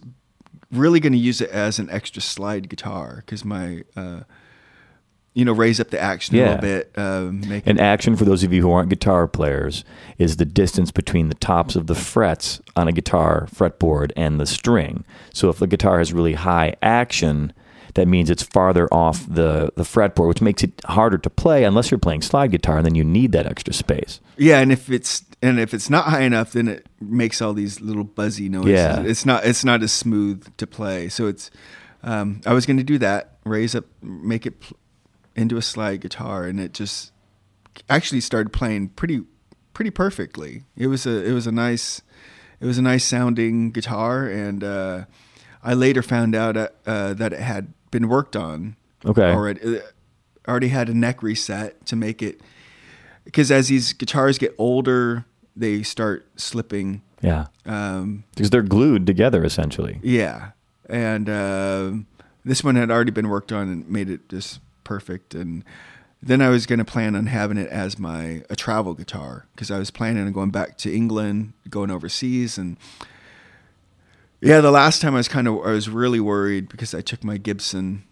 really 0.71 0.99
going 0.99 1.13
to 1.13 1.19
use 1.19 1.41
it 1.41 1.49
as 1.49 1.79
an 1.79 1.89
extra 1.89 2.21
slide 2.21 2.69
guitar 2.69 3.17
because 3.25 3.43
my 3.45 3.83
uh, 3.95 4.21
you 5.33 5.43
know 5.43 5.51
raise 5.53 5.79
up 5.79 5.89
the 5.89 5.99
action 6.01 6.35
a 6.35 6.39
little 6.39 6.61
bit. 6.61 6.91
Um, 6.95 7.41
make 7.47 7.63
And 7.67 7.79
action, 7.79 8.15
for 8.15 8.23
those 8.25 8.43
of 8.43 8.53
you 8.53 8.61
who 8.61 8.71
aren't 8.71 8.89
guitar 8.89 9.27
players, 9.27 9.83
is 10.17 10.37
the 10.37 10.45
distance 10.45 10.91
between 10.91 11.27
the 11.29 11.35
tops 11.35 11.75
of 11.75 11.87
the 11.87 11.95
frets 11.95 12.61
on 12.75 12.87
a 12.87 12.91
guitar 12.93 13.47
fretboard 13.53 14.11
and 14.15 14.39
the 14.39 14.45
string. 14.45 15.03
So 15.33 15.49
if 15.49 15.59
the 15.59 15.67
guitar 15.67 15.99
has 15.99 16.13
really 16.13 16.33
high 16.33 16.75
action, 16.81 17.53
that 17.95 18.07
means 18.07 18.29
it's 18.29 18.43
farther 18.43 18.87
off 18.93 19.25
the, 19.27 19.71
the 19.75 19.83
fretboard, 19.83 20.27
which 20.27 20.41
makes 20.41 20.63
it 20.63 20.81
harder 20.85 21.17
to 21.17 21.29
play 21.29 21.63
unless 21.63 21.91
you're 21.91 21.97
playing 21.97 22.21
slide 22.21 22.51
guitar, 22.51 22.77
and 22.77 22.85
then 22.85 22.95
you 22.95 23.03
need 23.03 23.31
that 23.31 23.45
extra 23.45 23.73
space. 23.73 24.19
Yeah, 24.37 24.59
and 24.59 24.71
if 24.71 24.89
it's 24.89 25.23
and 25.41 25.59
if 25.59 25.73
it's 25.73 25.89
not 25.89 26.05
high 26.05 26.21
enough, 26.21 26.51
then 26.53 26.67
it 26.67 26.87
makes 27.01 27.41
all 27.41 27.53
these 27.53 27.81
little 27.81 28.03
buzzy 28.03 28.49
noises. 28.49 28.71
Yeah. 28.71 29.01
it's 29.01 29.25
not 29.25 29.45
it's 29.45 29.63
not 29.63 29.81
as 29.81 29.91
smooth 29.91 30.45
to 30.57 30.67
play. 30.67 31.09
So 31.09 31.27
it's 31.27 31.51
um, 32.03 32.41
I 32.45 32.53
was 32.53 32.65
going 32.65 32.77
to 32.77 32.83
do 32.83 32.97
that, 32.99 33.37
raise 33.45 33.73
up, 33.73 33.85
make 34.01 34.45
it 34.45 34.59
pl- 34.59 34.77
into 35.35 35.57
a 35.57 35.61
slide 35.61 36.01
guitar, 36.01 36.45
and 36.45 36.59
it 36.59 36.73
just 36.73 37.11
actually 37.89 38.21
started 38.21 38.51
playing 38.51 38.89
pretty 38.89 39.21
pretty 39.73 39.91
perfectly. 39.91 40.63
It 40.75 40.87
was 40.87 41.05
a 41.05 41.23
it 41.23 41.31
was 41.31 41.47
a 41.47 41.51
nice 41.51 42.01
it 42.59 42.65
was 42.65 42.77
a 42.77 42.81
nice 42.81 43.05
sounding 43.05 43.71
guitar, 43.71 44.27
and 44.27 44.63
uh, 44.63 45.05
I 45.63 45.73
later 45.73 46.01
found 46.01 46.35
out 46.35 46.57
uh, 46.57 46.69
uh, 46.85 47.13
that 47.13 47.33
it 47.33 47.39
had 47.39 47.73
been 47.91 48.07
worked 48.07 48.35
on 48.35 48.75
Okay. 49.05 49.31
already. 49.31 49.77
uh, 49.77 49.81
Already 50.47 50.67
had 50.67 50.89
a 50.89 50.93
neck 50.93 51.23
reset 51.23 51.85
to 51.87 51.95
make 51.95 52.21
it 52.21 52.39
because 53.23 53.49
as 53.49 53.67
these 53.69 53.93
guitars 53.93 54.37
get 54.37 54.53
older, 54.59 55.25
they 55.55 55.81
start 55.81 56.27
slipping. 56.35 57.01
Yeah. 57.21 57.47
Um, 57.65 58.25
Because 58.35 58.51
they're 58.51 58.61
glued 58.61 59.07
together, 59.07 59.43
essentially. 59.43 59.99
yeah, 60.03 60.51
and 60.87 61.27
um 61.29 62.05
this 62.43 62.63
one 62.63 62.75
had 62.75 62.91
already 62.91 63.09
been 63.09 63.27
worked 63.27 63.51
on 63.51 63.69
and 63.69 63.89
made 63.89 64.07
it 64.07 64.29
just 64.29 64.59
perfect. 64.83 65.33
And 65.33 65.63
then 66.21 66.41
I 66.43 66.49
was 66.49 66.67
going 66.67 66.77
to 66.77 66.85
plan 66.85 67.15
on 67.15 67.25
having 67.25 67.57
it 67.57 67.69
as 67.69 67.97
my 67.97 68.43
a 68.47 68.55
travel 68.55 68.93
guitar 68.93 69.47
because 69.55 69.71
I 69.71 69.79
was 69.79 69.89
planning 69.89 70.27
on 70.27 70.31
going 70.31 70.51
back 70.51 70.77
to 70.79 70.93
England, 70.93 71.53
going 71.71 71.89
overseas, 71.89 72.59
and 72.59 72.77
yeah, 74.41 74.61
the 74.61 74.71
last 74.71 75.01
time 75.01 75.13
I 75.13 75.17
was 75.17 75.27
kind 75.27 75.47
of 75.47 75.65
I 75.65 75.71
was 75.71 75.89
really 75.89 76.19
worried 76.19 76.69
because 76.69 76.93
I 76.93 77.01
took 77.01 77.23
my 77.23 77.37
Gibson, 77.37 78.03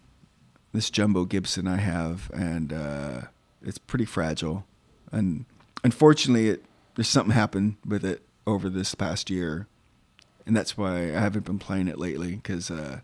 this 0.72 0.90
jumbo 0.90 1.24
Gibson 1.24 1.66
I 1.66 1.76
have, 1.76 2.30
and 2.34 2.72
uh, 2.72 3.20
it's 3.62 3.78
pretty 3.78 4.04
fragile, 4.04 4.64
and 5.12 5.44
unfortunately, 5.82 6.48
it 6.48 6.64
there's 6.96 7.08
something 7.08 7.34
happened 7.34 7.76
with 7.86 8.04
it 8.04 8.22
over 8.46 8.68
this 8.68 8.94
past 8.94 9.30
year, 9.30 9.66
and 10.46 10.56
that's 10.56 10.76
why 10.76 10.96
I 10.96 11.20
haven't 11.20 11.44
been 11.44 11.58
playing 11.58 11.88
it 11.88 11.98
lately 11.98 12.36
because 12.36 12.70
uh, 12.70 13.00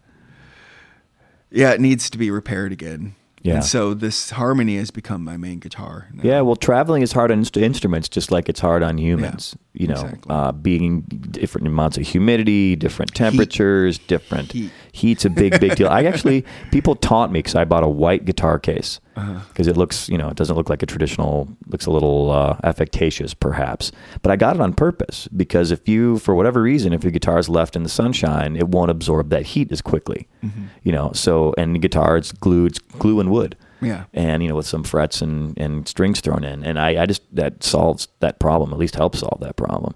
yeah, 1.51 1.73
it 1.73 1.81
needs 1.81 2.11
to 2.11 2.18
be 2.18 2.31
repaired 2.31 2.73
again. 2.73 3.14
Yeah. 3.43 3.55
And 3.55 3.64
so 3.64 3.95
this 3.95 4.31
harmony 4.31 4.77
has 4.77 4.91
become 4.91 5.25
my 5.25 5.37
main 5.39 5.61
guitar. 5.61 6.09
now. 6.12 6.23
Yeah, 6.23 6.41
well, 6.43 6.57
traveling 6.57 7.03
is 7.03 7.12
hard 7.12 7.31
on 7.31 7.39
inst- 7.39 7.57
instruments, 7.57 8.09
just 8.09 8.31
like 8.31 8.51
it's 8.51 8.61
hard 8.61 8.83
on 8.83 8.99
humans. 8.99 9.57
You 9.73 9.87
know, 9.87 9.95
exactly. 9.95 10.27
uh, 10.31 10.51
being 10.53 11.03
different 11.03 11.66
amounts 11.66 11.97
of 11.97 12.05
humidity, 12.07 12.75
different 12.75 13.14
temperatures, 13.14 13.99
different 13.99 14.51
Heat. 14.53 14.71
heat's 14.93 15.25
a 15.25 15.31
big, 15.31 15.61
big 15.61 15.77
deal. 15.77 15.89
I 15.89 16.05
actually 16.05 16.45
people 16.73 16.97
taunt 16.97 17.31
me 17.31 17.39
because 17.39 17.55
I 17.55 17.64
bought 17.64 17.85
a 17.85 17.89
white 17.89 18.25
guitar 18.25 18.59
case 18.59 18.99
Uh-huh. 19.16 19.41
because 19.49 19.68
it 19.68 19.77
looks, 19.77 20.09
you 20.09 20.18
know, 20.18 20.29
it 20.29 20.35
doesn't 20.37 20.57
look 20.57 20.68
like 20.68 20.83
a 20.83 20.87
traditional, 20.87 21.49
looks 21.68 21.87
a 21.87 21.91
little 21.93 22.31
uh, 22.33 22.57
affectatious, 22.64 23.33
perhaps. 23.33 23.93
But 24.23 24.33
I 24.33 24.37
got 24.37 24.57
it 24.57 24.61
on 24.61 24.75
purpose 24.75 25.29
because 25.37 25.71
if 25.71 25.89
you, 25.89 26.18
for 26.18 26.35
whatever 26.35 26.61
reason, 26.62 26.93
if 26.93 27.05
your 27.05 27.12
guitar 27.12 27.39
is 27.39 27.49
left 27.49 27.77
in 27.77 27.85
the 27.85 27.89
sunshine, 27.89 28.57
it 28.57 28.68
won't 28.68 28.91
absorb 28.91 29.31
that 29.31 29.47
heat 29.47 29.71
as 29.71 29.81
quickly. 29.83 30.27
Mm-hmm. 30.43 30.64
You 30.83 30.93
know, 30.93 31.12
so 31.14 31.55
and 31.57 31.81
guitar 31.81 32.16
it's 32.16 32.33
glue, 32.33 32.66
it's 32.66 32.81
glue 32.99 33.21
and 33.21 33.31
wood 33.31 33.57
Yeah. 33.83 34.05
and 34.12 34.43
you 34.43 34.49
know 34.49 34.55
with 34.57 34.66
some 34.66 34.85
frets 34.85 35.22
and, 35.22 35.59
and 35.59 35.87
strings 35.89 36.20
thrown 36.20 36.45
in 36.45 36.62
and 36.64 36.78
I, 36.78 37.03
I 37.03 37.07
just 37.07 37.22
that 37.35 37.62
solves 37.64 38.09
that 38.20 38.39
problem 38.39 38.72
at 38.72 38.78
least 38.78 38.95
helps 38.95 39.20
solve 39.20 39.41
that 39.41 39.57
problem 39.57 39.95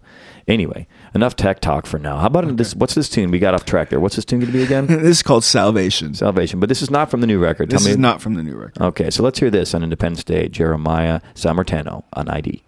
anyway 0.49 0.87
enough 1.15 1.37
tech 1.37 1.61
talk 1.61 1.87
for 1.87 1.99
now 1.99 2.19
how 2.19 2.27
about 2.27 2.57
this 2.57 2.75
what's 2.75 2.95
this 2.95 3.09
tune 3.09 3.31
we 3.31 3.39
got 3.39 3.55
off 3.55 3.65
track 3.65 3.91
there 3.91 4.01
what's 4.01 4.17
this 4.17 4.25
tune 4.25 4.41
going 4.41 4.51
to 4.53 4.57
be 4.59 4.65
again 4.65 4.87
this 4.89 5.03
is 5.19 5.23
called 5.23 5.45
Salvation. 5.45 6.15
salvation 6.15 6.61
but 6.61 6.69
this 6.69 6.83
is 6.83 6.91
not 6.91 7.11
from 7.11 7.21
the 7.21 7.27
new 7.27 7.39
record 7.39 7.69
This 7.71 7.83
Tell 7.83 7.91
is 7.93 7.97
me 7.97 8.03
not 8.03 8.23
from 8.23 8.35
the 8.35 8.43
new 8.43 8.57
record. 8.57 8.81
okay 8.83 9.11
so 9.11 9.23
let's 9.23 9.39
hear 9.39 9.51
this 9.51 9.75
on 9.75 9.83
independence 9.83 10.25
day 10.25 10.49
jeremiah 10.49 11.21
sammartano 11.35 12.05
on 12.15 12.29
id 12.29 12.63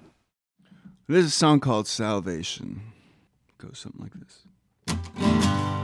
There's 1.09 1.27
a 1.27 1.31
song 1.31 1.61
called 1.61 1.87
Salvation. 1.87 2.81
goes 3.59 3.79
something 3.79 4.03
like 4.03 4.13
this. 4.15 5.76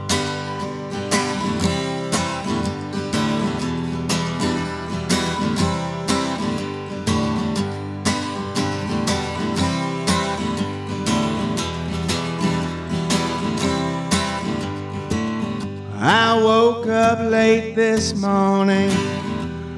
Woke 16.83 16.91
up 16.91 17.31
late 17.31 17.75
this 17.75 18.13
morning. 18.13 18.91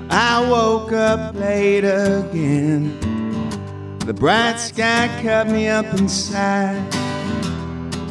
I 0.09 0.43
woke 0.49 0.91
up 0.91 1.35
late 1.35 1.83
again. 1.83 2.99
The 3.99 4.13
bright 4.13 4.55
sky 4.55 5.07
cut 5.21 5.47
me 5.47 5.67
up 5.67 5.85
inside. 5.93 6.89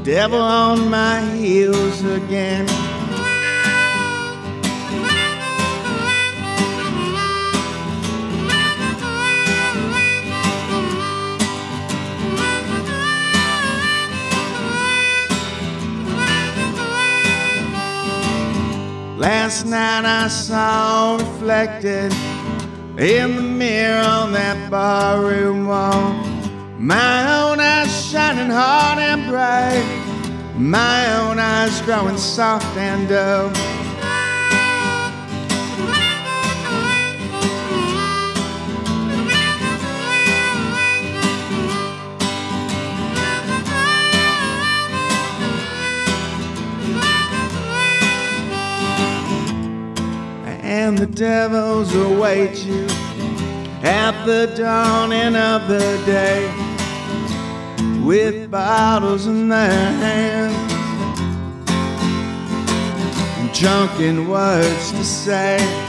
Devil 0.05 0.41
on 0.41 0.91
my 0.91 1.21
heels 1.35 2.05
again. 2.05 2.69
Last 19.25 19.65
night 19.65 20.05
I 20.05 20.29
saw 20.29 21.17
reflected 21.17 22.13
in 22.99 23.37
the 23.37 23.43
mirror 23.43 24.05
on 24.05 24.33
that 24.33 24.71
barroom 24.71 25.67
wall. 25.67 26.13
My 26.79 27.41
own 27.41 27.59
eyes 27.59 27.89
shining 28.05 28.51
hard 28.51 28.99
and 28.99 29.27
bright. 29.27 29.83
My 30.59 31.11
own 31.21 31.39
eyes 31.39 31.81
growing 31.87 32.19
soft 32.19 32.77
and 32.77 33.09
dull. 33.09 33.49
And 50.87 50.99
the 50.99 51.07
devils 51.07 51.95
await 51.95 52.63
you 52.63 52.85
at 53.83 54.27
the 54.27 54.53
dawning 54.55 55.35
of 55.35 55.67
the 55.67 56.03
day 56.05 56.45
with 58.05 58.51
bottles 58.51 59.27
in 59.27 59.49
their 59.49 59.71
hands 59.71 60.73
and 63.39 63.51
drunken 63.55 64.29
words 64.29 64.93
to 64.93 65.05
say. 65.05 65.84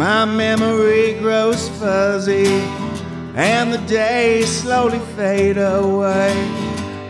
My 0.00 0.24
memory 0.24 1.12
grows 1.18 1.68
fuzzy, 1.78 2.46
and 3.34 3.70
the 3.70 3.76
days 3.86 4.48
slowly 4.48 4.98
fade 5.14 5.58
away. 5.58 6.32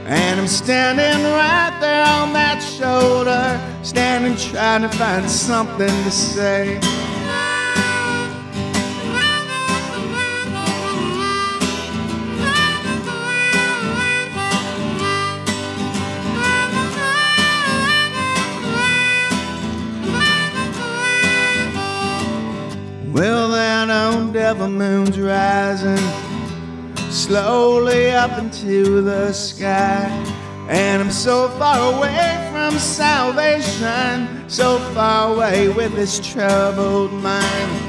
And 0.07 0.41
I'm 0.41 0.49
standing 0.49 1.23
right 1.23 1.79
there 1.81 2.05
on 2.05 2.33
that 2.33 2.59
shoulder, 2.59 3.61
standing 3.85 4.35
trying 4.35 4.83
to 4.83 4.89
find 4.89 5.31
something 5.31 5.87
to 5.87 6.11
say. 6.11 6.81
Devil 24.61 24.77
moon's 24.77 25.19
rising 25.19 25.97
slowly 27.11 28.11
up 28.11 28.39
into 28.39 29.01
the 29.01 29.33
sky. 29.33 30.07
And 30.69 31.03
I'm 31.03 31.11
so 31.11 31.49
far 31.59 31.95
away 31.95 32.51
from 32.53 32.79
salvation, 32.79 34.51
so 34.51 34.79
far 34.93 35.33
away 35.33 35.71
with 35.71 35.95
this 35.95 36.21
troubled 36.21 37.11
mind. 37.11 37.80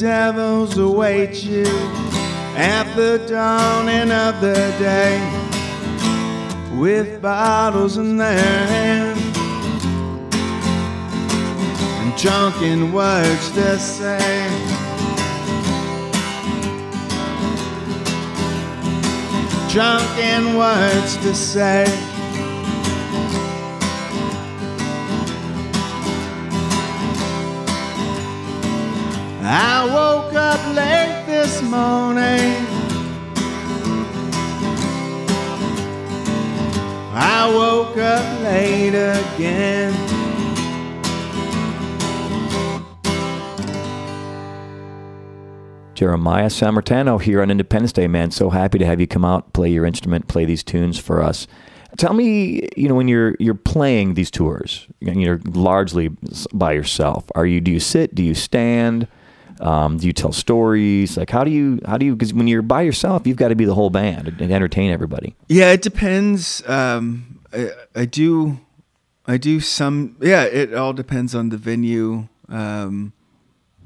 Devils 0.00 0.78
await 0.78 1.44
you 1.44 1.66
at 2.56 2.90
the 2.96 3.22
dawning 3.28 4.10
of 4.10 4.40
the 4.40 4.74
day 4.78 5.20
with 6.74 7.20
bottles 7.20 7.98
in 7.98 8.16
their 8.16 8.66
hands 8.66 9.20
and 12.00 12.16
drunken 12.16 12.94
words 12.94 13.50
to 13.50 13.78
say. 13.78 14.48
Drunken 19.68 20.56
words 20.56 21.16
to 21.18 21.34
say. 21.34 22.09
Morning. 31.64 32.66
I 37.12 37.50
woke 37.52 37.96
up 37.96 38.42
late 38.42 38.94
again. 38.94 40.10
Jeremiah 46.00 46.46
Sammartano 46.46 47.20
here 47.20 47.42
on 47.42 47.50
Independence 47.50 47.92
Day, 47.92 48.08
man. 48.08 48.30
So 48.30 48.48
happy 48.48 48.78
to 48.78 48.86
have 48.86 49.00
you 49.00 49.06
come 49.06 49.22
out, 49.22 49.52
play 49.52 49.70
your 49.70 49.84
instrument, 49.84 50.28
play 50.28 50.46
these 50.46 50.64
tunes 50.64 50.98
for 50.98 51.22
us. 51.22 51.46
Tell 51.98 52.14
me, 52.14 52.66
you 52.74 52.88
know, 52.88 52.94
when 52.94 53.06
you're 53.06 53.36
you're 53.38 53.52
playing 53.52 54.14
these 54.14 54.30
tours, 54.30 54.86
you're 55.00 55.40
largely 55.44 56.08
by 56.54 56.72
yourself. 56.72 57.24
Are 57.34 57.44
you? 57.44 57.60
Do 57.60 57.70
you 57.70 57.80
sit? 57.80 58.14
Do 58.14 58.22
you 58.22 58.34
stand? 58.34 59.08
Um, 59.60 59.98
do 59.98 60.06
you 60.06 60.12
tell 60.12 60.32
stories? 60.32 61.16
Like, 61.16 61.30
how 61.30 61.44
do 61.44 61.50
you 61.50 61.80
how 61.84 61.98
do 61.98 62.06
you? 62.06 62.14
Because 62.14 62.32
when 62.32 62.48
you're 62.48 62.62
by 62.62 62.82
yourself, 62.82 63.26
you've 63.26 63.36
got 63.36 63.48
to 63.48 63.54
be 63.54 63.64
the 63.64 63.74
whole 63.74 63.90
band 63.90 64.28
and 64.40 64.50
entertain 64.52 64.90
everybody. 64.90 65.36
Yeah, 65.48 65.72
it 65.72 65.82
depends. 65.82 66.66
Um, 66.68 67.40
I, 67.52 67.70
I 67.94 68.04
do, 68.06 68.60
I 69.26 69.36
do 69.36 69.60
some. 69.60 70.16
Yeah, 70.20 70.44
it 70.44 70.74
all 70.74 70.92
depends 70.92 71.34
on 71.34 71.50
the 71.50 71.58
venue. 71.58 72.28
Um, 72.48 73.12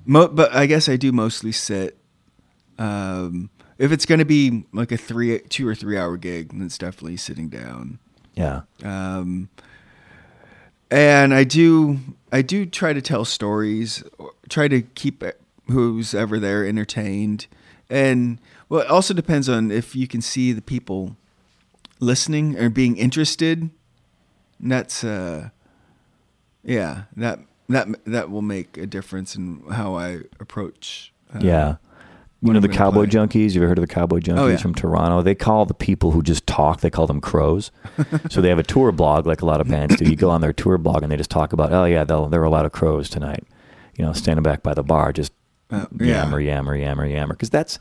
mo- 0.04 0.28
but 0.28 0.52
I 0.52 0.66
guess 0.66 0.88
I 0.88 0.96
do 0.96 1.12
mostly 1.12 1.52
sit. 1.52 1.98
Um, 2.78 3.50
if 3.78 3.92
it's 3.92 4.06
going 4.06 4.20
to 4.20 4.24
be 4.24 4.64
like 4.72 4.92
a 4.92 4.96
three, 4.96 5.40
two 5.40 5.66
or 5.66 5.74
three 5.74 5.98
hour 5.98 6.16
gig, 6.16 6.52
then 6.52 6.62
it's 6.62 6.78
definitely 6.78 7.16
sitting 7.16 7.48
down. 7.48 7.98
Yeah. 8.34 8.62
Um, 8.82 9.48
and 10.90 11.34
I 11.34 11.44
do, 11.44 11.98
I 12.30 12.42
do 12.42 12.66
try 12.66 12.92
to 12.92 13.02
tell 13.02 13.24
stories, 13.24 14.04
try 14.48 14.68
to 14.68 14.82
keep 14.82 15.22
who's 15.70 16.14
ever 16.14 16.38
there 16.38 16.66
entertained, 16.66 17.46
and 17.90 18.40
well, 18.68 18.80
it 18.80 18.88
also 18.88 19.14
depends 19.14 19.48
on 19.48 19.70
if 19.70 19.94
you 19.96 20.06
can 20.06 20.20
see 20.20 20.52
the 20.52 20.62
people 20.62 21.16
listening 22.00 22.58
or 22.58 22.68
being 22.70 22.96
interested. 22.96 23.70
And 24.60 24.72
that's, 24.72 25.04
uh, 25.04 25.50
yeah, 26.62 27.04
that 27.16 27.40
that 27.68 27.88
that 28.04 28.30
will 28.30 28.42
make 28.42 28.76
a 28.78 28.86
difference 28.86 29.36
in 29.36 29.62
how 29.70 29.94
I 29.94 30.20
approach. 30.40 31.12
Uh, 31.34 31.40
yeah. 31.42 31.76
You 32.42 32.52
know 32.52 32.60
the 32.60 32.68
Cowboy 32.68 33.06
Junkies. 33.06 33.54
You 33.54 33.62
ever 33.62 33.68
heard 33.68 33.78
of 33.78 33.82
the 33.88 33.92
Cowboy 33.94 34.20
Junkies 34.20 34.38
Oh, 34.38 34.46
yeah. 34.48 34.56
from 34.58 34.74
Toronto? 34.74 35.22
They 35.22 35.34
call 35.34 35.64
the 35.64 35.72
people 35.72 36.10
who 36.10 36.22
just 36.22 36.46
talk. 36.46 36.80
They 36.82 36.90
call 36.90 37.06
them 37.06 37.22
crows. 37.22 37.70
so 38.30 38.42
they 38.42 38.50
have 38.50 38.58
a 38.58 38.62
tour 38.62 38.92
blog, 38.92 39.26
like 39.26 39.40
a 39.40 39.46
lot 39.46 39.62
of 39.62 39.68
bands 39.68 39.96
do. 39.96 40.04
You 40.04 40.14
go 40.14 40.28
on 40.28 40.42
their 40.42 40.52
tour 40.52 40.76
blog 40.76 41.02
and 41.02 41.10
they 41.10 41.16
just 41.16 41.30
talk 41.30 41.54
about, 41.54 41.72
oh 41.72 41.86
yeah, 41.86 42.04
there 42.04 42.18
are 42.42 42.44
a 42.44 42.50
lot 42.50 42.66
of 42.66 42.72
crows 42.72 43.08
tonight. 43.08 43.44
You 43.96 44.04
know, 44.04 44.12
standing 44.12 44.42
back 44.42 44.62
by 44.62 44.74
the 44.74 44.82
bar, 44.82 45.10
just 45.10 45.32
Uh, 45.74 45.86
yeah. 46.00 46.22
yammer, 46.22 46.40
yammer, 46.40 46.76
yammer, 46.76 47.06
yammer. 47.06 47.34
Because 47.34 47.50
that's. 47.50 47.78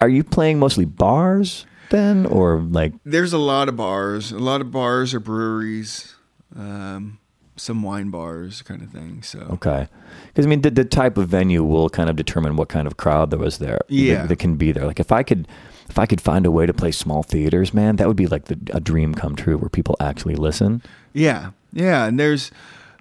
Are 0.00 0.08
you 0.08 0.22
playing 0.22 0.58
mostly 0.58 0.84
bars 0.84 1.64
then, 1.90 2.26
or 2.26 2.58
like? 2.60 2.92
There's 3.04 3.32
a 3.32 3.38
lot 3.38 3.68
of 3.68 3.76
bars, 3.76 4.30
a 4.30 4.38
lot 4.38 4.60
of 4.60 4.70
bars 4.70 5.14
or 5.14 5.20
breweries, 5.20 6.14
um, 6.54 7.18
some 7.56 7.82
wine 7.82 8.10
bars, 8.10 8.60
kind 8.62 8.82
of 8.82 8.90
thing. 8.90 9.22
So 9.22 9.38
Okay, 9.52 9.88
because 10.28 10.44
I 10.44 10.48
mean, 10.48 10.60
the, 10.60 10.70
the 10.70 10.84
type 10.84 11.16
of 11.16 11.28
venue 11.28 11.64
will 11.64 11.88
kind 11.88 12.10
of 12.10 12.16
determine 12.16 12.56
what 12.56 12.68
kind 12.68 12.86
of 12.86 12.98
crowd 12.98 13.30
there 13.30 13.38
was 13.38 13.58
there. 13.58 13.80
Yeah. 13.88 14.22
that, 14.22 14.28
that 14.28 14.38
can 14.38 14.56
be 14.56 14.72
there. 14.72 14.86
Like 14.86 15.00
if 15.00 15.10
I 15.12 15.22
could, 15.22 15.48
if 15.88 15.98
I 15.98 16.04
could 16.04 16.20
find 16.20 16.44
a 16.44 16.50
way 16.50 16.66
to 16.66 16.74
play 16.74 16.92
small 16.92 17.22
theaters, 17.22 17.72
man, 17.72 17.96
that 17.96 18.06
would 18.06 18.16
be 18.16 18.26
like 18.26 18.46
the, 18.46 18.58
a 18.72 18.80
dream 18.80 19.14
come 19.14 19.34
true 19.34 19.56
where 19.56 19.70
people 19.70 19.96
actually 19.98 20.36
listen. 20.36 20.82
Yeah, 21.14 21.52
yeah, 21.72 22.04
and 22.04 22.20
there's, 22.20 22.50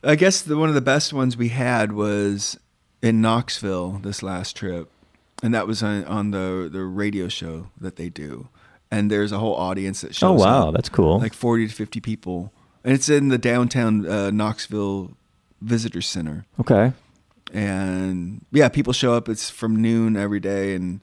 I 0.04 0.16
guess 0.16 0.42
the 0.42 0.56
one 0.58 0.70
of 0.70 0.76
the 0.76 0.82
best 0.82 1.12
ones 1.12 1.36
we 1.36 1.50
had 1.50 1.92
was 1.92 2.58
in 3.02 3.22
Knoxville 3.22 4.00
this 4.04 4.22
last 4.24 4.56
trip, 4.56 4.90
and 5.44 5.54
that 5.54 5.68
was 5.68 5.84
on, 5.84 6.04
on 6.06 6.32
the 6.32 6.70
the 6.72 6.84
radio 6.84 7.28
show 7.28 7.68
that 7.80 7.96
they 7.96 8.10
do, 8.10 8.48
and 8.92 9.10
there's 9.12 9.32
a 9.32 9.38
whole 9.40 9.56
audience 9.56 10.02
that 10.02 10.16
shows. 10.16 10.42
Oh 10.42 10.44
wow, 10.44 10.70
up, 10.70 10.76
that's 10.76 10.90
cool. 10.90 11.20
like 11.20 11.34
forty 11.34 11.68
to 11.68 11.74
fifty 11.74 12.00
people, 12.00 12.52
and 12.84 12.94
it's 12.94 13.10
in 13.10 13.30
the 13.30 13.38
downtown 13.38 14.06
uh, 14.08 14.32
Knoxville 14.32 15.12
Visitor 15.62 16.02
Center, 16.02 16.46
okay, 16.60 16.94
and 17.54 18.46
yeah, 18.52 18.70
people 18.70 18.94
show 18.94 19.14
up. 19.14 19.30
It's 19.30 19.50
from 19.50 19.82
noon 19.82 20.16
every 20.18 20.40
day, 20.40 20.76
and 20.76 21.00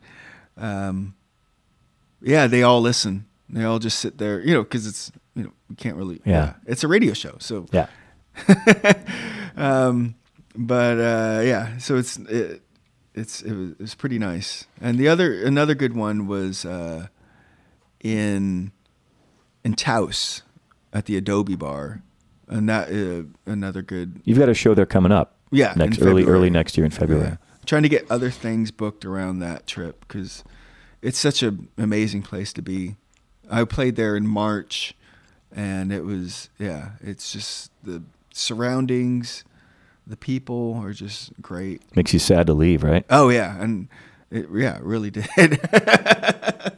um, 0.57 1.15
yeah, 2.21 2.47
they 2.47 2.63
all 2.63 2.81
listen. 2.81 3.27
They 3.49 3.65
all 3.65 3.79
just 3.79 3.99
sit 3.99 4.17
there, 4.19 4.41
you 4.41 4.55
know, 4.55 4.63
because 4.63 4.87
it's 4.87 5.13
you 5.35 5.45
know 5.45 5.53
you 5.69 5.77
can't 5.77 5.97
really 5.97 6.21
Yeah. 6.25 6.55
it's 6.67 6.83
a 6.85 6.89
radio 6.89 7.13
show, 7.13 7.37
so 7.39 7.67
yeah, 7.73 7.87
um, 9.57 10.15
but 10.55 10.99
uh, 10.99 11.43
yeah, 11.45 11.79
so 11.79 11.97
it's 11.97 12.17
it, 12.17 12.63
it's 13.15 13.43
it 13.43 13.53
was, 13.53 13.71
it 13.71 13.81
was 13.81 13.95
pretty 13.95 14.19
nice. 14.19 14.67
And 14.81 14.99
the 14.99 15.09
other 15.09 15.43
another 15.43 15.75
good 15.75 15.95
one 15.95 16.27
was 16.27 16.65
uh, 16.65 17.09
in 18.01 18.73
in 19.65 19.75
Taos 19.75 20.43
at 20.93 21.07
the 21.07 21.17
Adobe 21.17 21.57
Bar, 21.57 22.03
and 22.49 22.69
that 22.69 22.91
uh, 22.91 23.51
another 23.51 23.83
good 23.83 24.21
you've 24.25 24.39
got 24.39 24.49
a 24.49 24.55
show 24.55 24.75
there 24.75 24.87
coming 24.87 25.13
up. 25.13 25.37
Yeah, 25.51 25.75
next 25.77 26.01
early 26.01 26.25
early 26.25 26.51
next 26.51 26.77
year 26.77 26.85
in 26.85 26.91
February. 26.91 27.29
Yeah. 27.29 27.37
Trying 27.65 27.83
to 27.83 27.89
get 27.89 28.11
other 28.11 28.31
things 28.31 28.71
booked 28.71 29.05
around 29.05 29.39
that 29.39 29.67
trip 29.67 30.05
because 30.07 30.43
it's 31.01 31.19
such 31.19 31.43
an 31.43 31.69
amazing 31.79 32.23
place 32.23 32.53
to 32.55 32.63
be. 32.63 32.97
I 33.51 33.65
played 33.65 33.97
there 33.97 34.17
in 34.17 34.27
March, 34.27 34.95
and 35.55 35.93
it 35.93 36.05
was 36.05 36.49
yeah. 36.59 36.93
It's 37.01 37.33
just 37.33 37.71
the 37.83 38.03
surroundings, 38.33 39.45
the 40.07 40.17
people 40.17 40.81
are 40.83 40.93
just 40.93 41.33
great. 41.41 41.83
Makes 41.97 42.13
you 42.13 42.19
sad 42.19 42.47
to 42.49 42.55
leave, 42.55 42.83
right? 42.83 43.05
Oh 43.11 43.29
yeah, 43.29 43.61
and 43.61 43.89
it, 44.31 44.47
yeah, 44.55 44.77
it 44.77 44.83
really 44.83 45.11
did. 45.13 45.27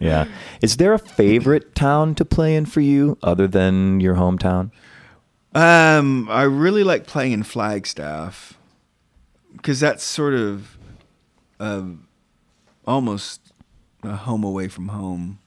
yeah. 0.01 0.27
Is 0.62 0.77
there 0.77 0.93
a 0.93 0.99
favorite 0.99 1.75
town 1.75 2.14
to 2.16 2.25
play 2.25 2.55
in 2.57 2.66
for 2.66 2.81
you 2.81 3.18
other 3.22 3.47
than 3.47 4.01
your 4.01 4.14
hometown? 4.14 4.70
Um, 5.55 6.29
I 6.29 6.43
really 6.43 6.83
like 6.85 7.07
playing 7.07 7.33
in 7.33 7.43
Flagstaff 7.45 8.59
because 9.53 9.79
that's 9.81 10.03
sort 10.03 10.35
of 10.35 10.77
um, 11.61 12.09
almost 12.87 13.53
a 14.03 14.16
home 14.16 14.43
away 14.43 14.66
from 14.68 14.89
home. 14.89 15.39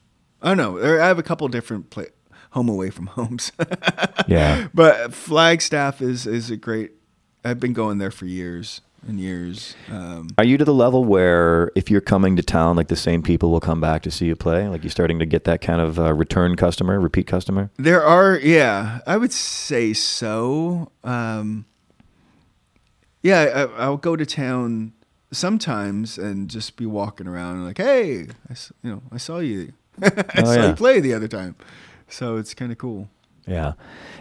I 0.42 0.48
don't 0.50 0.58
know. 0.58 0.80
There- 0.80 1.02
I 1.02 1.08
have 1.08 1.20
a 1.20 1.24
couple 1.24 1.48
different 1.50 1.90
play, 1.90 2.08
home 2.52 2.70
away 2.70 2.90
from 2.90 3.08
homes. 3.18 3.52
Yeah. 4.28 4.68
but 4.74 5.14
Flagstaff 5.14 6.02
is 6.02 6.26
is 6.26 6.50
a 6.50 6.58
great. 6.58 6.92
I've 7.48 7.60
been 7.60 7.74
going 7.74 7.98
there 7.98 8.12
for 8.12 8.26
years 8.26 8.82
and 9.08 9.20
years. 9.20 9.76
Um, 9.92 10.30
Are 10.38 10.44
you 10.44 10.58
to 10.58 10.66
the 10.66 10.74
level 10.74 11.06
where 11.06 11.72
if 11.76 11.90
you're 11.90 12.02
coming 12.02 12.36
to 12.36 12.44
town, 12.44 12.76
like 12.76 12.88
the 12.90 12.96
same 12.96 13.22
people 13.24 13.52
will 13.52 13.60
come 13.62 13.80
back 13.80 14.02
to 14.04 14.12
see 14.12 14.26
you 14.26 14.36
play? 14.36 14.68
Like 14.68 14.84
you're 14.84 14.92
starting 14.92 15.20
to 15.20 15.26
get 15.26 15.44
that 15.46 15.62
kind 15.62 15.80
of 15.80 15.98
uh, 16.00 16.14
return 16.14 16.56
customer, 16.56 17.00
repeat 17.00 17.28
customer? 17.28 17.70
There 17.78 18.04
are, 18.04 18.38
yeah, 18.38 19.00
I 19.08 19.18
would 19.18 19.32
say 19.32 19.94
so. 19.94 20.92
Um, 21.04 21.66
yeah, 23.22 23.68
I, 23.78 23.84
I'll 23.84 23.98
go 23.98 24.16
to 24.16 24.26
town 24.26 24.94
sometimes 25.32 26.18
and 26.18 26.50
just 26.50 26.76
be 26.78 26.86
walking 26.86 27.28
around 27.28 27.66
like, 27.66 27.78
hey, 27.78 28.28
I, 28.50 28.56
you 28.84 28.92
know, 28.92 29.02
I 29.12 29.18
saw 29.18 29.40
you, 29.40 29.74
I 30.02 30.12
Oh, 30.38 30.44
saw 30.46 30.54
yeah. 30.54 30.70
you 30.70 30.76
play 30.76 31.00
the 31.00 31.14
other 31.14 31.28
time, 31.28 31.56
so 32.08 32.38
it's 32.38 32.54
kind 32.54 32.72
of 32.72 32.78
cool. 32.78 33.10
Yeah. 33.48 33.74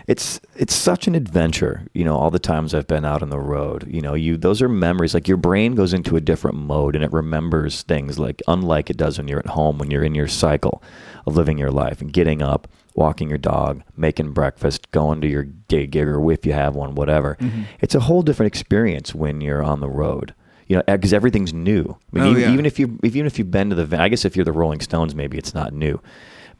It's 0.06 0.40
it's 0.54 0.74
such 0.74 1.08
an 1.08 1.16
adventure, 1.16 1.82
you 1.92 2.04
know, 2.04 2.16
all 2.16 2.30
the 2.30 2.38
times 2.38 2.72
I've 2.74 2.86
been 2.86 3.04
out 3.04 3.22
on 3.22 3.30
the 3.30 3.40
road. 3.40 3.84
You 3.88 4.00
know, 4.00 4.14
you 4.14 4.36
those 4.36 4.62
are 4.62 4.68
memories. 4.68 5.14
Like 5.14 5.26
your 5.26 5.36
brain 5.36 5.74
goes 5.74 5.92
into 5.92 6.16
a 6.16 6.20
different 6.20 6.56
mode 6.56 6.94
and 6.94 7.02
it 7.02 7.12
remembers 7.12 7.82
things 7.82 8.16
like 8.16 8.40
unlike 8.46 8.88
it 8.88 8.96
does 8.96 9.18
when 9.18 9.26
you're 9.26 9.40
at 9.40 9.46
home, 9.48 9.78
when 9.78 9.90
you're 9.90 10.04
in 10.04 10.14
your 10.14 10.28
cycle 10.28 10.80
of 11.26 11.36
living 11.36 11.58
your 11.58 11.72
life 11.72 12.00
and 12.00 12.12
getting 12.12 12.40
up, 12.40 12.68
walking 12.94 13.28
your 13.28 13.36
dog, 13.38 13.82
making 13.96 14.30
breakfast, 14.30 14.88
going 14.92 15.20
to 15.22 15.26
your 15.26 15.42
day 15.42 15.88
gig 15.88 16.06
or 16.06 16.30
if 16.30 16.46
you 16.46 16.52
have 16.52 16.76
one, 16.76 16.94
whatever. 16.94 17.36
Mm-hmm. 17.40 17.62
It's 17.80 17.96
a 17.96 18.00
whole 18.00 18.22
different 18.22 18.46
experience 18.52 19.12
when 19.12 19.40
you're 19.40 19.62
on 19.62 19.80
the 19.80 19.90
road. 19.90 20.34
You 20.68 20.76
know, 20.76 20.82
eh, 20.86 20.96
because 20.96 21.12
everything's 21.12 21.52
new. 21.52 21.96
I 22.12 22.16
mean, 22.16 22.24
Oh, 22.24 22.30
even, 22.30 22.42
yeah. 22.42 22.52
even 22.52 22.66
if 22.66 22.78
you 22.78 22.96
if, 23.02 23.16
even 23.16 23.26
if 23.26 23.40
you've 23.40 23.50
been 23.50 23.70
to 23.70 23.76
the, 23.84 24.00
I 24.00 24.08
guess 24.08 24.24
if 24.24 24.36
you're 24.36 24.44
the 24.44 24.52
Rolling 24.52 24.80
Stones, 24.80 25.16
maybe 25.16 25.36
it's 25.36 25.52
not 25.54 25.72
new 25.72 26.00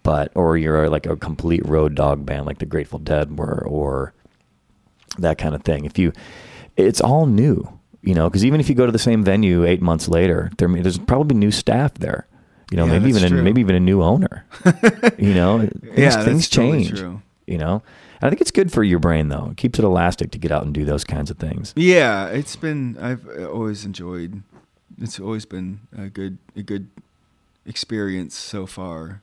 but 0.07 0.31
or 0.37 0.57
you're 0.57 0.89
like 0.89 1.05
a 1.05 1.17
complete 1.17 1.67
road 1.67 1.95
dog 1.97 2.25
band 2.25 2.47
like 2.47 2.59
the 2.59 2.67
Grateful 2.67 3.01
Dead 3.01 3.37
were 3.39 3.67
or 3.67 4.15
that 5.19 5.37
kind 5.37 5.55
of 5.55 5.63
thing. 5.65 5.85
If 5.85 5.99
you 5.99 6.13
it's 6.77 7.01
all 7.01 7.27
new. 7.27 7.79
You 8.03 8.15
know, 8.15 8.31
because 8.31 8.45
even 8.45 8.61
if 8.61 8.69
you 8.69 8.77
go 8.77 8.87
to 8.87 8.93
the 8.93 9.01
same 9.01 9.25
venue 9.25 9.65
eight 9.65 9.83
months 9.83 10.09
later, 10.09 10.49
there, 10.59 10.69
there's 10.69 10.97
probably 10.99 11.37
new 11.37 11.51
staff 11.51 11.95
there. 11.95 12.29
You 12.71 12.77
know, 12.77 12.85
Yeah, 12.87 12.99
maybe 13.01 13.09
even 13.09 13.25
a, 13.25 13.43
maybe 13.43 13.61
even 13.61 13.75
a 13.75 13.81
new 13.81 14.01
owner. 14.01 14.47
you 15.19 15.35
know, 15.35 15.59
things, 15.59 15.99
Yeah, 15.99 16.25
things 16.25 16.49
totally 16.49 16.85
change. 16.85 17.01
true. 17.01 17.21
You 17.49 17.59
know, 17.59 17.83
and 18.21 18.29
I 18.29 18.31
think 18.31 18.41
it's 18.41 18.53
good 18.53 18.71
for 18.71 18.85
your 18.85 19.01
brain 19.01 19.29
though. 19.29 19.49
It 19.51 19.57
keeps 19.57 19.81
it 19.81 19.85
elastic 19.85 20.31
to 20.33 20.39
get 20.39 20.53
out 20.53 20.63
and 20.65 20.73
do 20.73 20.85
those 20.85 21.03
kinds 21.03 21.31
of 21.33 21.39
things. 21.39 21.73
Yeah, 21.75 22.27
it's 22.29 22.55
been. 22.55 22.97
I've 23.01 23.27
uh, 23.29 23.47
always 23.51 23.85
enjoyed. 23.85 24.43
It's 25.01 25.19
always 25.19 25.45
been 25.45 25.81
a 25.97 26.09
good 26.09 26.39
a 26.55 26.63
good 26.63 26.87
experience 27.67 28.37
so 28.37 28.67
far. 28.67 29.21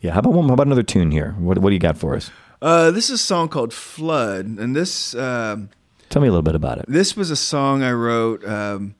Yeah. 0.00 0.12
How 0.12 0.20
about 0.20 0.34
one? 0.34 0.48
How 0.48 0.54
about 0.54 0.66
another 0.66 0.82
tune 0.82 1.10
here? 1.10 1.32
What 1.38 1.58
What 1.58 1.70
do 1.70 1.74
you 1.74 1.80
got 1.80 1.96
for 1.98 2.14
us? 2.14 2.30
Uh, 2.62 2.90
this 2.90 3.06
is 3.10 3.20
a 3.20 3.24
song 3.24 3.48
called 3.48 3.72
"Flood," 3.72 4.46
and 4.46 4.74
this 4.74 5.14
um, 5.14 5.68
Tell 6.08 6.22
me 6.22 6.28
a 6.28 6.30
little 6.30 6.42
bit 6.42 6.54
about 6.54 6.78
it. 6.78 6.84
this 6.88 7.16
was 7.16 7.30
a 7.30 7.36
song 7.36 7.82
I 7.82 7.92
wrote 7.92 8.44
um, 8.44 8.94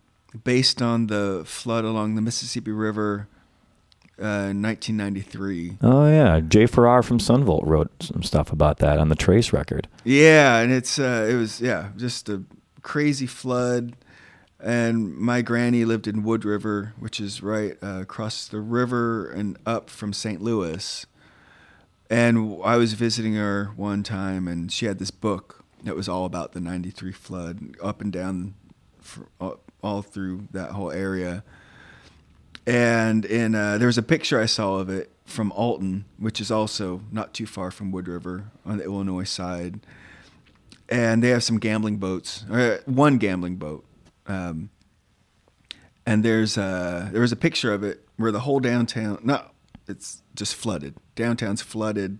based 0.44 0.82
on 0.82 1.06
the 1.06 1.42
flood 1.46 1.84
along 1.84 2.16
the 2.16 2.20
Mississippi 2.22 2.72
River 2.72 3.28
uh, 4.20 4.50
in 4.52 4.60
1993. 4.62 5.78
Oh 5.82 6.06
yeah, 6.06 6.40
Jay 6.40 6.66
Farrar 6.66 7.02
from 7.02 7.18
Son 7.20 7.44
Volt 7.44 7.64
wrote 7.66 7.90
some 8.02 8.22
stuff 8.22 8.52
about 8.52 8.78
that 8.78 8.98
on 8.98 9.08
the 9.08 9.14
Trace 9.14 9.52
record. 9.52 9.88
Yeah, 10.04 10.58
and 10.58 10.72
it's 10.72 10.98
uh, 10.98 11.26
it 11.30 11.34
was 11.34 11.60
yeah 11.60 11.90
just 11.96 12.28
a 12.28 12.42
crazy 12.82 13.26
flood, 13.26 13.96
and 14.66 15.16
my 15.16 15.42
granny 15.42 15.84
lived 15.84 16.08
in 16.08 16.24
Wood 16.24 16.44
River, 16.44 16.92
which 16.98 17.20
is 17.20 17.40
right 17.40 17.78
uh, 17.80 18.00
across 18.00 18.48
the 18.48 18.58
river 18.58 19.30
and 19.30 19.56
up 19.64 19.88
from 19.88 20.12
St. 20.12 20.42
Louis. 20.42 21.06
And 22.10 22.60
I 22.64 22.76
was 22.76 22.94
visiting 22.94 23.34
her 23.34 23.70
one 23.76 24.02
time, 24.02 24.48
and 24.48 24.72
she 24.72 24.86
had 24.86 24.98
this 24.98 25.12
book 25.12 25.64
that 25.84 25.94
was 25.94 26.08
all 26.08 26.24
about 26.24 26.50
the 26.50 26.60
'93 26.60 27.12
flood, 27.12 27.76
up 27.80 28.00
and 28.00 28.12
down, 28.12 28.54
for, 29.00 29.28
all, 29.40 29.60
all 29.84 30.02
through 30.02 30.48
that 30.50 30.72
whole 30.72 30.90
area. 30.90 31.44
And 32.66 33.24
in 33.24 33.54
uh, 33.54 33.78
there 33.78 33.86
was 33.86 33.98
a 33.98 34.02
picture 34.02 34.40
I 34.40 34.46
saw 34.46 34.78
of 34.78 34.90
it 34.90 35.12
from 35.24 35.52
Alton, 35.52 36.06
which 36.18 36.40
is 36.40 36.50
also 36.50 37.02
not 37.12 37.32
too 37.32 37.46
far 37.46 37.70
from 37.70 37.92
Wood 37.92 38.08
River 38.08 38.50
on 38.64 38.78
the 38.78 38.84
Illinois 38.84 39.30
side. 39.30 39.78
And 40.88 41.22
they 41.22 41.28
have 41.28 41.44
some 41.44 41.58
gambling 41.58 41.98
boats, 41.98 42.44
or 42.50 42.80
one 42.86 43.18
gambling 43.18 43.56
boat. 43.56 43.85
Um, 44.28 44.70
and 46.04 46.24
there's 46.24 46.56
uh, 46.58 47.08
there 47.12 47.20
was 47.20 47.32
a 47.32 47.36
picture 47.36 47.72
of 47.72 47.82
it 47.82 48.06
where 48.16 48.32
the 48.32 48.40
whole 48.40 48.60
downtown, 48.60 49.18
no, 49.22 49.42
it's 49.88 50.22
just 50.34 50.54
flooded. 50.54 50.94
Downtown's 51.14 51.62
flooded, 51.62 52.18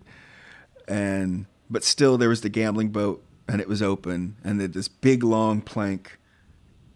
and 0.87 1.45
but 1.69 1.83
still 1.83 2.17
there 2.17 2.29
was 2.29 2.41
the 2.41 2.49
gambling 2.49 2.89
boat, 2.89 3.23
and 3.47 3.61
it 3.61 3.67
was 3.67 3.81
open, 3.81 4.35
and 4.43 4.59
then 4.59 4.71
this 4.71 4.87
big 4.87 5.23
long 5.23 5.61
plank 5.61 6.17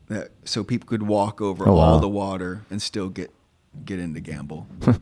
that 0.07 0.31
so 0.43 0.63
people 0.63 0.87
could 0.87 1.03
walk 1.03 1.39
over 1.41 1.67
Oh, 1.67 1.77
all 1.77 1.93
wow. 1.95 1.99
the 1.99 2.09
water 2.09 2.65
and 2.69 2.81
still 2.81 3.09
get 3.09 3.31
get 3.85 3.99
in 3.99 4.13
to 4.13 4.19
gamble. 4.19 4.67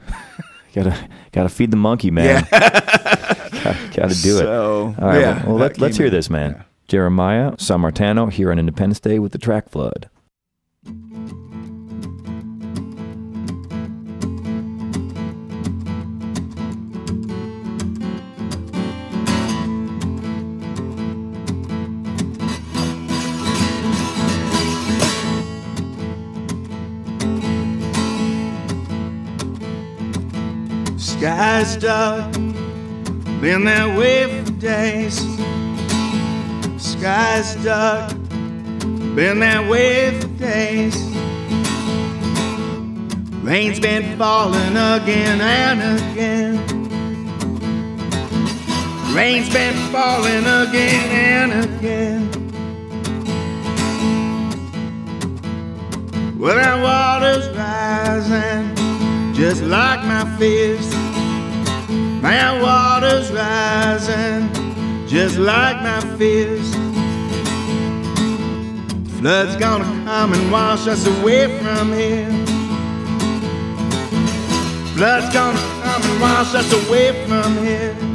Gotta 0.76 1.10
gotta 1.32 1.50
feed 1.50 1.72
the 1.72 1.78
monkey, 1.78 2.12
man. 2.12 2.46
gotta, 2.52 3.90
gotta 3.92 4.14
do 4.22 4.38
it. 4.38 4.42
So, 4.42 4.96
All 5.00 5.08
right. 5.08 5.20
yeah, 5.20 5.44
well, 5.48 5.58
that 5.58 5.72
let, 5.72 5.78
let's 5.80 5.98
hear 5.98 6.12
this, 6.12 6.30
man. 6.30 6.52
Yeah. 6.52 6.64
Jeremiah 6.90 7.52
Sammartano 7.52 8.32
here 8.32 8.52
on 8.52 8.58
Independence 8.58 9.00
Day 9.00 9.20
with 9.20 9.32
the 9.32 9.38
track 9.38 9.70
Flood. 9.70 10.10
Sky's 30.98 31.78
dark, 31.78 32.34
been 33.42 33.66
that 33.66 33.96
way 33.96 34.44
for 34.44 34.52
days. 34.54 35.59
Sky's 37.00 37.56
dark, 37.64 38.10
been 39.16 39.40
that 39.40 39.70
way 39.70 40.20
for 40.20 40.28
days. 40.38 40.98
Rain's 43.42 43.80
been 43.80 44.18
falling 44.18 44.76
again 44.76 45.40
and 45.40 45.82
again. 46.12 46.58
Rain's 49.16 49.50
been 49.54 49.76
falling 49.94 50.44
again 50.44 51.10
and 51.10 51.52
again. 51.64 52.30
Well, 56.38 56.58
that 56.58 56.84
water's 56.84 57.48
rising 57.56 58.76
just 59.34 59.64
like 59.64 60.04
my 60.04 60.26
fist. 60.38 60.94
My 62.22 62.62
water's 62.62 63.32
rising 63.32 64.50
just 65.08 65.38
like 65.38 65.82
my 65.82 66.02
fist. 66.18 66.89
Flood's 69.20 69.58
gonna 69.58 69.84
come 70.06 70.32
and 70.32 70.50
wash 70.50 70.88
us 70.88 71.06
away 71.06 71.60
from 71.60 71.92
here. 71.92 72.30
Flood's 74.96 75.34
gonna 75.34 75.60
come 75.84 76.02
and 76.02 76.22
wash 76.22 76.56
us 76.56 76.72
away 76.88 77.28
from 77.28 77.58
here. 77.58 78.09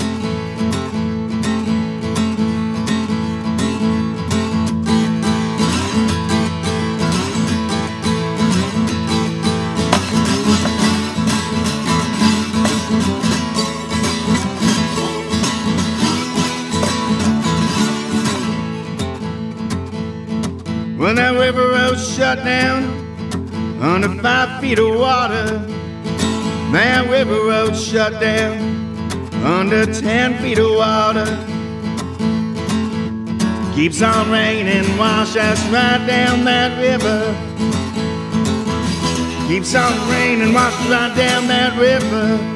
When 21.15 21.23
that 21.23 21.39
river 21.39 21.69
road 21.69 21.97
shut 21.97 22.39
down 22.39 22.83
under 23.81 24.21
five 24.21 24.61
feet 24.61 24.81
of 24.81 24.97
water, 24.99 25.59
that 26.73 27.09
river 27.09 27.37
road 27.47 27.77
shut 27.77 28.21
down 28.21 28.59
under 29.45 29.87
ten 29.87 30.37
feet 30.43 30.59
of 30.59 30.73
water. 30.73 31.25
Keeps 33.77 34.03
on 34.03 34.29
raining, 34.29 34.99
wash 34.99 35.37
us 35.37 35.65
right 35.69 36.05
down 36.05 36.45
that 36.47 36.77
river. 36.83 37.33
Keeps 39.47 39.73
on 39.77 40.11
raining, 40.11 40.53
wash 40.53 40.75
right 40.89 41.15
down 41.17 41.47
that 41.47 41.79
river. 41.79 42.54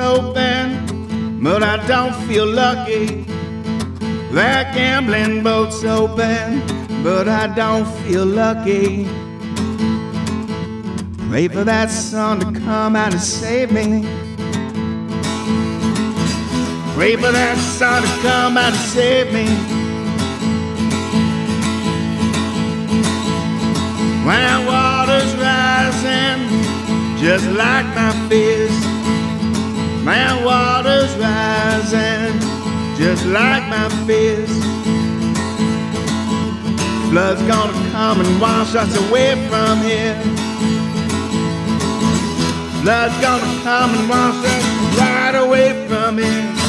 Open, 0.00 1.40
but 1.42 1.62
I 1.62 1.76
don't 1.86 2.14
feel 2.26 2.46
lucky. 2.46 3.24
That 4.32 4.74
gambling 4.74 5.42
boat's 5.42 5.84
open, 5.84 6.62
but 7.02 7.28
I 7.28 7.46
don't 7.54 7.86
feel 8.02 8.24
lucky. 8.24 9.04
Pray 11.28 11.46
for 11.48 11.62
that 11.64 11.90
sun 11.90 12.40
to 12.40 12.60
come 12.60 12.96
out 12.96 13.12
and 13.12 13.22
save 13.22 13.70
me. 13.70 14.02
Pray 16.94 17.16
for 17.16 17.30
that 17.32 17.56
sun 17.56 18.02
to 18.02 18.08
come 18.20 18.56
out 18.56 18.72
and 18.72 18.76
save 18.76 19.32
me. 19.32 19.46
When 24.26 24.66
water's 24.66 25.34
rising, 25.36 26.40
just 27.18 27.46
like 27.52 27.86
my 27.94 28.12
fist. 28.28 28.89
My 30.02 30.42
water's 30.44 31.14
rising, 31.16 32.38
just 32.96 33.26
like 33.26 33.68
my 33.68 33.88
fist. 34.06 34.62
Flood's 37.10 37.42
gonna 37.42 37.90
come 37.92 38.20
and 38.20 38.40
wash 38.40 38.74
us 38.74 38.96
away 39.08 39.34
from 39.48 39.78
here. 39.82 40.14
Flood's 42.82 43.20
gonna 43.20 43.62
come 43.62 43.90
and 43.94 44.08
wash 44.08 44.44
us 44.46 44.98
right 44.98 45.34
away 45.34 45.86
from 45.86 46.18
here. 46.18 46.59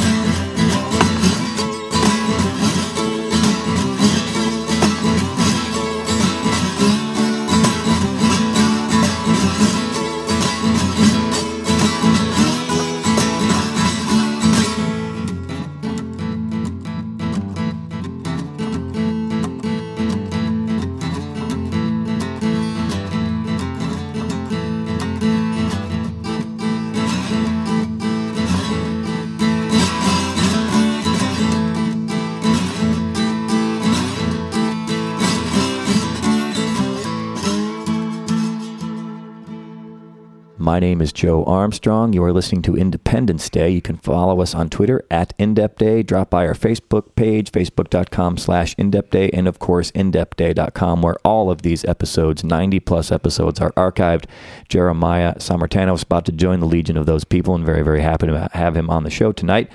My 40.72 40.80
name 40.80 41.02
is 41.02 41.12
Joe 41.12 41.44
Armstrong. 41.44 42.14
You 42.14 42.24
are 42.24 42.32
listening 42.32 42.62
to 42.62 42.78
Independence 42.78 43.50
Day. 43.50 43.72
You 43.72 43.82
can 43.82 43.98
follow 43.98 44.40
us 44.40 44.56
on 44.56 44.70
Twitter 44.70 45.04
at 45.12 45.38
IndepDay. 45.38 46.06
Drop 46.08 46.30
by 46.30 46.48
our 46.48 46.54
Facebook 46.54 47.14
page, 47.16 47.52
facebook.com 47.52 48.38
slash 48.38 48.74
IndepDay, 48.78 49.32
and 49.34 49.50
of 49.50 49.60
course, 49.60 49.92
IndepDay.com, 49.92 51.02
where 51.02 51.18
all 51.26 51.52
of 51.52 51.64
these 51.64 51.84
episodes, 51.84 52.46
90 52.46 52.80
plus 52.80 53.12
episodes, 53.12 53.60
are 53.60 53.74
archived. 53.74 54.28
Jeremiah 54.70 55.36
Sammartano 55.40 55.94
is 55.94 56.04
about 56.04 56.24
to 56.28 56.32
join 56.32 56.62
the 56.62 56.68
legion 56.68 56.96
of 56.96 57.06
those 57.06 57.26
people, 57.26 57.54
and 57.54 57.66
very, 57.66 57.84
very 57.84 58.00
happy 58.00 58.28
to 58.28 58.50
have 58.54 58.78
him 58.78 58.90
on 58.90 59.04
the 59.04 59.10
show 59.10 59.34
tonight. 59.34 59.70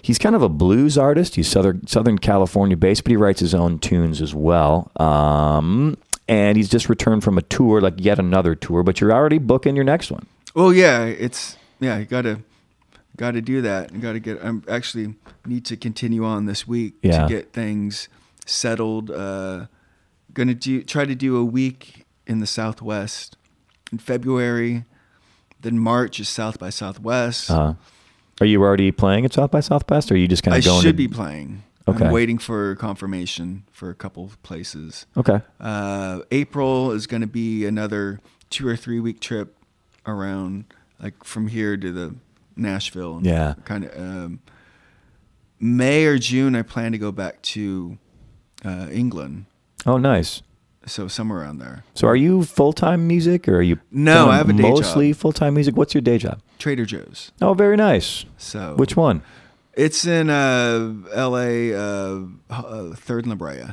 He's 0.00 0.18
kind 0.18 0.36
of 0.36 0.42
a 0.42 0.48
blues 0.48 0.96
artist. 0.96 1.34
He's 1.34 1.48
Southern 1.48 1.88
Southern 1.88 2.18
California 2.18 2.76
based, 2.76 3.02
but 3.02 3.10
he 3.10 3.16
writes 3.16 3.40
his 3.40 3.52
own 3.52 3.80
tunes 3.80 4.22
as 4.22 4.32
well. 4.32 4.92
Um, 4.94 5.96
and 6.30 6.56
he's 6.56 6.68
just 6.68 6.88
returned 6.88 7.24
from 7.24 7.36
a 7.36 7.42
tour, 7.42 7.80
like 7.80 7.94
yet 7.98 8.18
another 8.18 8.54
tour. 8.54 8.82
But 8.84 9.00
you're 9.00 9.12
already 9.12 9.38
booking 9.38 9.74
your 9.74 9.84
next 9.84 10.10
one. 10.10 10.26
Well, 10.54 10.72
yeah, 10.72 11.04
it's 11.04 11.56
yeah, 11.80 11.98
you 11.98 12.04
gotta 12.06 12.40
gotta 13.16 13.40
do 13.42 13.60
that. 13.62 13.92
You 13.92 13.98
gotta 13.98 14.20
get. 14.20 14.38
I'm 14.42 14.62
actually 14.68 15.14
need 15.44 15.64
to 15.66 15.76
continue 15.76 16.24
on 16.24 16.46
this 16.46 16.66
week 16.66 16.94
Yeah. 17.02 17.22
to 17.24 17.28
get 17.28 17.52
things 17.52 18.08
settled. 18.46 19.10
Uh, 19.10 19.66
gonna 20.32 20.54
do 20.54 20.82
try 20.84 21.04
to 21.04 21.14
do 21.14 21.36
a 21.36 21.44
week 21.44 22.04
in 22.26 22.38
the 22.38 22.46
Southwest 22.46 23.36
in 23.92 23.98
February. 23.98 24.84
Then 25.60 25.78
March 25.78 26.20
is 26.20 26.28
South 26.28 26.58
by 26.58 26.70
Southwest. 26.70 27.50
Uh, 27.50 27.74
are 28.40 28.46
you 28.46 28.62
already 28.62 28.90
playing 28.92 29.24
at 29.26 29.32
South 29.34 29.50
by 29.50 29.60
Southwest, 29.60 30.10
or 30.10 30.14
are 30.14 30.18
you 30.18 30.28
just 30.28 30.42
kind 30.42 30.54
I 30.54 30.58
of 30.58 30.64
going? 30.64 30.80
should 30.82 30.92
to, 30.96 30.96
be 30.96 31.08
playing. 31.08 31.62
Okay. 31.90 32.06
I'm 32.06 32.12
waiting 32.12 32.38
for 32.38 32.74
confirmation 32.76 33.64
for 33.72 33.90
a 33.90 33.94
couple 33.94 34.24
of 34.24 34.42
places. 34.42 35.06
Okay. 35.16 35.40
Uh, 35.60 36.20
April 36.30 36.92
is 36.92 37.06
going 37.06 37.20
to 37.22 37.26
be 37.26 37.66
another 37.66 38.20
two 38.50 38.66
or 38.66 38.76
three 38.76 39.00
week 39.00 39.20
trip 39.20 39.56
around, 40.06 40.64
like 41.02 41.24
from 41.24 41.48
here 41.48 41.76
to 41.76 41.92
the 41.92 42.14
Nashville. 42.56 43.16
and 43.18 43.26
Yeah. 43.26 43.54
Kind 43.64 43.84
of. 43.84 43.98
Um, 43.98 44.40
May 45.58 46.06
or 46.06 46.18
June, 46.18 46.54
I 46.56 46.62
plan 46.62 46.92
to 46.92 46.98
go 46.98 47.12
back 47.12 47.42
to 47.42 47.98
uh, 48.64 48.86
England. 48.90 49.44
Oh, 49.84 49.98
nice. 49.98 50.42
So 50.86 51.06
somewhere 51.08 51.40
around 51.40 51.58
there. 51.58 51.84
So, 51.94 52.08
are 52.08 52.16
you 52.16 52.42
full 52.42 52.72
time 52.72 53.06
music, 53.06 53.46
or 53.46 53.56
are 53.58 53.62
you? 53.62 53.78
No, 53.90 54.30
I 54.30 54.38
have 54.38 54.48
a 54.48 54.54
day 54.54 54.62
job. 54.62 54.76
mostly 54.76 55.12
full 55.12 55.32
time 55.32 55.52
music. 55.54 55.76
What's 55.76 55.92
your 55.92 56.00
day 56.00 56.16
job? 56.16 56.40
Trader 56.58 56.86
Joe's. 56.86 57.32
Oh, 57.42 57.52
very 57.52 57.76
nice. 57.76 58.24
So 58.38 58.74
Which 58.76 58.96
one? 58.96 59.22
It's 59.74 60.04
in 60.04 60.30
uh, 60.30 60.92
L.A. 61.12 61.74
Uh, 61.74 62.20
uh, 62.50 62.94
Third 62.94 63.24
and 63.24 63.30
La 63.30 63.34
Brea. 63.36 63.64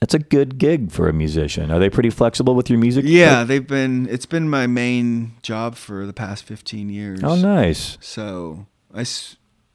That's 0.00 0.14
a 0.14 0.18
good 0.18 0.58
gig 0.58 0.90
for 0.92 1.08
a 1.08 1.12
musician. 1.12 1.70
Are 1.70 1.78
they 1.78 1.88
pretty 1.88 2.10
flexible 2.10 2.54
with 2.54 2.68
your 2.68 2.78
music? 2.78 3.04
Yeah, 3.06 3.44
they've 3.44 3.66
been. 3.66 4.06
It's 4.10 4.26
been 4.26 4.48
my 4.50 4.66
main 4.66 5.32
job 5.42 5.76
for 5.76 6.04
the 6.06 6.12
past 6.12 6.44
fifteen 6.44 6.88
years. 6.90 7.20
Oh, 7.22 7.36
nice. 7.36 7.96
So 8.00 8.66
I, 8.92 9.04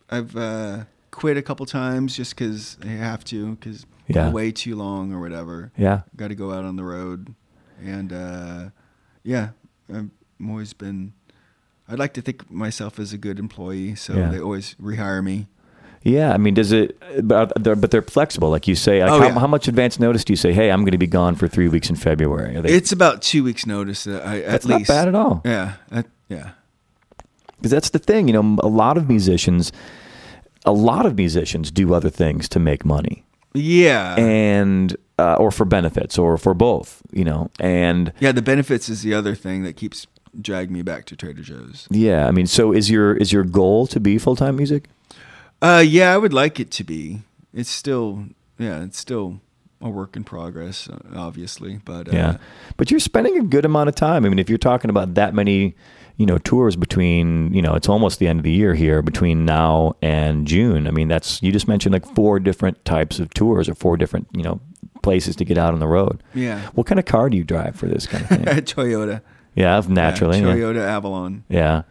have 0.09 0.35
uh, 0.35 0.83
quit 1.11 1.37
a 1.37 1.41
couple 1.41 1.65
times 1.65 2.15
just 2.15 2.35
because 2.35 2.77
I 2.83 2.87
have 2.89 3.23
to 3.25 3.55
because 3.55 3.85
Yeah. 4.07 4.29
way 4.31 4.51
too 4.51 4.75
long 4.75 5.13
or 5.13 5.19
whatever. 5.19 5.71
Yeah. 5.77 6.01
Got 6.15 6.27
to 6.27 6.35
go 6.35 6.51
out 6.53 6.63
on 6.65 6.75
the 6.75 6.83
road, 6.83 7.33
and 7.83 8.13
uh, 8.13 8.69
yeah, 9.23 9.49
I've 9.91 10.09
always 10.47 10.73
been. 10.73 11.13
I'd 11.87 11.97
like 11.97 12.13
to 12.13 12.21
think 12.21 12.43
of 12.43 12.51
myself 12.51 12.99
as 12.99 13.13
a 13.13 13.17
good 13.17 13.39
employee, 13.39 13.95
so 13.95 14.13
Yeah. 14.13 14.29
they 14.29 14.39
always 14.39 14.75
rehire 14.75 15.23
me. 15.23 15.47
Yeah, 16.03 16.33
I 16.33 16.37
mean, 16.37 16.53
does 16.53 16.71
it? 16.71 16.97
But 17.27 17.51
they're, 17.61 17.75
but 17.75 17.91
they're 17.91 18.01
flexible, 18.01 18.49
like 18.49 18.67
you 18.67 18.75
say. 18.75 19.01
Like 19.01 19.11
Oh, 19.11 19.19
how, 19.19 19.27
yeah. 19.27 19.39
how 19.39 19.47
much 19.47 19.67
advance 19.67 19.99
notice 19.99 20.23
do 20.23 20.31
you 20.31 20.37
say? 20.37 20.53
Hey, 20.53 20.71
I'm 20.71 20.81
going 20.81 20.93
to 20.93 20.97
be 20.97 21.07
gone 21.07 21.35
for 21.35 21.47
three 21.47 21.67
weeks 21.67 21.89
in 21.89 21.95
February. 21.97 22.55
Are 22.55 22.61
they, 22.61 22.71
It's 22.71 22.91
about 22.93 23.21
two 23.21 23.43
weeks' 23.43 23.65
notice. 23.65 24.05
That 24.05 24.25
I, 24.25 24.39
at 24.39 24.47
that's 24.51 24.65
not 24.65 24.77
least. 24.79 24.87
bad 24.87 25.07
at 25.09 25.15
all. 25.15 25.41
Yeah, 25.43 25.73
yeah. 26.29 26.51
Because 27.57 27.71
that's 27.71 27.89
the 27.89 27.99
thing, 27.99 28.27
you 28.27 28.33
know. 28.33 28.57
A 28.63 28.67
lot 28.69 28.97
of 28.97 29.09
musicians, 29.09 29.71
a 30.65 30.71
lot 30.71 31.05
of 31.05 31.17
musicians 31.17 31.71
do 31.71 31.93
other 31.93 32.09
things 32.09 32.47
to 32.49 32.59
make 32.59 32.85
money, 32.85 33.25
Yeah. 33.53 34.15
and 34.17 34.95
uh, 35.17 35.33
or 35.35 35.51
for 35.51 35.65
benefits, 35.65 36.17
or 36.17 36.37
for 36.37 36.53
both. 36.53 37.01
You 37.11 37.25
know, 37.25 37.51
and 37.59 38.13
yeah, 38.21 38.31
the 38.31 38.41
benefits 38.41 38.87
is 38.87 39.01
the 39.01 39.13
other 39.13 39.35
thing 39.35 39.63
that 39.63 39.75
keeps 39.75 40.07
dragging 40.39 40.73
me 40.73 40.81
back 40.83 41.03
to 41.07 41.17
Trader 41.17 41.41
Joe's. 41.41 41.87
yeah, 41.91 42.27
I 42.27 42.31
mean, 42.31 42.47
so 42.47 42.71
is 42.71 42.89
your 42.89 43.17
is 43.17 43.33
your 43.33 43.43
goal 43.43 43.85
to 43.87 43.99
be 43.99 44.17
full 44.17 44.37
time 44.37 44.55
music? 44.55 44.85
Uh, 45.61 45.83
yeah, 45.85 46.13
I 46.13 46.17
would 46.17 46.33
like 46.33 46.59
it 46.59 46.71
to 46.71 46.83
be. 46.83 47.21
It's 47.53 47.69
still, 47.69 48.25
yeah, 48.57 48.83
it's 48.83 48.97
still 48.97 49.41
a 49.81 49.89
work 49.89 50.15
in 50.15 50.23
progress, 50.23 50.87
uh, 50.89 50.99
obviously. 51.15 51.79
But 51.83 52.09
uh, 52.09 52.11
Yeah, 52.11 52.37
but 52.77 52.91
you're 52.91 52.99
spending 52.99 53.37
a 53.37 53.43
good 53.43 53.65
amount 53.65 53.89
of 53.89 53.95
time. 53.95 54.25
I 54.25 54.29
mean, 54.29 54.39
if 54.39 54.49
you're 54.49 54.57
talking 54.57 54.89
about 54.89 55.15
that 55.15 55.33
many, 55.33 55.75
you 56.17 56.25
know, 56.25 56.37
tours 56.37 56.75
between, 56.75 57.53
you 57.53 57.61
know, 57.61 57.73
it's 57.75 57.89
almost 57.89 58.19
the 58.19 58.27
end 58.27 58.39
of 58.39 58.43
the 58.43 58.51
year 58.51 58.73
here 58.75 59.01
between 59.01 59.45
now 59.45 59.95
and 60.01 60.45
June. 60.47 60.87
I 60.87 60.91
mean, 60.91 61.07
that's 61.07 61.41
you 61.41 61.51
just 61.51 61.67
mentioned 61.67 61.93
like 61.93 62.05
four 62.15 62.39
different 62.39 62.83
types 62.85 63.19
of 63.19 63.33
tours 63.33 63.67
or 63.69 63.75
four 63.75 63.97
different, 63.97 64.27
you 64.33 64.43
know, 64.43 64.59
places 65.01 65.35
to 65.37 65.45
get 65.45 65.57
out 65.57 65.73
on 65.73 65.79
the 65.79 65.87
road. 65.87 66.21
yeah, 66.33 66.61
What 66.73 66.87
kind 66.87 66.99
of 66.99 67.05
car 67.05 67.29
do 67.29 67.37
you 67.37 67.43
drive 67.45 67.75
for 67.75 67.87
this 67.87 68.05
kind 68.05 68.23
of 68.23 68.29
thing? 68.29 68.43
Toyota. 68.45 69.21
yeah, 69.55 69.81
naturally. 69.87 70.39
yeah, 70.39 70.47
Yeah, 70.47 70.55
Toyota 70.55 70.87
Avalon. 70.87 71.43
yeah. 71.49 71.83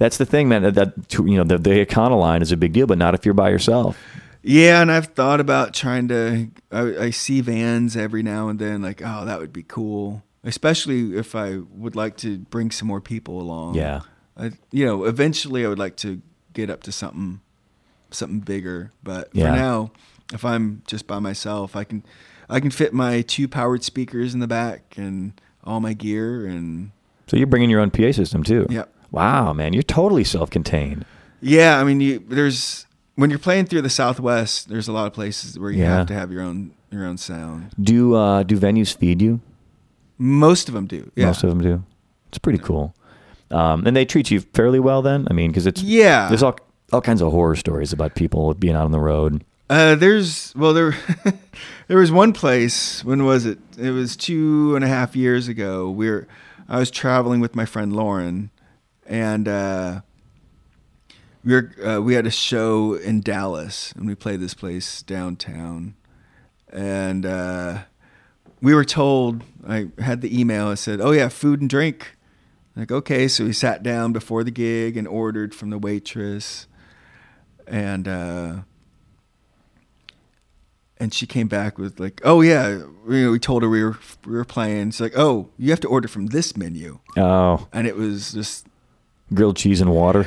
That's 0.00 0.16
the 0.16 0.24
thing, 0.24 0.48
man. 0.48 0.62
That, 0.62 0.94
you 1.12 1.36
know, 1.36 1.44
the, 1.44 1.58
the 1.58 1.84
Econoline 1.84 2.40
is 2.40 2.52
a 2.52 2.56
big 2.56 2.72
deal, 2.72 2.86
but 2.86 2.96
not 2.96 3.12
if 3.14 3.26
you're 3.26 3.34
by 3.34 3.50
yourself. 3.50 3.98
Yeah, 4.42 4.80
and 4.80 4.90
I've 4.90 5.08
thought 5.08 5.40
about 5.40 5.74
trying 5.74 6.08
to. 6.08 6.48
I, 6.72 6.96
I 6.96 7.10
see 7.10 7.42
vans 7.42 7.98
every 7.98 8.22
now 8.22 8.48
and 8.48 8.58
then, 8.58 8.80
like, 8.80 9.02
oh, 9.04 9.26
that 9.26 9.38
would 9.38 9.52
be 9.52 9.62
cool. 9.62 10.22
Especially 10.42 11.18
if 11.18 11.34
I 11.34 11.58
would 11.76 11.94
like 11.96 12.16
to 12.18 12.38
bring 12.38 12.70
some 12.70 12.88
more 12.88 13.02
people 13.02 13.42
along. 13.42 13.74
Yeah. 13.74 14.00
I, 14.38 14.52
you 14.72 14.86
know, 14.86 15.04
eventually 15.04 15.66
I 15.66 15.68
would 15.68 15.78
like 15.78 15.96
to 15.96 16.22
get 16.54 16.70
up 16.70 16.82
to 16.84 16.92
something, 16.92 17.40
something 18.10 18.40
bigger. 18.40 18.92
But 19.02 19.28
Yeah. 19.34 19.50
for 19.50 19.56
now, 19.56 19.90
if 20.32 20.46
I'm 20.46 20.80
just 20.86 21.06
by 21.06 21.18
myself, 21.18 21.76
I 21.76 21.84
can, 21.84 22.02
I 22.48 22.58
can 22.58 22.70
fit 22.70 22.94
my 22.94 23.20
two 23.20 23.48
powered 23.48 23.84
speakers 23.84 24.32
in 24.32 24.40
the 24.40 24.46
back 24.46 24.94
and 24.96 25.38
all 25.62 25.80
my 25.80 25.92
gear 25.92 26.46
and 26.46 26.92
So 27.26 27.36
you're 27.36 27.46
bringing 27.46 27.68
your 27.68 27.80
own 27.80 27.90
PA 27.90 28.12
system 28.12 28.42
too. 28.42 28.66
Yep. 28.70 28.90
Wow, 29.10 29.52
man, 29.52 29.72
you're 29.72 29.82
totally 29.82 30.24
self-contained. 30.24 31.04
yeah. 31.40 31.78
I 31.80 31.84
mean, 31.84 32.00
you, 32.00 32.22
there's 32.28 32.86
when 33.16 33.28
you're 33.30 33.38
playing 33.38 33.66
through 33.66 33.82
the 33.82 33.90
Southwest, 33.90 34.68
there's 34.68 34.88
a 34.88 34.92
lot 34.92 35.06
of 35.06 35.12
places 35.12 35.58
where 35.58 35.70
you 35.70 35.82
Yeah. 35.82 35.96
have 35.98 36.06
to 36.08 36.14
have 36.14 36.30
your 36.32 36.42
own 36.42 36.72
your 36.90 37.04
own 37.06 37.16
sound. 37.18 37.70
Do 37.80 38.14
uh, 38.14 38.42
do 38.44 38.56
venues 38.58 38.96
feed 38.96 39.20
you? 39.22 39.40
Most 40.18 40.68
of 40.68 40.74
them 40.74 40.86
do. 40.86 41.10
Yeah. 41.16 41.26
Most 41.26 41.42
of 41.42 41.48
them 41.50 41.60
do. 41.60 41.84
It's 42.28 42.38
pretty 42.38 42.58
cool. 42.58 42.94
Um, 43.50 43.84
and 43.86 43.96
they 43.96 44.04
treat 44.04 44.30
you 44.30 44.40
fairly 44.40 44.78
well 44.78 45.02
then. 45.02 45.26
I 45.30 45.32
mean, 45.32 45.50
because 45.50 45.66
it's 45.66 45.82
Yeah. 45.82 46.28
There's 46.28 46.42
all 46.42 46.56
all 46.92 47.00
kinds 47.00 47.20
of 47.22 47.30
horror 47.32 47.56
stories 47.56 47.92
about 47.92 48.14
people 48.16 48.52
being 48.54 48.74
out 48.74 48.84
on 48.84 48.90
the 48.92 49.00
road. 49.00 49.44
Uh, 49.68 49.94
there's 49.94 50.52
well 50.56 50.72
there 50.74 50.96
there 51.88 51.98
was 51.98 52.10
one 52.12 52.32
place 52.32 53.04
when 53.04 53.24
was 53.24 53.46
it 53.46 53.58
it 53.78 53.90
was 53.92 54.16
two 54.16 54.74
and 54.74 54.84
a 54.84 54.88
half 54.88 55.14
years 55.14 55.46
ago 55.46 55.88
we 55.88 56.10
were 56.10 56.26
i 56.68 56.76
was 56.76 56.90
traveling 56.90 57.38
with 57.38 57.54
my 57.54 57.64
friend 57.64 57.92
lauren 57.92 58.50
and 59.10 59.48
uh, 59.48 60.00
we 61.44 61.52
were 61.52 61.72
uh, 61.84 62.00
we 62.00 62.14
had 62.14 62.26
a 62.26 62.30
show 62.30 62.94
in 62.94 63.20
dallas 63.20 63.92
and 63.92 64.06
we 64.06 64.14
played 64.14 64.40
this 64.40 64.54
place 64.54 65.02
downtown. 65.02 65.96
And 66.72 67.26
uh, 67.26 67.78
we 68.62 68.72
were 68.72 68.84
told 68.84 69.42
i 69.66 69.88
had 69.98 70.20
the 70.20 70.40
email 70.40 70.68
I 70.68 70.76
said 70.76 71.00
oh 71.00 71.10
yeah 71.10 71.28
food 71.28 71.60
and 71.60 71.68
drink. 71.68 72.16
Like 72.76 72.92
okay 72.92 73.26
so 73.26 73.44
we 73.44 73.52
sat 73.52 73.82
down 73.82 74.12
before 74.12 74.44
the 74.44 74.52
gig 74.52 74.96
and 74.96 75.08
ordered 75.08 75.54
from 75.54 75.70
the 75.70 75.78
waitress. 75.78 76.68
And 77.66 78.06
uh, 78.06 78.60
and 80.98 81.14
she 81.14 81.26
came 81.26 81.48
back 81.48 81.78
with 81.78 81.98
like, 81.98 82.20
"Oh 82.24 82.42
yeah, 82.42 82.82
we, 83.06 83.28
we 83.28 83.38
told 83.38 83.62
her 83.62 83.68
we 83.68 83.82
were 83.82 83.96
we 84.26 84.32
were 84.32 84.44
playing." 84.44 84.88
It's 84.88 85.00
like, 85.00 85.16
"Oh, 85.16 85.48
you 85.56 85.70
have 85.70 85.80
to 85.80 85.88
order 85.88 86.08
from 86.08 86.26
this 86.26 86.56
menu," 86.56 86.98
Oh, 87.16 87.68
and 87.72 87.86
it 87.86 87.96
was 87.96 88.32
just 88.32 88.66
grilled 89.32 89.56
cheese 89.56 89.80
and 89.80 89.90
water. 89.90 90.26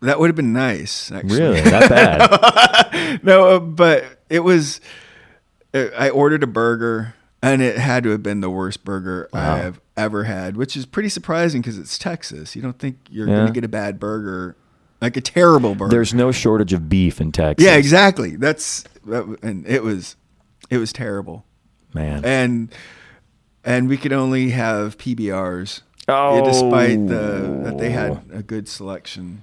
that 0.00 0.18
would 0.18 0.28
have 0.28 0.36
been 0.36 0.52
nice. 0.52 1.10
Actually, 1.12 1.38
Really, 1.38 1.60
that 1.62 1.88
bad? 1.88 3.22
no, 3.24 3.48
uh, 3.56 3.58
but 3.60 4.04
it 4.28 4.40
was. 4.40 4.80
uh, 5.74 5.86
I 5.96 6.10
ordered 6.10 6.42
a 6.42 6.46
burger, 6.46 7.14
and 7.42 7.62
it 7.62 7.78
had 7.78 8.02
to 8.04 8.10
have 8.10 8.22
been 8.22 8.40
the 8.40 8.50
worst 8.50 8.84
burger 8.84 9.28
Wow. 9.32 9.54
I 9.54 9.58
have 9.58 9.80
ever 9.96 10.24
had, 10.24 10.56
which 10.56 10.76
is 10.76 10.86
pretty 10.86 11.08
surprising 11.08 11.60
because 11.60 11.78
it's 11.78 11.98
Texas. 11.98 12.56
You 12.56 12.62
don't 12.62 12.78
think 12.78 12.96
you're 13.10 13.28
Yeah. 13.28 13.34
going 13.36 13.46
to 13.48 13.52
get 13.52 13.64
a 13.64 13.68
bad 13.68 14.00
burger, 14.00 14.56
like 15.00 15.16
a 15.16 15.20
terrible 15.20 15.74
burger. 15.74 15.90
There's 15.90 16.14
no 16.14 16.32
shortage 16.32 16.72
of 16.72 16.88
beef 16.88 17.20
in 17.20 17.30
Texas. 17.32 17.64
yeah, 17.64 17.76
exactly. 17.76 18.36
That's 18.36 18.84
that, 19.06 19.24
and 19.42 19.66
it 19.66 19.82
was, 19.84 20.16
it 20.70 20.78
was 20.78 20.92
terrible. 20.92 21.44
man. 21.94 22.24
and 22.24 22.74
and 23.64 23.88
we 23.88 23.96
could 23.96 24.12
only 24.12 24.50
have 24.50 24.98
PBRs. 24.98 25.82
Oh. 26.12 26.44
despite 26.44 27.06
the 27.08 27.60
that 27.64 27.78
they 27.78 27.90
had 27.90 28.10
oh. 28.10 28.38
a 28.38 28.42
good 28.42 28.68
selection. 28.68 29.42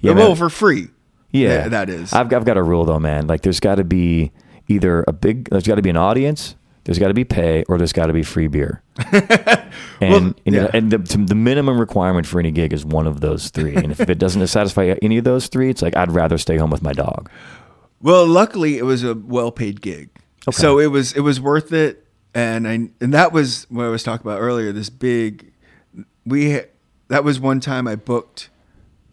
Yeah, 0.00 0.12
well, 0.12 0.34
for 0.34 0.48
free. 0.50 0.88
Yeah, 1.32 1.60
Th- 1.62 1.70
that 1.70 1.88
is. 1.88 2.12
I've, 2.12 2.32
I've 2.32 2.44
got 2.44 2.56
a 2.56 2.62
rule 2.62 2.84
though, 2.84 3.00
man. 3.00 3.26
Like, 3.26 3.42
there's 3.42 3.60
got 3.60 3.76
to 3.76 3.84
be 3.84 4.32
either 4.68 5.04
a 5.06 5.12
big, 5.12 5.50
there's 5.50 5.66
got 5.66 5.76
to 5.76 5.82
be 5.82 5.90
an 5.90 5.96
audience, 5.96 6.54
there's 6.84 6.98
got 6.98 7.08
to 7.08 7.14
be 7.14 7.24
pay 7.24 7.64
or 7.64 7.78
there's 7.78 7.92
got 7.92 8.06
to 8.06 8.12
be 8.12 8.22
free 8.22 8.46
beer. 8.46 8.82
and 9.12 9.64
and, 10.00 10.34
yeah. 10.46 10.70
and 10.72 10.90
the, 10.90 10.98
the 10.98 11.34
minimum 11.34 11.78
requirement 11.78 12.26
for 12.26 12.38
any 12.38 12.52
gig 12.52 12.72
is 12.72 12.84
one 12.84 13.06
of 13.06 13.20
those 13.20 13.50
three. 13.50 13.74
And 13.74 13.90
if 13.90 14.00
it 14.08 14.18
doesn't 14.18 14.46
satisfy 14.46 14.94
any 15.02 15.18
of 15.18 15.24
those 15.24 15.48
three, 15.48 15.68
it's 15.68 15.82
like 15.82 15.96
I'd 15.96 16.12
rather 16.12 16.38
stay 16.38 16.56
home 16.56 16.70
with 16.70 16.82
my 16.82 16.92
dog. 16.92 17.28
Well, 18.00 18.26
luckily 18.26 18.78
it 18.78 18.84
was 18.84 19.02
a 19.02 19.14
well-paid 19.14 19.80
gig, 19.80 20.10
Okay. 20.46 20.56
so 20.56 20.78
it 20.78 20.86
was 20.86 21.12
it 21.14 21.20
was 21.20 21.40
worth 21.40 21.72
it, 21.72 22.06
and 22.34 22.68
I 22.68 22.90
and 23.00 23.12
that 23.14 23.32
was 23.32 23.66
what 23.68 23.84
I 23.84 23.88
was 23.88 24.02
talking 24.02 24.24
about 24.24 24.40
earlier. 24.40 24.70
This 24.70 24.90
big, 24.90 25.52
we 26.26 26.60
that 27.08 27.24
was 27.24 27.38
one 27.40 27.60
time 27.60 27.86
I 27.86 27.94
booked 27.96 28.50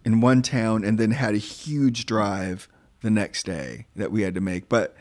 in 0.03 0.20
one 0.20 0.41
town 0.41 0.84
and 0.84 0.97
then 0.99 1.11
had 1.11 1.36
a 1.36 1.38
huge 1.38 2.05
drive 2.05 2.68
the 3.01 3.09
next 3.11 3.45
day 3.45 3.86
that 3.95 4.11
we 4.11 4.24
had 4.24 4.34
to 4.36 4.41
make. 4.41 4.68
But 4.68 4.95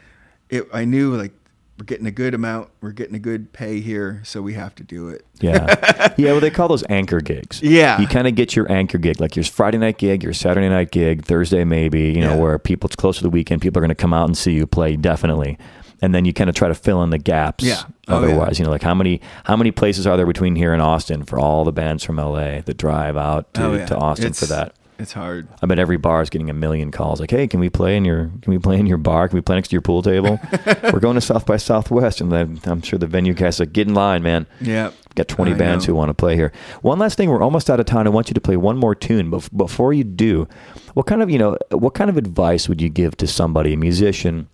it, 0.50 0.68
I 0.72 0.84
knew 0.84 1.16
like 1.16 1.32
we're 1.78 1.84
getting 1.86 2.06
a 2.06 2.10
good 2.12 2.34
amount, 2.34 2.68
we're 2.80 2.92
getting 2.92 3.14
a 3.14 3.18
good 3.18 3.52
pay 3.52 3.80
here, 3.80 4.20
so 4.24 4.42
we 4.42 4.52
have 4.52 4.74
to 4.76 4.84
do 4.84 5.08
it. 5.08 5.24
Yeah. 5.40 6.12
yeah, 6.18 6.32
well, 6.32 6.40
they 6.40 6.50
call 6.50 6.68
those 6.68 6.84
anchor 6.88 7.20
gigs. 7.20 7.62
Yeah. 7.62 7.98
You 8.00 8.06
kind 8.06 8.28
of 8.28 8.34
get 8.34 8.54
your 8.54 8.70
anchor 8.70 8.98
gig, 8.98 9.20
like 9.20 9.34
your 9.34 9.44
Friday 9.46 9.78
night 9.78 9.96
gig, 9.98 10.22
your 10.22 10.34
Saturday 10.34 10.68
night 10.68 10.90
gig, 10.90 11.24
Thursday 11.24 11.64
maybe, 11.64 12.02
you 12.12 12.20
know, 12.20 12.34
Yeah. 12.34 12.36
where 12.36 12.58
people, 12.58 12.86
it's 12.88 12.96
close 12.96 13.16
to 13.16 13.22
the 13.22 13.30
weekend, 13.30 13.62
people 13.62 13.78
are 13.78 13.84
going 13.86 13.88
to 13.88 13.94
come 13.94 14.12
out 14.12 14.26
and 14.28 14.36
see 14.36 14.52
you 14.52 14.66
play, 14.66 14.96
definitely. 14.96 15.58
And 16.02 16.12
then 16.14 16.24
you 16.24 16.32
kind 16.32 16.50
of 16.50 16.56
try 16.56 16.66
to 16.68 16.74
fill 16.74 17.02
in 17.04 17.10
the 17.10 17.18
gaps. 17.18 17.62
Yeah. 17.64 17.82
Oh, 18.08 18.20
yeah. 18.20 18.26
Otherwise, 18.32 18.58
you 18.58 18.64
know, 18.64 18.70
like 18.72 18.82
how 18.82 18.94
many 18.94 19.20
how 19.44 19.56
many 19.56 19.70
places 19.70 20.06
are 20.06 20.16
there 20.16 20.26
between 20.26 20.56
here 20.56 20.72
and 20.72 20.82
Austin 20.82 21.24
for 21.24 21.38
all 21.38 21.64
the 21.64 21.72
bands 21.72 22.02
from 22.04 22.16
LA 22.16 22.60
that 22.60 22.76
drive 22.76 23.16
out 23.16 23.54
to, 23.54 23.64
Oh, 23.64 23.72
yeah. 23.74 23.86
to 23.86 23.96
Austin 23.96 24.32
for 24.32 24.46
that? 24.46 24.74
It's 24.98 25.12
hard. 25.14 25.48
I 25.60 25.66
bet 25.66 25.78
every 25.80 25.96
bar 25.96 26.22
is 26.22 26.28
getting 26.30 26.50
a 26.50 26.52
million 26.54 26.90
calls. 26.92 27.18
Like, 27.20 27.30
hey, 27.30 27.48
can 27.48 27.58
we 27.58 27.68
play 27.70 27.96
in 27.96 28.04
your 28.04 28.30
can 28.42 28.52
we 28.52 28.58
play 28.58 28.78
in 28.78 28.86
your 28.86 28.98
bar? 28.98 29.26
Can 29.28 29.36
we 29.36 29.40
play 29.42 29.56
next 29.56 29.68
to 29.68 29.72
your 29.74 29.80
pool 29.80 30.02
table? 30.02 30.38
We're 30.92 31.00
going 31.00 31.14
to 31.14 31.20
South 31.20 31.46
by 31.46 31.56
Southwest, 31.56 32.20
and 32.20 32.30
then 32.30 32.60
I'm 32.66 32.82
sure 32.82 32.98
the 32.98 33.06
venue 33.08 33.32
guys 33.32 33.58
like 33.58 33.72
get 33.72 33.88
in 33.88 33.94
line, 33.94 34.22
man. 34.22 34.46
Yeah. 34.60 34.90
Got 35.14 35.28
20 35.28 35.52
I 35.52 35.54
bands 35.54 35.86
know. 35.86 35.92
who 35.94 35.98
want 35.98 36.10
to 36.10 36.14
play 36.14 36.36
here. 36.36 36.52
One 36.82 36.98
last 36.98 37.16
thing, 37.16 37.28
we're 37.30 37.42
almost 37.42 37.68
out 37.68 37.80
of 37.80 37.86
time. 37.86 38.06
I 38.06 38.10
want 38.10 38.28
you 38.28 38.34
to 38.34 38.40
play 38.40 38.56
one 38.56 38.76
more 38.78 38.94
tune. 38.94 39.28
But 39.30 39.48
before 39.56 39.92
you 39.92 40.04
do, 40.04 40.46
what 40.94 41.06
kind 41.06 41.20
of 41.22 41.30
you 41.30 41.38
know 41.38 41.58
what 41.70 41.94
kind 41.94 42.10
of 42.10 42.16
advice 42.16 42.68
would 42.68 42.80
you 42.80 42.88
give 42.88 43.16
to 43.18 43.26
somebody, 43.26 43.72
a 43.72 43.76
musician? 43.76 44.48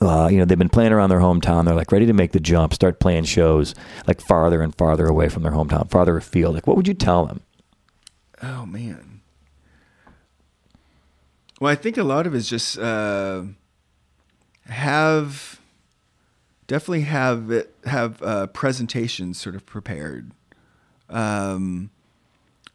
Uh, 0.00 0.28
you 0.30 0.38
know, 0.38 0.44
they've 0.44 0.58
been 0.58 0.68
playing 0.68 0.92
around 0.92 1.10
their 1.10 1.20
hometown. 1.20 1.64
They're 1.64 1.74
like 1.74 1.92
ready 1.92 2.06
to 2.06 2.12
make 2.12 2.32
the 2.32 2.40
jump, 2.40 2.74
start 2.74 2.98
playing 2.98 3.24
shows 3.24 3.74
like 4.06 4.20
farther 4.20 4.62
and 4.62 4.74
farther 4.74 5.06
away 5.06 5.28
from 5.28 5.42
their 5.42 5.52
hometown, 5.52 5.90
farther 5.90 6.16
afield. 6.16 6.54
Like, 6.54 6.66
what 6.66 6.76
would 6.76 6.88
you 6.88 6.94
tell 6.94 7.26
them? 7.26 7.40
Oh 8.42 8.66
man. 8.66 9.20
Well, 11.60 11.70
I 11.70 11.76
think 11.76 11.96
a 11.96 12.02
lot 12.02 12.26
of 12.26 12.34
it 12.34 12.38
is 12.38 12.48
just 12.48 12.76
uh, 12.78 13.42
have 14.66 15.60
definitely 16.66 17.02
have 17.02 17.50
it 17.50 17.74
have 17.84 18.20
uh, 18.22 18.46
presentations 18.48 19.40
sort 19.40 19.54
of 19.54 19.64
prepared. 19.64 20.32
Um, 21.08 21.90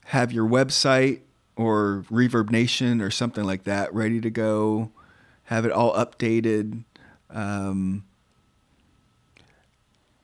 have 0.05 0.31
your 0.31 0.47
website 0.47 1.21
or 1.57 2.05
Reverb 2.09 2.49
Nation 2.49 3.01
or 3.01 3.11
something 3.11 3.43
like 3.43 3.63
that 3.65 3.93
ready 3.93 4.21
to 4.21 4.29
go. 4.29 4.91
Have 5.45 5.65
it 5.65 5.71
all 5.71 5.93
updated. 5.93 6.83
Um, 7.29 8.05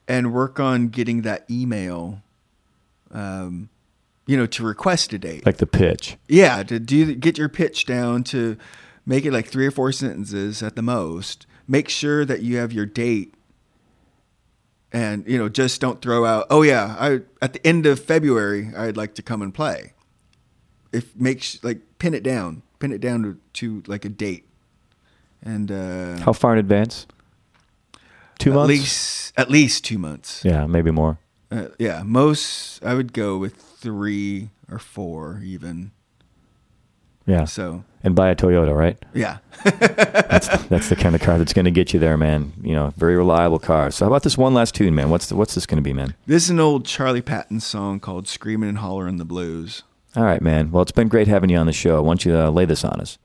and 0.07 0.33
work 0.33 0.59
on 0.59 0.89
getting 0.89 1.21
that 1.21 1.45
email 1.49 2.21
um, 3.13 3.69
you 4.25 4.35
know, 4.35 4.45
to 4.45 4.63
request 4.63 5.13
a 5.13 5.19
date. 5.19 5.45
Like 5.45 5.57
the 5.57 5.67
pitch. 5.67 6.17
yeah, 6.27 6.63
to 6.63 6.79
do 6.79 7.15
get 7.15 7.37
your 7.37 7.49
pitch 7.49 7.85
down 7.85 8.23
to 8.25 8.57
make 9.05 9.25
it 9.25 9.31
like 9.31 9.47
three 9.47 9.67
or 9.67 9.71
four 9.71 9.91
sentences 9.91 10.63
at 10.63 10.75
the 10.75 10.81
most. 10.81 11.45
Make 11.67 11.89
sure 11.89 12.25
that 12.25 12.41
you 12.41 12.57
have 12.57 12.73
your 12.73 12.85
date, 12.85 13.33
and 14.91 15.25
you 15.27 15.37
know, 15.37 15.49
just 15.49 15.79
don't 15.79 16.01
throw 16.01 16.25
out. 16.25 16.47
Oh 16.49 16.61
yeah, 16.61 16.95
I 16.99 17.21
at 17.41 17.53
the 17.53 17.65
end 17.65 17.85
of 17.85 17.99
February, 17.99 18.71
I'd 18.75 18.97
like 18.97 19.15
to 19.15 19.21
come 19.21 19.41
and 19.41 19.53
play. 19.53 19.93
If 20.91 21.15
makes 21.15 21.63
like 21.63 21.79
pin 21.99 22.13
it 22.13 22.23
down, 22.23 22.63
pin 22.79 22.91
it 22.91 23.01
down 23.01 23.23
to, 23.23 23.37
to 23.53 23.83
like 23.89 24.05
a 24.05 24.09
date, 24.09 24.45
and 25.43 25.71
uh, 25.71 26.17
How 26.19 26.33
far 26.33 26.53
in 26.53 26.59
advance? 26.59 27.05
Two 28.39 28.51
at 28.51 28.55
months. 28.55 28.69
least 28.69 29.33
at 29.37 29.49
least 29.49 29.85
two 29.85 29.97
months. 29.97 30.43
Yeah, 30.43 30.65
maybe 30.65 30.91
more. 30.91 31.19
Uh, 31.51 31.67
yeah, 31.77 32.01
most 32.03 32.83
I 32.83 32.93
would 32.95 33.13
go 33.13 33.37
with 33.37 33.55
three 33.55 34.49
or 34.71 34.79
four 34.79 35.39
even. 35.43 35.91
Yeah, 37.25 37.45
So 37.45 37.85
and 38.03 38.15
buy 38.15 38.29
a 38.29 38.35
Toyota, 38.35 38.75
right? 38.75 38.97
yeah. 39.13 39.37
That's 39.63 40.47
that's 40.67 40.89
the 40.89 40.95
kind 40.97 41.15
of 41.15 41.21
car 41.21 41.37
that's 41.37 41.53
going 41.53 41.63
to 41.65 41.71
get 41.71 41.93
you 41.93 41.99
there, 41.99 42.17
man. 42.17 42.51
You 42.61 42.73
know, 42.73 42.91
very 42.97 43.15
reliable 43.15 43.59
car. 43.59 43.91
So 43.91 44.03
how 44.03 44.11
about 44.11 44.23
this 44.23 44.37
one 44.37 44.53
last 44.53 44.75
tune, 44.75 44.93
man? 44.93 45.09
What's 45.09 45.27
the, 45.27 45.35
what's 45.37 45.55
this 45.55 45.65
going 45.65 45.77
to 45.77 45.81
be, 45.83 45.93
man? 45.93 46.15
This 46.25 46.43
is 46.43 46.49
an 46.49 46.59
old 46.59 46.85
Charlie 46.85 47.21
Patton 47.21 47.61
song 47.61 48.01
called 48.01 48.27
"Screaming 48.27 48.67
and 48.67 48.79
Hollering 48.79 49.17
the 49.17 49.25
Blues." 49.25 49.83
All 50.17 50.23
right, 50.25 50.41
man. 50.41 50.69
Well, 50.71 50.81
it's 50.81 50.91
been 50.91 51.07
great 51.07 51.27
having 51.29 51.49
you 51.49 51.57
on 51.57 51.65
the 51.65 51.71
show. 51.71 51.95
I 51.95 52.01
want 52.01 52.25
you 52.25 52.33
to 52.33 52.47
uh, 52.47 52.49
lay 52.49 52.65
this 52.65 52.83
on 52.83 52.99
us. 52.99 53.17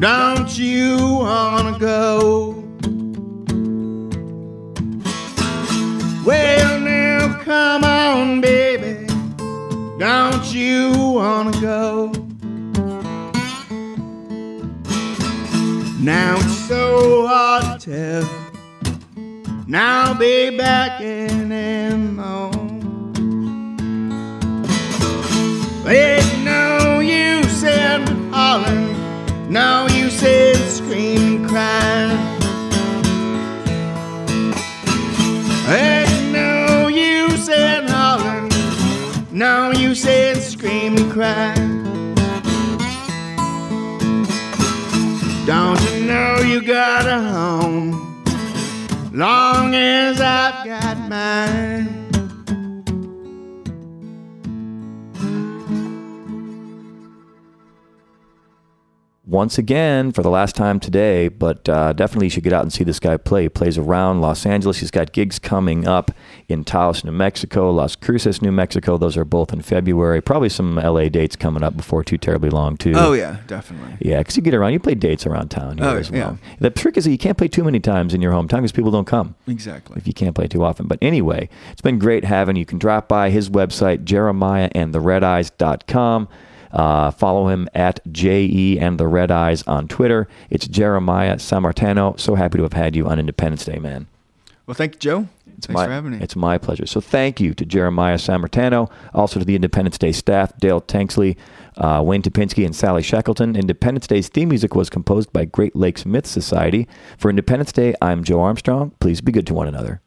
Don't 0.00 0.56
you 0.56 0.96
wanna 0.96 1.78
go? 1.78 2.54
Well, 6.24 6.80
now 6.80 7.38
come 7.44 7.84
on, 7.84 8.40
baby. 8.40 9.06
Don't 9.98 10.54
you 10.54 10.90
wanna 10.96 11.52
go? 11.60 12.12
Now 16.00 16.36
it's 16.36 16.56
so 16.66 17.26
hard 17.26 17.78
to 17.78 17.90
tell. 17.90 18.24
Now 19.66 20.12
I'll 20.12 20.14
be 20.14 20.56
back 20.56 21.02
in 21.02 21.39
you 46.50 46.60
got 46.60 47.06
a 47.06 47.20
home? 47.22 47.92
Long 49.12 49.72
as 49.72 50.20
I've 50.20 50.64
got 50.64 51.08
mine. 51.08 51.99
Once 59.30 59.58
again 59.58 60.10
for 60.10 60.24
the 60.24 60.30
last 60.30 60.56
time 60.56 60.80
today, 60.80 61.28
but 61.28 61.68
uh, 61.68 61.92
definitely 61.92 62.26
you 62.26 62.30
should 62.30 62.42
get 62.42 62.52
out 62.52 62.62
and 62.62 62.72
see 62.72 62.82
this 62.82 62.98
guy 62.98 63.16
play. 63.16 63.44
He 63.44 63.48
plays 63.48 63.78
around 63.78 64.20
Los 64.20 64.44
Angeles. 64.44 64.78
He's 64.78 64.90
got 64.90 65.12
gigs 65.12 65.38
coming 65.38 65.86
up 65.86 66.10
in 66.48 66.64
Taos, 66.64 67.04
New 67.04 67.12
Mexico, 67.12 67.70
Las 67.70 67.94
Cruces, 67.94 68.42
New 68.42 68.50
Mexico. 68.50 68.98
Those 68.98 69.16
are 69.16 69.24
both 69.24 69.52
in 69.52 69.62
February. 69.62 70.20
Probably 70.20 70.48
some 70.48 70.74
LA 70.74 71.08
dates 71.08 71.36
coming 71.36 71.62
up 71.62 71.76
before 71.76 72.02
too 72.02 72.18
terribly 72.18 72.50
long, 72.50 72.76
too. 72.76 72.92
Oh, 72.96 73.12
yeah, 73.12 73.36
definitely. 73.46 73.94
Yeah, 74.00 74.18
because 74.18 74.36
you 74.36 74.42
get 74.42 74.54
around. 74.54 74.72
You 74.72 74.80
play 74.80 74.96
dates 74.96 75.24
around 75.26 75.50
town 75.50 75.78
Oh, 75.80 75.96
as 75.96 76.10
well. 76.10 76.38
yeah. 76.42 76.54
The 76.58 76.70
trick 76.70 76.96
is 76.96 77.04
that 77.04 77.12
you 77.12 77.18
can't 77.18 77.38
play 77.38 77.46
too 77.48 77.62
many 77.62 77.78
times 77.78 78.12
in 78.12 78.20
your 78.20 78.32
hometown 78.32 78.56
because 78.58 78.72
people 78.72 78.90
don't 78.90 79.06
come 79.06 79.36
Exactly. 79.46 79.96
if 79.96 80.08
you 80.08 80.12
can't 80.12 80.34
play 80.34 80.48
too 80.48 80.64
often. 80.64 80.88
But 80.88 80.98
anyway, 81.00 81.48
it's 81.70 81.82
been 81.82 82.00
great 82.00 82.24
having 82.24 82.56
you. 82.56 82.60
You 82.60 82.66
can 82.66 82.78
drop 82.78 83.06
by 83.08 83.30
his 83.30 83.48
website, 83.48 84.04
jeremiahandtheredeyes.com. 84.04 86.28
Uh, 86.72 87.10
follow 87.10 87.48
him 87.48 87.68
at 87.74 88.00
JE 88.12 88.78
and 88.78 88.98
the 88.98 89.08
Red 89.08 89.30
Eyes 89.30 89.62
on 89.64 89.88
Twitter. 89.88 90.28
It's 90.50 90.68
Jeremiah 90.68 91.36
Sammartano. 91.36 92.18
So 92.18 92.34
happy 92.34 92.58
to 92.58 92.62
have 92.62 92.72
had 92.72 92.94
you 92.96 93.06
on 93.06 93.18
Independence 93.18 93.64
Day, 93.64 93.78
man. 93.78 94.06
Well, 94.66 94.74
thank 94.74 94.94
you, 94.94 95.00
Joe. 95.00 95.28
It's 95.58 95.66
Thanks 95.66 95.78
my, 95.78 95.86
for 95.86 95.92
having 95.92 96.12
me. 96.12 96.18
It's 96.20 96.36
my 96.36 96.56
pleasure. 96.56 96.86
So 96.86 97.00
thank 97.00 97.40
you 97.40 97.54
to 97.54 97.66
Jeremiah 97.66 98.14
Sammartano, 98.14 98.90
also 99.12 99.40
to 99.40 99.44
the 99.44 99.56
Independence 99.56 99.98
Day 99.98 100.12
staff, 100.12 100.56
Dale 100.58 100.80
Tanksley, 100.80 101.36
uh, 101.76 102.02
Wayne 102.04 102.22
Topinski, 102.22 102.64
and 102.64 102.74
Sally 102.74 103.02
Shackleton. 103.02 103.56
Independence 103.56 104.06
Day's 104.06 104.28
theme 104.28 104.48
music 104.48 104.74
was 104.74 104.88
composed 104.88 105.32
by 105.32 105.44
Great 105.44 105.74
Lakes 105.74 106.06
Myth 106.06 106.26
Society. 106.26 106.88
For 107.18 107.28
Independence 107.28 107.72
Day, 107.72 107.94
I'm 108.00 108.24
Joe 108.24 108.40
Armstrong. 108.40 108.92
Please 109.00 109.20
be 109.20 109.32
good 109.32 109.46
to 109.48 109.54
one 109.54 109.66
another. 109.66 110.00